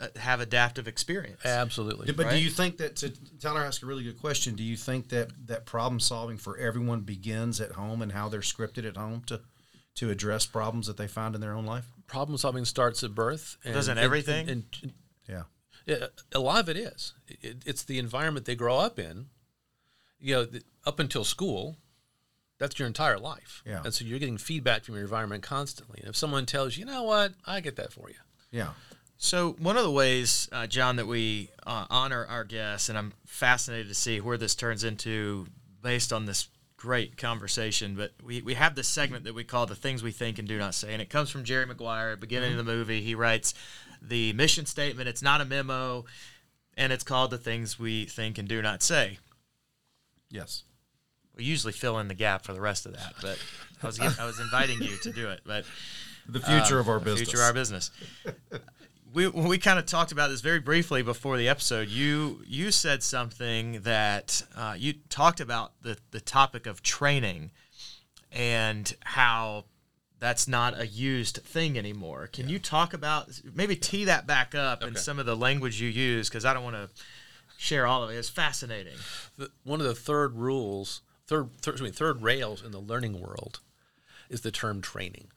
uh, 0.00 0.08
have 0.16 0.40
adaptive 0.40 0.88
experience. 0.88 1.44
Absolutely. 1.44 2.12
But 2.12 2.30
do 2.30 2.38
you 2.38 2.50
think 2.50 2.78
that 2.78 2.96
to, 2.96 3.12
Tyler 3.40 3.60
asked 3.62 3.82
a 3.82 3.86
really 3.86 4.04
good 4.04 4.18
question? 4.20 4.54
Do 4.54 4.62
you 4.62 4.76
think 4.76 5.08
that 5.10 5.30
that 5.46 5.66
problem 5.66 6.00
solving 6.00 6.36
for 6.38 6.56
everyone 6.58 7.00
begins 7.00 7.60
at 7.60 7.72
home 7.72 8.02
and 8.02 8.12
how 8.12 8.28
they're 8.28 8.40
scripted 8.40 8.86
at 8.86 8.96
home 8.96 9.22
to 9.26 9.40
to 9.96 10.10
address 10.10 10.44
problems 10.46 10.86
that 10.86 10.96
they 10.98 11.06
find 11.08 11.34
in 11.34 11.40
their 11.40 11.54
own 11.54 11.64
life? 11.66 11.86
problem 12.06 12.38
solving 12.38 12.64
starts 12.64 13.02
at 13.02 13.14
birth. 13.16 13.56
And, 13.64 13.74
Doesn't 13.74 13.98
and- 13.98 14.04
everything? 14.04 14.48
and- 14.48 14.64
and 14.82 14.92
Yeah. 15.28 15.42
Yeah, 15.86 16.06
a 16.32 16.40
lot 16.40 16.60
of 16.60 16.68
it 16.68 16.76
is. 16.76 17.14
It, 17.28 17.62
it's 17.64 17.84
the 17.84 17.98
environment 17.98 18.44
they 18.44 18.56
grow 18.56 18.78
up 18.78 18.98
in. 18.98 19.26
You 20.18 20.34
know, 20.34 20.44
th- 20.46 20.64
up 20.84 20.98
until 20.98 21.24
school, 21.24 21.76
that's 22.58 22.78
your 22.78 22.88
entire 22.88 23.18
life. 23.18 23.62
Yeah. 23.64 23.82
And 23.84 23.94
so 23.94 24.04
you're 24.04 24.18
getting 24.18 24.38
feedback 24.38 24.84
from 24.84 24.94
your 24.94 25.04
environment 25.04 25.42
constantly. 25.42 26.00
And 26.00 26.08
if 26.08 26.16
someone 26.16 26.44
tells 26.46 26.76
you, 26.76 26.84
you 26.84 26.92
know 26.92 27.04
what, 27.04 27.34
I 27.44 27.60
get 27.60 27.76
that 27.76 27.92
for 27.92 28.08
you. 28.08 28.16
Yeah. 28.50 28.70
So 29.18 29.56
one 29.58 29.76
of 29.76 29.84
the 29.84 29.90
ways, 29.90 30.48
uh, 30.52 30.66
John, 30.66 30.96
that 30.96 31.06
we 31.06 31.50
uh, 31.66 31.86
honor 31.88 32.26
our 32.26 32.44
guests, 32.44 32.88
and 32.88 32.98
I'm 32.98 33.12
fascinated 33.24 33.88
to 33.88 33.94
see 33.94 34.20
where 34.20 34.36
this 34.36 34.54
turns 34.54 34.84
into 34.84 35.46
based 35.82 36.12
on 36.12 36.26
this 36.26 36.48
great 36.76 37.16
conversation. 37.16 37.94
But 37.94 38.12
we, 38.22 38.42
we 38.42 38.54
have 38.54 38.74
this 38.74 38.88
segment 38.88 39.24
that 39.24 39.34
we 39.34 39.44
call 39.44 39.66
the 39.66 39.74
things 39.74 40.02
we 40.02 40.12
think 40.12 40.38
and 40.38 40.46
do 40.46 40.58
not 40.58 40.74
say, 40.74 40.92
and 40.92 41.00
it 41.00 41.08
comes 41.08 41.30
from 41.30 41.44
Jerry 41.44 41.64
Maguire 41.64 42.10
at 42.10 42.20
the 42.20 42.26
beginning 42.26 42.52
of 42.52 42.58
the 42.58 42.64
movie. 42.64 43.00
He 43.00 43.14
writes 43.14 43.54
the 44.06 44.32
mission 44.32 44.66
statement. 44.66 45.08
It's 45.08 45.22
not 45.22 45.40
a 45.40 45.44
memo, 45.44 46.04
and 46.76 46.92
it's 46.92 47.04
called 47.04 47.30
the 47.30 47.38
things 47.38 47.78
we 47.78 48.06
think 48.06 48.38
and 48.38 48.48
do 48.48 48.62
not 48.62 48.82
say. 48.82 49.18
Yes. 50.30 50.64
We 51.36 51.44
usually 51.44 51.72
fill 51.72 51.98
in 51.98 52.08
the 52.08 52.14
gap 52.14 52.44
for 52.44 52.52
the 52.52 52.60
rest 52.60 52.86
of 52.86 52.92
that, 52.94 53.14
but 53.20 53.38
I 53.82 53.86
was 53.86 54.00
I 54.00 54.24
was 54.24 54.40
inviting 54.40 54.80
you 54.80 54.96
to 54.98 55.12
do 55.12 55.28
it, 55.28 55.40
but. 55.44 55.64
The 56.28 56.40
future 56.40 56.80
of 56.80 56.88
our 56.88 56.98
the 56.98 57.04
business. 57.04 57.28
Future 57.28 57.42
of 57.42 57.46
our 57.46 57.52
business. 57.52 57.92
we 59.16 59.28
we 59.28 59.58
kind 59.58 59.78
of 59.78 59.86
talked 59.86 60.12
about 60.12 60.28
this 60.28 60.40
very 60.40 60.60
briefly 60.60 61.02
before 61.02 61.36
the 61.36 61.48
episode. 61.48 61.88
You 61.88 62.42
you 62.46 62.70
said 62.70 63.02
something 63.02 63.80
that 63.82 64.42
uh, 64.56 64.74
you 64.76 64.94
talked 65.08 65.40
about 65.40 65.72
the 65.82 65.96
the 66.10 66.20
topic 66.20 66.66
of 66.66 66.82
training 66.82 67.50
and 68.30 68.94
how 69.04 69.64
that's 70.18 70.48
not 70.48 70.78
a 70.78 70.86
used 70.86 71.36
thing 71.38 71.76
anymore. 71.78 72.28
Can 72.32 72.48
you 72.48 72.58
talk 72.58 72.94
about 72.94 73.28
maybe 73.54 73.76
tee 73.76 74.04
that 74.04 74.26
back 74.26 74.54
up 74.54 74.82
and 74.82 74.96
some 74.98 75.18
of 75.18 75.26
the 75.26 75.36
language 75.36 75.80
you 75.80 75.88
use 75.88 76.28
because 76.28 76.44
I 76.44 76.54
don't 76.54 76.64
want 76.64 76.76
to 76.76 76.88
share 77.58 77.86
all 77.86 78.02
of 78.02 78.10
it. 78.10 78.14
It's 78.14 78.28
fascinating. 78.28 78.96
The, 79.38 79.50
one 79.64 79.80
of 79.80 79.86
the 79.86 79.94
third 79.94 80.34
rules, 80.34 81.00
third, 81.26 81.50
third, 81.62 81.72
excuse 81.74 81.90
me, 81.90 81.94
third 81.96 82.22
rails 82.22 82.62
in 82.62 82.70
the 82.72 82.78
learning 82.78 83.20
world 83.20 83.60
is 84.28 84.40
the 84.42 84.50
term 84.50 84.80
training. 84.82 85.28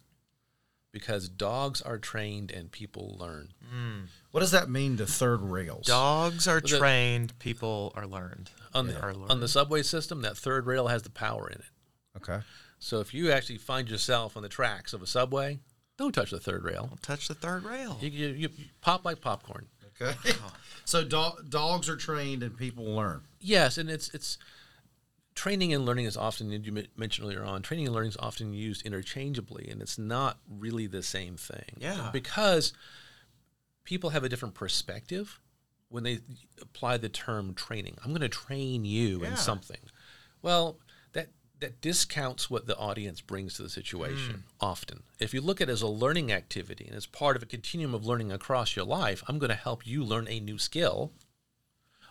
because 0.92 1.30
dogs 1.30 1.82
are 1.84 2.00
trained 2.00 2.50
and 2.52 2.72
people 2.72 3.16
learn. 3.20 3.50
Hmm. 3.72 4.00
What 4.32 4.40
does 4.40 4.52
that 4.52 4.70
mean 4.70 4.98
to 4.98 5.06
third 5.06 5.42
rails? 5.42 5.86
Dogs 5.86 6.48
are 6.48 6.60
the- 6.60 6.80
trained, 6.80 7.38
people 7.40 7.94
are 7.96 8.08
learned. 8.08 8.50
On 8.74 8.88
the, 8.88 9.00
Are 9.00 9.14
on 9.30 9.40
the 9.40 9.48
subway 9.48 9.82
system, 9.84 10.22
that 10.24 10.38
third 10.38 10.66
rail 10.66 10.88
has 10.88 11.02
the 11.04 11.10
power 11.10 11.48
in 11.48 11.56
it. 11.60 11.66
Okay. 12.18 12.40
So 12.80 13.00
if 13.02 13.14
you 13.14 13.32
actually 13.32 13.58
find 13.58 13.90
yourself 13.90 14.36
on 14.38 14.44
the 14.44 14.50
tracks 14.50 14.94
of 14.94 15.02
a 15.02 15.08
subway, 15.08 15.60
don't 15.98 16.14
touch 16.14 16.32
the 16.32 16.40
third 16.40 16.64
rail. 16.64 16.88
Don't 16.88 17.04
touch 17.04 17.28
the 17.28 17.34
third 17.34 17.64
rail. 17.66 17.98
You, 18.02 18.10
you, 18.10 18.28
you 18.30 18.50
pop 18.82 19.04
like 19.06 19.20
popcorn. 19.22 19.68
Okay. 20.02 20.16
so 20.86 21.04
do- 21.04 21.44
dogs 21.50 21.90
are 21.90 21.98
trained 21.98 22.42
and 22.42 22.58
people 22.58 22.86
learn. 22.86 23.22
Yes, 23.42 23.78
and 23.78 23.90
it's 23.90 24.10
it's 24.14 24.38
training 25.36 25.74
and 25.74 25.86
learning 25.86 26.06
is 26.06 26.16
often 26.18 26.52
you 26.52 26.84
mentioned 26.98 27.26
earlier 27.26 27.44
on. 27.44 27.62
Training 27.62 27.86
and 27.88 27.94
learning 27.96 28.12
is 28.12 28.18
often 28.18 28.54
used 28.54 28.86
interchangeably, 28.86 29.68
and 29.70 29.82
it's 29.82 29.98
not 29.98 30.38
really 30.50 30.88
the 30.88 31.04
same 31.04 31.36
thing. 31.36 31.76
Yeah. 31.80 32.10
because 32.14 32.72
people 33.84 34.12
have 34.12 34.24
a 34.24 34.30
different 34.30 34.54
perspective 34.56 35.40
when 35.90 36.04
they 36.04 36.20
apply 36.62 36.98
the 36.98 37.10
term 37.10 37.54
training. 37.56 37.98
I'm 38.04 38.12
going 38.12 38.22
to 38.22 38.30
train 38.30 38.86
you 38.86 39.22
Yeah. 39.22 39.32
in 39.32 39.36
something. 39.38 39.80
Well, 40.42 40.78
that 41.60 41.82
discounts 41.82 42.50
what 42.50 42.68
the 42.68 42.78
audience 42.78 43.22
brings 43.22 43.56
to 43.56 43.64
the 43.64 43.70
situation 43.70 44.34
hmm. 44.34 44.40
often. 44.62 45.04
If 45.20 45.34
you 45.34 45.42
look 45.42 45.62
at 45.62 45.70
it 45.70 45.72
as 45.72 45.82
a 45.82 45.88
learning 45.88 46.32
activity 46.32 46.86
and 46.88 46.96
as 46.96 47.06
part 47.06 47.36
of 47.36 47.44
a 47.44 47.48
continuum 47.48 47.94
of 47.94 48.06
learning 48.06 48.32
across 48.32 48.76
your 48.76 48.86
life, 48.86 49.24
I'm 49.28 49.40
going 49.40 49.50
to 49.50 49.56
help 49.56 49.86
you 49.86 50.04
learn 50.04 50.28
a 50.28 50.40
new 50.40 50.58
skill 50.58 51.12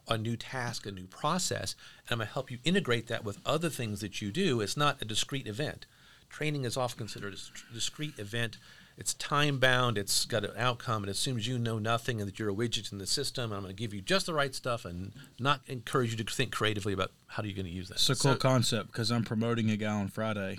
a 0.08 0.18
new 0.18 0.36
task, 0.36 0.86
a 0.86 0.90
new 0.90 1.06
process, 1.06 1.74
and 2.06 2.12
I'm 2.12 2.18
going 2.18 2.28
to 2.28 2.32
help 2.32 2.50
you 2.50 2.58
integrate 2.64 3.06
that 3.08 3.24
with 3.24 3.40
other 3.44 3.68
things 3.68 4.00
that 4.00 4.22
you 4.22 4.32
do. 4.32 4.60
It's 4.60 4.76
not 4.76 5.00
a 5.02 5.04
discrete 5.04 5.46
event. 5.46 5.86
Training 6.28 6.64
is 6.64 6.76
often 6.76 6.98
considered 6.98 7.34
a 7.34 7.74
discrete 7.74 8.18
event. 8.18 8.58
It's 8.98 9.14
time 9.14 9.58
bound, 9.60 9.96
it's 9.96 10.24
got 10.24 10.44
an 10.44 10.50
outcome, 10.56 11.04
and 11.04 11.10
as 11.10 11.18
soon 11.20 11.36
as 11.36 11.46
you 11.46 11.56
know 11.56 11.78
nothing 11.78 12.20
and 12.20 12.26
that 12.28 12.38
you're 12.40 12.50
a 12.50 12.54
widget 12.54 12.90
in 12.90 12.98
the 12.98 13.06
system, 13.06 13.52
I'm 13.52 13.60
going 13.62 13.74
to 13.74 13.80
give 13.80 13.94
you 13.94 14.00
just 14.00 14.26
the 14.26 14.34
right 14.34 14.52
stuff 14.52 14.84
and 14.84 15.12
not 15.38 15.60
encourage 15.68 16.10
you 16.10 16.16
to 16.24 16.34
think 16.34 16.50
creatively 16.50 16.92
about 16.92 17.12
how 17.28 17.44
are 17.44 17.46
you 17.46 17.54
going 17.54 17.66
to 17.66 17.72
use 17.72 17.86
that. 17.88 17.94
It's 17.94 18.10
a 18.10 18.16
cool 18.16 18.34
concept 18.34 18.88
because 18.90 19.12
I'm 19.12 19.22
promoting 19.22 19.70
a 19.70 19.76
guy 19.76 19.92
on 19.92 20.08
Friday, 20.08 20.58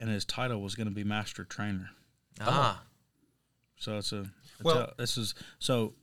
and 0.00 0.10
his 0.10 0.24
title 0.24 0.60
was 0.60 0.74
going 0.74 0.88
to 0.88 0.94
be 0.94 1.04
Master 1.04 1.44
Trainer. 1.44 1.90
Ah, 2.40 2.82
So 3.76 3.98
it's 3.98 4.10
a 4.12 4.20
it's 4.22 4.64
Well- 4.64 4.78
a- 4.78 4.94
this 4.98 5.16
is 5.16 5.34
so 5.60 5.94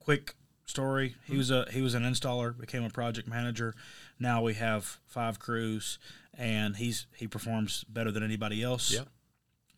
quick 0.00 0.34
story. 0.66 1.16
He 1.24 1.38
was 1.38 1.50
a 1.50 1.66
he 1.70 1.80
was 1.80 1.94
an 1.94 2.02
installer, 2.02 2.56
became 2.58 2.84
a 2.84 2.90
project 2.90 3.26
manager. 3.26 3.74
Now 4.18 4.42
we 4.42 4.52
have 4.54 4.98
five 5.06 5.38
crews, 5.38 5.98
and 6.34 6.76
he's 6.76 7.06
he 7.16 7.26
performs 7.26 7.84
better 7.84 8.10
than 8.12 8.22
anybody 8.22 8.62
else. 8.62 8.90
Yeah. 8.92 9.04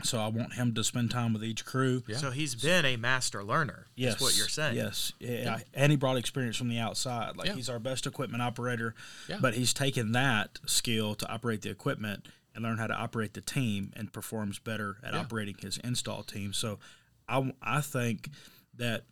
So 0.05 0.19
I 0.21 0.29
want 0.29 0.55
him 0.55 0.75
to 0.75 0.85
spend 0.85 1.11
time 1.11 1.33
with 1.33 1.43
each 1.43 1.65
crew. 1.65 2.03
so 2.17 2.31
he's 2.31 2.55
been 2.55 2.85
a 2.85 2.97
master 2.97 3.43
learner. 3.43 3.89
Yes, 3.97 4.17
is 4.17 4.21
what 4.21 4.39
you're 4.39 4.49
saying. 4.49 4.77
Yes, 4.77 5.13
yeah, 5.19 5.59
and 5.75 5.91
he 5.91 5.97
brought 5.97 6.17
experience 6.17 6.57
from 6.57 6.69
the 6.69 6.79
outside. 6.79 7.37
Like 7.37 7.49
Yeah. 7.49 7.55
he's 7.55 7.69
our 7.69 7.81
best 7.81 8.07
equipment 8.07 8.41
operator, 8.43 8.95
Yeah. 9.29 9.39
but 9.41 9.55
he's 9.55 9.75
taken 9.75 10.13
that 10.13 10.61
skill 10.67 11.15
to 11.17 11.29
operate 11.29 11.63
the 11.63 11.71
equipment 11.71 12.27
and 12.55 12.63
learn 12.65 12.79
how 12.79 12.87
to 12.87 12.95
operate 12.95 13.35
the 13.35 13.41
team, 13.41 13.93
and 13.97 14.13
performs 14.13 14.59
better 14.61 14.99
at 15.03 15.15
operating 15.15 15.57
his 15.59 15.79
install 15.79 16.23
team. 16.23 16.53
So, 16.53 16.79
I 17.29 17.53
I 17.61 17.81
think 17.81 18.31
that 18.75 19.05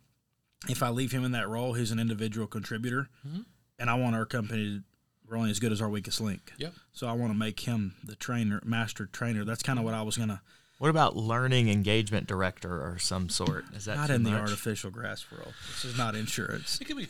if 0.69 0.81
I 0.81 0.89
leave 0.89 1.11
him 1.11 1.23
in 1.25 1.33
that 1.33 1.47
role, 1.49 1.73
he's 1.73 1.91
an 1.91 1.99
individual 1.99 2.47
contributor, 2.47 3.09
Mm-hmm. 3.27 3.41
and 3.77 3.89
I 3.89 3.93
want 3.95 4.15
our 4.15 4.25
company. 4.25 4.63
to 4.79 4.83
We're 5.29 5.35
only 5.37 5.51
as 5.51 5.59
good 5.59 5.73
as 5.73 5.81
our 5.81 5.89
weakest 5.89 6.21
link. 6.21 6.53
Yep. 6.57 6.73
So 6.93 7.05
I 7.07 7.11
want 7.11 7.33
to 7.33 7.37
make 7.37 7.59
him 7.59 7.95
the 8.05 8.15
trainer, 8.15 8.61
master 8.63 9.05
trainer. 9.05 9.43
That's 9.43 9.61
kind 9.61 9.77
of 9.77 9.83
what 9.83 9.93
I 9.93 10.01
was 10.01 10.15
gonna. 10.15 10.41
What 10.79 10.89
about 10.91 11.15
learning 11.15 11.69
engagement 11.69 12.27
director 12.27 12.69
or 12.83 12.99
some 12.99 13.29
sort? 13.29 13.65
Is 13.75 13.85
that 13.85 13.97
Not 13.97 14.07
too 14.07 14.13
in 14.13 14.23
the 14.23 14.33
artificial 14.33 14.91
grass 14.91 15.25
world. 15.31 15.53
This 15.69 15.85
is 15.85 15.97
not 15.97 16.13
insurance. 16.15 16.79
It 16.79 16.85
could 16.85 16.97
be 16.97 17.07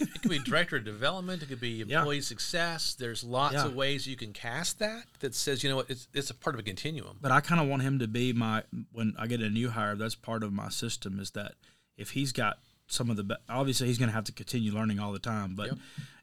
it 0.00 0.22
could 0.22 0.30
be 0.30 0.38
director 0.38 0.76
of 0.76 0.84
development. 0.84 1.42
It 1.42 1.46
could 1.48 1.60
be 1.60 1.82
Yeah. 1.84 1.98
employee 1.98 2.20
success. 2.20 2.94
There's 2.94 3.24
lots 3.24 3.54
Yeah. 3.54 3.64
of 3.66 3.74
ways 3.74 4.06
you 4.06 4.14
can 4.14 4.32
cast 4.32 4.78
that. 4.78 5.06
That 5.18 5.34
says 5.34 5.64
you 5.64 5.70
know 5.70 5.76
what 5.76 5.90
it's 5.90 6.06
it's 6.14 6.30
a 6.30 6.34
part 6.34 6.54
of 6.54 6.60
a 6.60 6.62
continuum. 6.62 7.18
But 7.20 7.32
I 7.32 7.40
kind 7.40 7.60
of 7.60 7.66
want 7.66 7.82
him 7.82 7.98
to 7.98 8.06
be 8.06 8.32
my 8.32 8.62
when 8.92 9.14
I 9.18 9.26
get 9.26 9.40
a 9.40 9.50
new 9.50 9.70
hire. 9.70 9.96
That's 9.96 10.14
part 10.14 10.44
of 10.44 10.52
my 10.52 10.68
system 10.68 11.18
is 11.18 11.32
that 11.32 11.54
if 11.96 12.10
he's 12.10 12.30
got 12.30 12.58
some 12.86 13.10
of 13.10 13.16
the 13.16 13.24
be- 13.24 13.34
obviously 13.48 13.88
he's 13.88 13.98
going 13.98 14.10
to 14.10 14.14
have 14.14 14.24
to 14.24 14.32
continue 14.32 14.70
learning 14.72 15.00
all 15.00 15.12
the 15.12 15.18
time. 15.18 15.54
But 15.56 15.70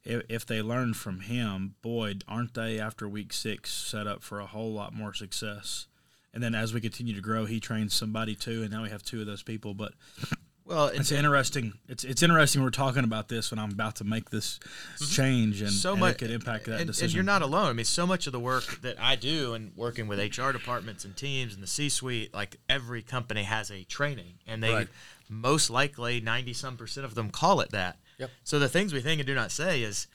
if, 0.06 0.24
if 0.30 0.46
they 0.46 0.62
learn 0.62 0.94
from 0.94 1.22
him, 1.22 1.76
boy, 1.82 2.16
aren't 2.28 2.54
they 2.54 2.80
after 2.80 3.10
week 3.10 3.34
six 3.34 3.72
set 3.74 4.08
up 4.08 4.24
for 4.24 4.40
a 4.40 4.46
whole 4.46 4.72
lot 4.72 4.94
more 4.94 5.14
success? 5.14 5.88
And 6.34 6.44
then 6.44 6.54
as 6.54 6.74
we 6.74 6.82
continue 6.82 7.16
to 7.16 7.22
grow, 7.22 7.46
he 7.46 7.60
trains 7.60 7.94
somebody 7.94 8.36
too, 8.36 8.62
and 8.62 8.72
now 8.72 8.84
we 8.84 8.90
have 8.90 9.04
two 9.04 9.20
of 9.20 9.26
those 9.26 9.42
people. 9.42 9.74
But 9.74 9.94
Well, 10.70 10.86
it's 10.90 11.12
interesting. 11.12 11.74
It's 11.88 12.04
it's 12.04 12.22
interesting 12.22 12.62
we're 12.62 12.70
talking 12.70 13.04
about 13.04 13.28
this 13.28 13.50
when 13.50 13.58
I'm 13.58 13.72
about 13.72 13.96
to 13.96 14.04
make 14.04 14.30
this 14.30 14.60
mm-hmm. 14.60 15.06
change, 15.06 15.62
and, 15.64 15.72
so 15.72 15.94
and 15.94 16.00
much 16.00 16.14
it 16.14 16.18
could 16.20 16.32
impact 16.32 16.66
that 16.66 16.82
and, 16.82 16.86
decision. 16.86 17.06
And 17.06 17.14
you're 17.16 17.24
not 17.24 17.42
alone. 17.42 17.70
I 17.70 17.74
mean, 17.74 17.86
so 17.86 18.06
much 18.06 18.28
of 18.28 18.34
the 18.34 18.40
work 18.40 18.82
that 18.82 19.02
I 19.02 19.16
do 19.16 19.56
and 19.56 19.72
working 19.76 20.08
with 20.08 20.20
HR 20.20 20.52
departments 20.52 21.06
and 21.06 21.18
teams 21.18 21.56
and 21.56 21.64
the 21.64 21.68
C-suite, 21.68 22.36
like 22.36 22.58
every 22.70 23.02
company 23.02 23.44
has 23.44 23.72
a 23.72 23.84
training, 23.84 24.36
and 24.46 24.62
they 24.62 24.74
Right. 24.74 24.88
most 25.28 25.72
likely 25.72 26.22
ninety 26.22 26.54
some 26.54 26.78
percent 26.78 27.04
of 27.04 27.16
them 27.16 27.32
call 27.32 27.62
it 27.62 27.72
that. 27.72 27.98
Yep. 28.20 28.30
So 28.44 28.60
the 28.60 28.70
things 28.70 28.94
we 28.94 29.02
think 29.02 29.20
and 29.20 29.26
do 29.26 29.34
not 29.34 29.52
say 29.52 29.82
is 29.82 30.06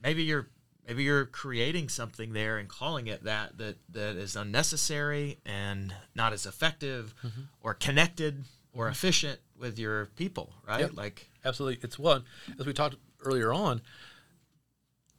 maybe 0.00 0.22
you're 0.22 0.46
maybe 0.86 1.02
you're 1.04 1.24
creating 1.26 1.88
something 1.88 2.32
there 2.32 2.58
and 2.58 2.68
calling 2.68 3.06
it 3.06 3.24
that 3.24 3.58
that 3.58 3.76
that 3.90 4.16
is 4.16 4.36
unnecessary 4.36 5.38
and 5.44 5.94
not 6.14 6.32
as 6.32 6.46
effective 6.46 7.14
Mm-hmm. 7.24 7.40
or 7.62 7.74
connected 7.74 8.44
or 8.72 8.88
efficient 8.88 9.38
with 9.58 9.78
your 9.78 10.06
people, 10.16 10.52
right? 10.66 10.80
Yep. 10.80 10.96
Like 10.96 11.28
Absolutely. 11.44 11.78
It's 11.82 11.98
one, 11.98 12.24
as 12.58 12.66
we 12.66 12.72
talked 12.72 12.96
earlier 13.24 13.52
on, 13.52 13.82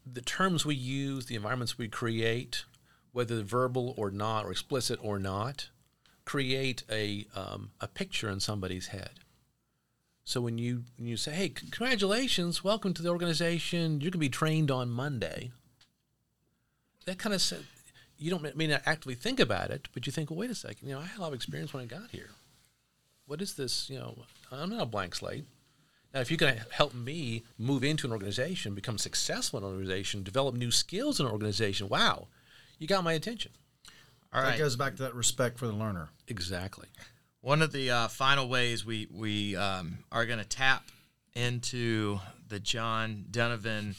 the 0.06 0.22
terms 0.22 0.66
we 0.66 0.76
use, 0.76 1.28
the 1.28 1.36
environments 1.36 1.78
we 1.78 1.88
create, 1.88 2.66
whether 3.12 3.42
verbal 3.44 3.94
or 3.98 4.12
not, 4.12 4.46
or 4.46 4.52
explicit 4.52 5.00
or 5.02 5.20
not, 5.20 5.70
create 6.26 6.84
a, 6.92 7.26
um, 7.36 7.72
a 7.80 7.88
picture 7.88 8.30
in 8.30 8.40
somebody's 8.40 8.88
head. 8.88 9.12
So 10.28 10.42
when 10.42 10.58
you, 10.58 10.84
when 10.98 11.08
you 11.08 11.18
say, 11.18 11.32
hey, 11.32 11.50
congratulations, 11.50 12.64
welcome 12.64 12.96
to 12.96 13.04
the 13.04 13.10
organization, 13.10 14.02
you 14.02 14.10
can 14.10 14.20
be 14.20 14.28
trained 14.28 14.72
on 14.72 14.90
Monday, 14.90 15.52
that 17.06 17.20
kind 17.20 17.36
of 17.36 17.42
said, 17.42 17.64
you 18.18 18.32
don't 18.32 18.56
may 18.56 18.66
not 18.66 18.82
actively 18.88 19.14
think 19.14 19.40
about 19.40 19.70
it, 19.70 19.88
but 19.94 20.08
you 20.08 20.12
think, 20.12 20.32
well, 20.32 20.40
wait 20.40 20.50
a 20.50 20.56
second, 20.56 20.88
you 20.88 20.96
know, 20.96 21.00
I 21.00 21.06
had 21.06 21.20
a 21.20 21.22
lot 21.22 21.28
of 21.28 21.36
experience 21.36 21.74
when 21.74 21.84
I 21.84 21.86
got 21.86 22.10
here. 22.10 22.32
What 23.28 23.40
is 23.40 23.54
this? 23.54 23.88
You 23.88 24.00
know, 24.00 24.18
I'm 24.52 24.72
not 24.72 24.82
a 24.82 24.88
blank 24.88 25.14
slate. 25.14 25.46
Now, 26.12 26.22
if 26.22 26.32
you're 26.32 26.38
going 26.38 26.56
to 26.56 26.66
help 26.72 26.96
me 26.96 27.44
move 27.60 27.84
into 27.84 28.08
an 28.08 28.14
organization, 28.14 28.74
become 28.74 28.98
successful 28.98 29.60
in 29.60 29.66
an 29.66 29.72
organization, 29.72 30.24
develop 30.24 30.56
new 30.56 30.72
skills 30.72 31.20
in 31.20 31.28
an 31.28 31.32
organization, 31.32 31.88
wow, 31.88 32.30
you 32.80 32.88
got 32.88 33.04
my 33.04 33.14
attention. 33.14 33.52
All 34.34 34.42
right. 34.42 34.52
That 34.52 34.58
goes 34.58 34.76
back 34.76 34.96
to 34.96 35.04
that 35.04 35.14
respect 35.14 35.60
for 35.60 35.68
the 35.68 35.74
learner. 35.74 36.10
Exactly. 36.28 36.88
One 37.46 37.62
of 37.62 37.72
the 37.72 37.92
uh, 37.92 38.08
final 38.08 38.50
ways 38.50 38.84
we 38.84 39.08
we 39.14 39.56
um, 39.56 40.00
are 40.12 40.26
going 40.26 40.40
to 40.40 40.46
tap 40.46 40.88
into 41.36 42.20
the 42.50 42.60
John 42.60 43.26
Dunavan 43.30 43.94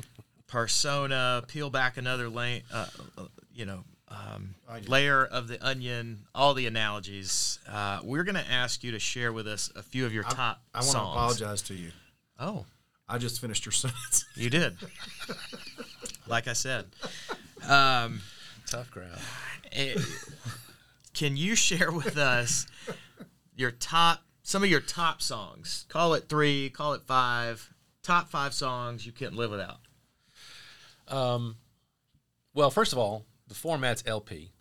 persona, 0.46 1.42
peel 1.48 1.70
back 1.70 1.96
another 1.96 2.28
lane, 2.28 2.60
uh, 2.70 2.88
uh, 3.16 3.24
you 3.54 3.64
know, 3.64 3.84
um, 4.08 4.54
layer 4.86 5.24
of 5.24 5.48
the 5.48 5.66
onion, 5.66 6.26
all 6.34 6.52
the 6.52 6.66
analogies. 6.66 7.58
Uh, 7.66 8.00
we're 8.04 8.22
going 8.22 8.34
to 8.34 8.50
ask 8.50 8.84
you 8.84 8.90
to 8.92 8.98
share 8.98 9.32
with 9.32 9.48
us 9.48 9.72
a 9.74 9.82
few 9.82 10.04
of 10.04 10.12
your 10.12 10.24
top 10.24 10.60
I 10.74 10.80
want 10.80 10.90
to 10.90 10.98
apologize 10.98 11.62
to 11.62 11.74
you. 11.74 11.92
Oh, 12.38 12.66
I 13.08 13.16
just 13.16 13.40
finished 13.40 13.64
your 13.64 13.72
sentence. 13.72 14.26
you 14.34 14.50
did. 14.50 14.76
like 16.26 16.48
I 16.48 16.52
said. 16.52 16.84
Um, 17.66 18.20
Tough 18.66 18.90
crowd. 18.90 19.18
eh, 19.72 19.94
can 21.20 21.36
you 21.36 21.54
share 21.54 21.92
with 21.92 22.16
us 22.16 22.66
your 23.54 23.70
top 23.70 24.22
some 24.42 24.62
of 24.64 24.70
your 24.70 24.80
top 24.80 25.20
songs 25.20 25.84
call 25.90 26.14
it 26.14 26.30
three 26.30 26.70
call 26.70 26.94
it 26.94 27.02
five 27.06 27.74
top 28.02 28.30
five 28.30 28.54
songs 28.54 29.04
you 29.04 29.12
couldn't 29.12 29.36
live 29.36 29.50
without 29.50 29.80
Um, 31.08 31.56
Well, 32.54 32.70
first 32.70 32.94
of 32.94 32.98
all, 32.98 33.26
the 33.48 33.54
format's 33.54 34.02
LP. 34.06 34.52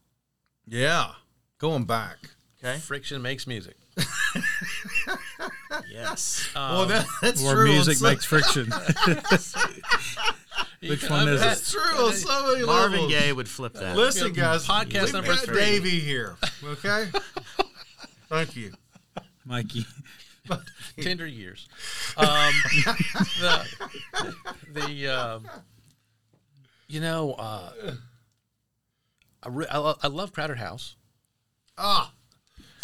Yeah, 0.68 1.12
going 1.60 1.86
back. 1.86 2.18
okay 2.62 2.78
Friction 2.80 3.22
makes 3.22 3.48
music. 3.48 3.78
yes 5.90 6.50
well, 6.54 6.86
that, 6.88 7.06
that's 7.22 7.42
Where 7.42 7.54
true. 7.54 7.70
on 7.70 7.76
music 7.76 8.02
makes 8.02 8.26
friction. 8.26 8.68
Which 10.82 11.10
one 11.10 11.28
is 11.28 11.42
it? 11.42 11.44
That's 11.44 11.72
true 11.72 11.82
on 12.06 12.14
so 12.14 12.48
many 12.54 12.66
marvin 12.66 12.92
levels. 13.02 13.12
gaye 13.12 13.32
would 13.34 13.50
flip 13.50 13.74
that 13.74 13.96
Listen, 13.96 14.32
guys, 14.34 14.66
Podcast 14.66 15.04
we've 15.06 15.14
number 15.14 15.34
got 15.34 15.44
three. 15.44 15.56
Davey 15.60 16.00
here. 16.00 16.38
Okay, 16.64 17.08
thank 18.30 18.56
you. 18.56 18.74
Mikey. 19.46 19.86
Tender 21.02 21.28
years. 21.28 21.68
Um, 22.18 22.26
the, 23.40 23.66
the 24.74 25.08
um, 25.08 25.48
you 26.88 27.00
know, 27.02 27.34
uh, 27.34 27.72
I, 29.44 29.50
re- 29.50 29.68
I, 29.70 29.78
lo- 29.78 29.98
I 30.02 30.08
love 30.08 30.34
Crowded 30.34 30.58
House. 30.58 30.96
Ah, 31.78 32.12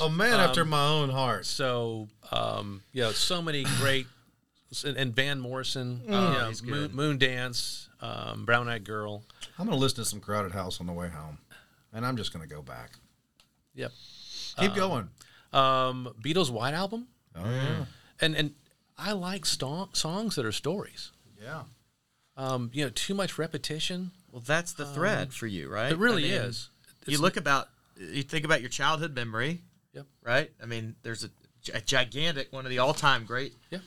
a 0.02 0.10
man 0.10 0.40
after 0.40 0.64
my 0.64 0.88
own 0.88 1.10
heart. 1.10 1.46
So, 1.46 2.08
um, 2.32 2.82
you 2.94 3.02
know, 3.02 3.12
so 3.12 3.42
many 3.42 3.64
great, 3.80 4.08
and, 4.84 4.98
and 4.98 5.16
Van 5.16 5.40
Morrison, 5.40 6.02
you 6.06 6.12
know, 6.12 6.46
he's 6.50 6.62
Moon. 6.64 6.94
Moon 6.94 7.18
Dance, 7.18 7.90
um, 8.02 8.46
Brown 8.46 8.68
Eyed 8.68 8.84
Girl. 8.84 9.24
I'm 9.58 9.66
going 9.68 9.78
to 9.78 9.82
listen 9.82 9.98
to 10.04 10.06
some 10.06 10.20
Crowded 10.20 10.52
House 10.52 10.80
on 10.82 10.88
the 10.88 10.94
way 10.94 11.08
home, 11.10 11.38
and 11.94 12.06
I'm 12.06 12.18
just 12.18 12.34
going 12.34 12.48
to 12.48 12.54
go 12.54 12.62
back. 12.62 12.92
Yep. 13.76 13.92
Keep 14.58 14.76
going. 14.76 15.10
Um, 15.54 16.14
Beatles 16.22 16.50
White 16.50 16.74
Album. 16.74 17.08
Oh 17.38 17.44
yeah, 17.50 17.86
And 18.22 18.36
and 18.36 18.54
I 18.98 19.12
like 19.12 19.46
sto- 19.46 19.90
songs 19.94 20.36
that 20.36 20.46
are 20.46 20.52
stories. 20.54 21.12
yeah. 21.42 21.64
Um, 22.38 22.70
you 22.74 22.84
know, 22.84 22.90
too 22.94 23.14
much 23.14 23.38
repetition. 23.38 24.12
Well, 24.32 24.42
that's 24.46 24.74
the 24.74 24.86
thread 24.86 25.34
for 25.34 25.48
you, 25.48 25.70
right? 25.70 25.92
It 25.94 25.98
really 25.98 26.26
I 26.34 26.38
mean, 26.38 26.48
is. 26.50 26.70
You 27.06 27.14
It's- 27.14 27.20
look 27.22 27.38
about, 27.38 27.70
you 27.98 28.24
think 28.24 28.44
about 28.44 28.60
your 28.62 28.70
childhood 28.70 29.16
memory, 29.16 29.62
Yep. 29.94 30.06
right? 30.22 30.52
I 30.62 30.66
mean, 30.66 30.96
there's 31.04 31.24
a, 31.24 31.30
a 31.74 31.80
gigantic, 31.80 32.52
one 32.52 32.66
of 32.66 32.70
the 32.72 32.80
all-time 32.80 33.26
great 33.26 33.54
Yeah. 33.72 33.80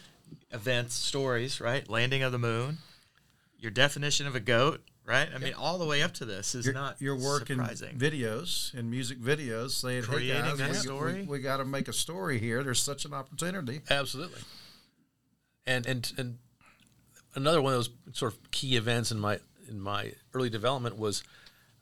Events, 0.50 0.94
stories, 0.94 1.60
right? 1.60 1.88
Landing 1.88 2.22
of 2.22 2.32
the 2.32 2.38
moon, 2.38 2.78
your 3.58 3.70
definition 3.70 4.26
of 4.26 4.34
a 4.34 4.40
goat, 4.40 4.82
right? 5.04 5.28
I 5.34 5.38
mean, 5.38 5.54
all 5.54 5.78
the 5.78 5.86
way 5.86 6.02
up 6.02 6.12
to 6.14 6.24
this 6.24 6.54
is 6.54 6.64
You're, 6.66 6.74
not 6.74 7.00
your 7.00 7.14
work 7.14 7.40
working 7.40 7.56
surprising. 7.58 7.98
videos 7.98 8.72
and 8.74 8.90
music 8.90 9.18
videos, 9.18 9.70
saying, 9.70 10.02
"Hey 10.04 10.08
Creating 10.08 10.42
guys, 10.42 10.58
that 10.58 10.70
we, 10.70 10.76
story? 10.76 11.26
we, 11.28 11.38
got 11.40 11.58
to 11.58 11.64
make 11.64 11.88
a 11.88 11.92
story 11.92 12.38
here. 12.38 12.62
There's 12.62 12.82
such 12.82 13.04
an 13.04 13.14
opportunity." 13.14 13.80
Absolutely. 13.90 14.40
And 15.66 15.86
and 15.86 16.12
and 16.16 16.38
another 17.34 17.60
one 17.60 17.72
of 17.74 17.78
those 17.78 17.90
sort 18.16 18.32
of 18.32 18.50
key 18.50 18.76
events 18.76 19.10
in 19.10 19.18
my 19.18 19.38
in 19.68 19.80
my 19.80 20.12
early 20.34 20.50
development 20.50 20.98
was 20.98 21.22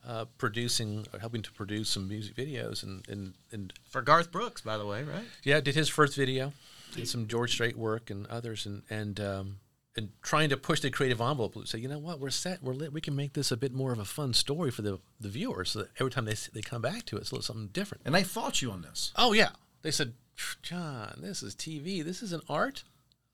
uh, 0.07 0.25
producing, 0.39 1.07
or 1.13 1.19
helping 1.19 1.43
to 1.43 1.53
produce 1.53 1.89
some 1.89 2.09
music 2.09 2.37
videos, 2.37 2.83
and 2.83 3.07
and 3.09 3.35
and 3.53 3.73
For 3.89 4.03
Garth 4.03 4.31
Brooks, 4.31 4.61
by 4.61 4.79
the 4.79 4.87
way, 4.87 5.03
right? 5.03 5.25
yeah, 5.43 5.61
did 5.61 5.75
his 5.75 5.89
first 5.89 6.15
video, 6.17 6.53
did 6.97 7.09
some 7.09 7.27
George 7.29 7.53
Strait 7.53 7.77
work 7.77 8.11
and 8.11 8.27
others, 8.27 8.67
and 8.67 8.83
and 8.91 9.21
um, 9.21 9.57
and 9.97 10.11
trying 10.23 10.49
to 10.51 10.57
push 10.57 10.81
the 10.81 10.91
creative 10.91 11.21
envelope. 11.21 11.57
Say, 11.67 11.79
you 11.79 11.89
know 11.89 11.99
what, 11.99 12.21
we're 12.21 12.31
set, 12.31 12.63
we're 12.63 12.75
lit, 12.75 12.93
we 12.93 13.01
can 13.01 13.17
make 13.17 13.33
this 13.33 13.51
a 13.51 13.57
bit 13.57 13.73
more 13.73 13.93
of 13.93 13.99
a 13.99 14.05
fun 14.05 14.33
story 14.35 14.71
for 14.71 14.83
the 14.83 14.99
the 15.21 15.29
viewers, 15.29 15.71
so 15.71 15.81
that 15.81 15.89
every 16.01 16.11
time 16.11 16.25
they 16.25 16.35
they 16.53 16.61
come 16.63 16.83
back 16.83 17.05
to 17.07 17.17
it, 17.17 17.21
it's 17.21 17.31
a 17.31 17.35
little 17.35 17.45
something 17.45 17.69
different. 17.69 18.03
And 18.05 18.15
they 18.15 18.25
fought 18.25 18.61
you 18.63 18.71
on 18.71 18.83
this. 18.83 19.13
Oh 19.17 19.33
yeah, 19.33 19.51
they 19.83 19.91
said, 19.91 20.15
John, 20.63 21.19
this 21.23 21.43
is 21.43 21.55
TV. 21.55 22.05
This 22.05 22.23
isn't 22.23 22.45
art. 22.49 22.85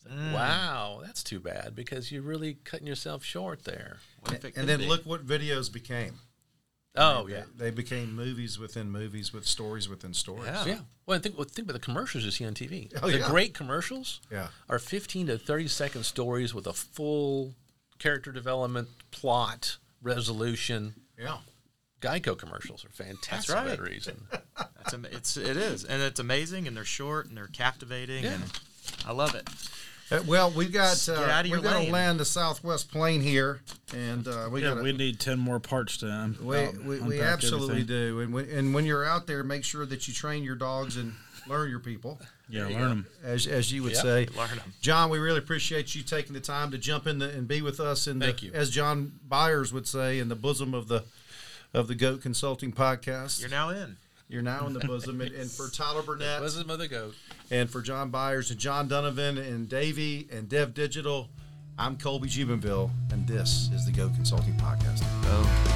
I 0.07 0.09
said, 0.11 0.35
Wow, 0.35 1.01
that's 1.05 1.23
too 1.23 1.41
bad 1.41 1.75
because 1.75 2.11
you're 2.13 2.23
really 2.23 2.59
cutting 2.65 2.87
yourself 2.87 3.25
short 3.25 3.65
there. 3.65 3.99
What 4.21 4.35
if 4.35 4.45
it 4.45 4.57
And 4.57 4.69
then 4.69 4.81
be? 4.81 4.87
look 4.87 5.05
what 5.07 5.27
videos 5.27 5.73
became. 5.73 6.19
Oh 6.95 7.27
yeah, 7.27 7.45
They 7.57 7.71
became 7.71 8.15
movies 8.15 8.59
within 8.59 8.91
movies 8.91 9.33
with 9.33 9.47
stories 9.47 9.89
within 9.89 10.13
stories. 10.13 10.47
Yeah. 10.47 10.65
yeah. 10.67 10.79
Well, 11.07 11.19
think 11.21 11.37
well, 11.39 11.47
think 11.49 11.67
about 11.67 11.81
the 11.81 11.85
commercials 11.85 12.25
you 12.25 12.31
see 12.31 12.45
on 12.45 12.53
TV. 12.55 12.93
Oh, 13.03 13.11
the 13.11 13.19
yeah. 13.19 13.29
great 13.31 13.55
commercials 13.55 14.21
Yeah. 14.31 14.49
are 14.69 14.79
15 14.79 15.29
to 15.29 15.39
30 15.39 15.69
second 15.69 16.05
stories 16.05 16.53
with 16.53 16.67
a 16.67 16.73
full 16.75 17.55
character 17.99 18.31
development, 18.31 18.89
plot, 19.11 19.79
resolution. 20.03 20.95
Yeah. 21.19 21.39
Geico 22.03 22.37
commercials 22.37 22.85
are 22.85 22.91
fantastic 22.91 23.55
right. 23.55 23.63
for 23.63 23.77
that 23.77 23.81
reason. 23.81 24.27
That's 24.59 24.93
am- 24.93 25.07
it's 25.11 25.37
it 25.37 25.57
is, 25.57 25.85
and 25.85 26.03
it's 26.03 26.21
amazing, 26.21 26.67
and 26.67 26.77
they're 26.77 26.85
short 26.85 27.27
and 27.29 27.37
they're 27.37 27.47
captivating, 27.47 28.25
and 28.25 28.43
I 29.07 29.13
love 29.13 29.35
it. 29.35 29.49
Uh, 30.13 30.23
well, 30.27 30.51
we've 30.51 30.73
got 30.73 31.09
uh, 31.09 31.15
we're 31.45 31.47
your 31.47 31.61
gonna 31.61 31.91
land 31.91 32.21
the 32.21 32.25
Southwest 32.25 32.91
Plane 32.91 33.21
here, 33.21 33.61
and 33.95 34.27
uh, 34.29 34.49
we 34.51 34.63
Yeah, 34.63 34.75
got 34.75 34.83
we 34.83 34.93
need 34.93 35.19
ten 35.19 35.39
more 35.39 35.59
parts 35.61 35.97
to 35.99 36.11
um, 36.11 36.37
we, 36.43 36.69
we, 36.85 37.01
we 37.01 37.21
absolutely 37.21 37.81
everything. 37.83 37.87
do. 37.87 38.21
And 38.21 38.33
when, 38.35 38.49
and 38.51 38.75
when 38.75 38.85
you're 38.85 39.05
out 39.05 39.27
there, 39.27 39.43
make 39.43 39.65
sure 39.65 39.87
that 39.87 40.07
you 40.09 40.15
train 40.15 40.45
your 40.45 40.57
dogs 40.57 40.97
and 40.97 41.15
learn 41.49 41.71
your 41.71 41.79
people, 41.81 42.21
Yeah, 42.49 42.67
learn 42.67 42.89
them. 42.89 43.07
as 43.25 43.47
as 43.47 43.73
you 43.73 43.83
would 43.85 43.93
Yeah. 43.93 44.03
say. 44.03 44.27
Learn 44.37 44.51
'em. 44.51 44.73
John, 44.83 45.09
we 45.11 45.19
really 45.19 45.39
appreciate 45.39 45.95
you 45.95 46.03
taking 46.03 46.35
the 46.35 46.41
time 46.41 46.71
to 46.73 46.79
jump 46.79 47.07
in 47.07 47.19
the, 47.19 47.31
and 47.31 47.49
be 47.49 47.63
with 47.63 47.81
us 47.81 48.07
in 48.07 48.21
Thank 48.21 48.41
the, 48.41 48.47
you. 48.47 48.53
as 48.53 48.71
John 48.71 49.13
Byers 49.29 49.73
would 49.73 49.87
say, 49.89 50.19
in 50.19 50.29
the 50.29 50.37
bosom 50.37 50.75
of 50.75 50.89
the 50.89 51.05
of 51.75 51.89
the 51.89 51.95
Goat 51.95 52.21
Consulting 52.21 52.71
Podcast. 52.71 53.41
You're 53.41 53.49
now 53.49 53.71
in. 53.71 53.97
You're 54.33 54.41
now 54.41 54.67
in 54.67 54.73
the 54.73 54.81
bosom, 54.81 55.21
and, 55.21 55.31
and 55.35 55.51
for 55.51 55.69
Tyler 55.69 56.01
Burnett, 56.01 56.41
Was 56.41 56.57
it 56.57 56.67
Mother 56.67 56.89
Goat? 56.89 57.15
and 57.51 57.69
for 57.69 57.83
John 57.83 58.09
Byers 58.09 58.51
and 58.51 58.59
John 58.59 58.89
Dunavan 58.89 59.37
and 59.37 59.69
Davey 59.69 60.27
and 60.33 60.49
Dev 60.49 60.73
Digital, 60.73 61.29
I'm 61.79 61.99
Colby 61.99 62.29
Jubenville, 62.29 62.91
and 63.11 63.29
this 63.29 63.69
is 63.75 63.85
the 63.85 63.93
Goat 63.93 64.15
Consulting 64.15 64.55
Podcast. 64.55 65.03
Oh. 65.05 65.72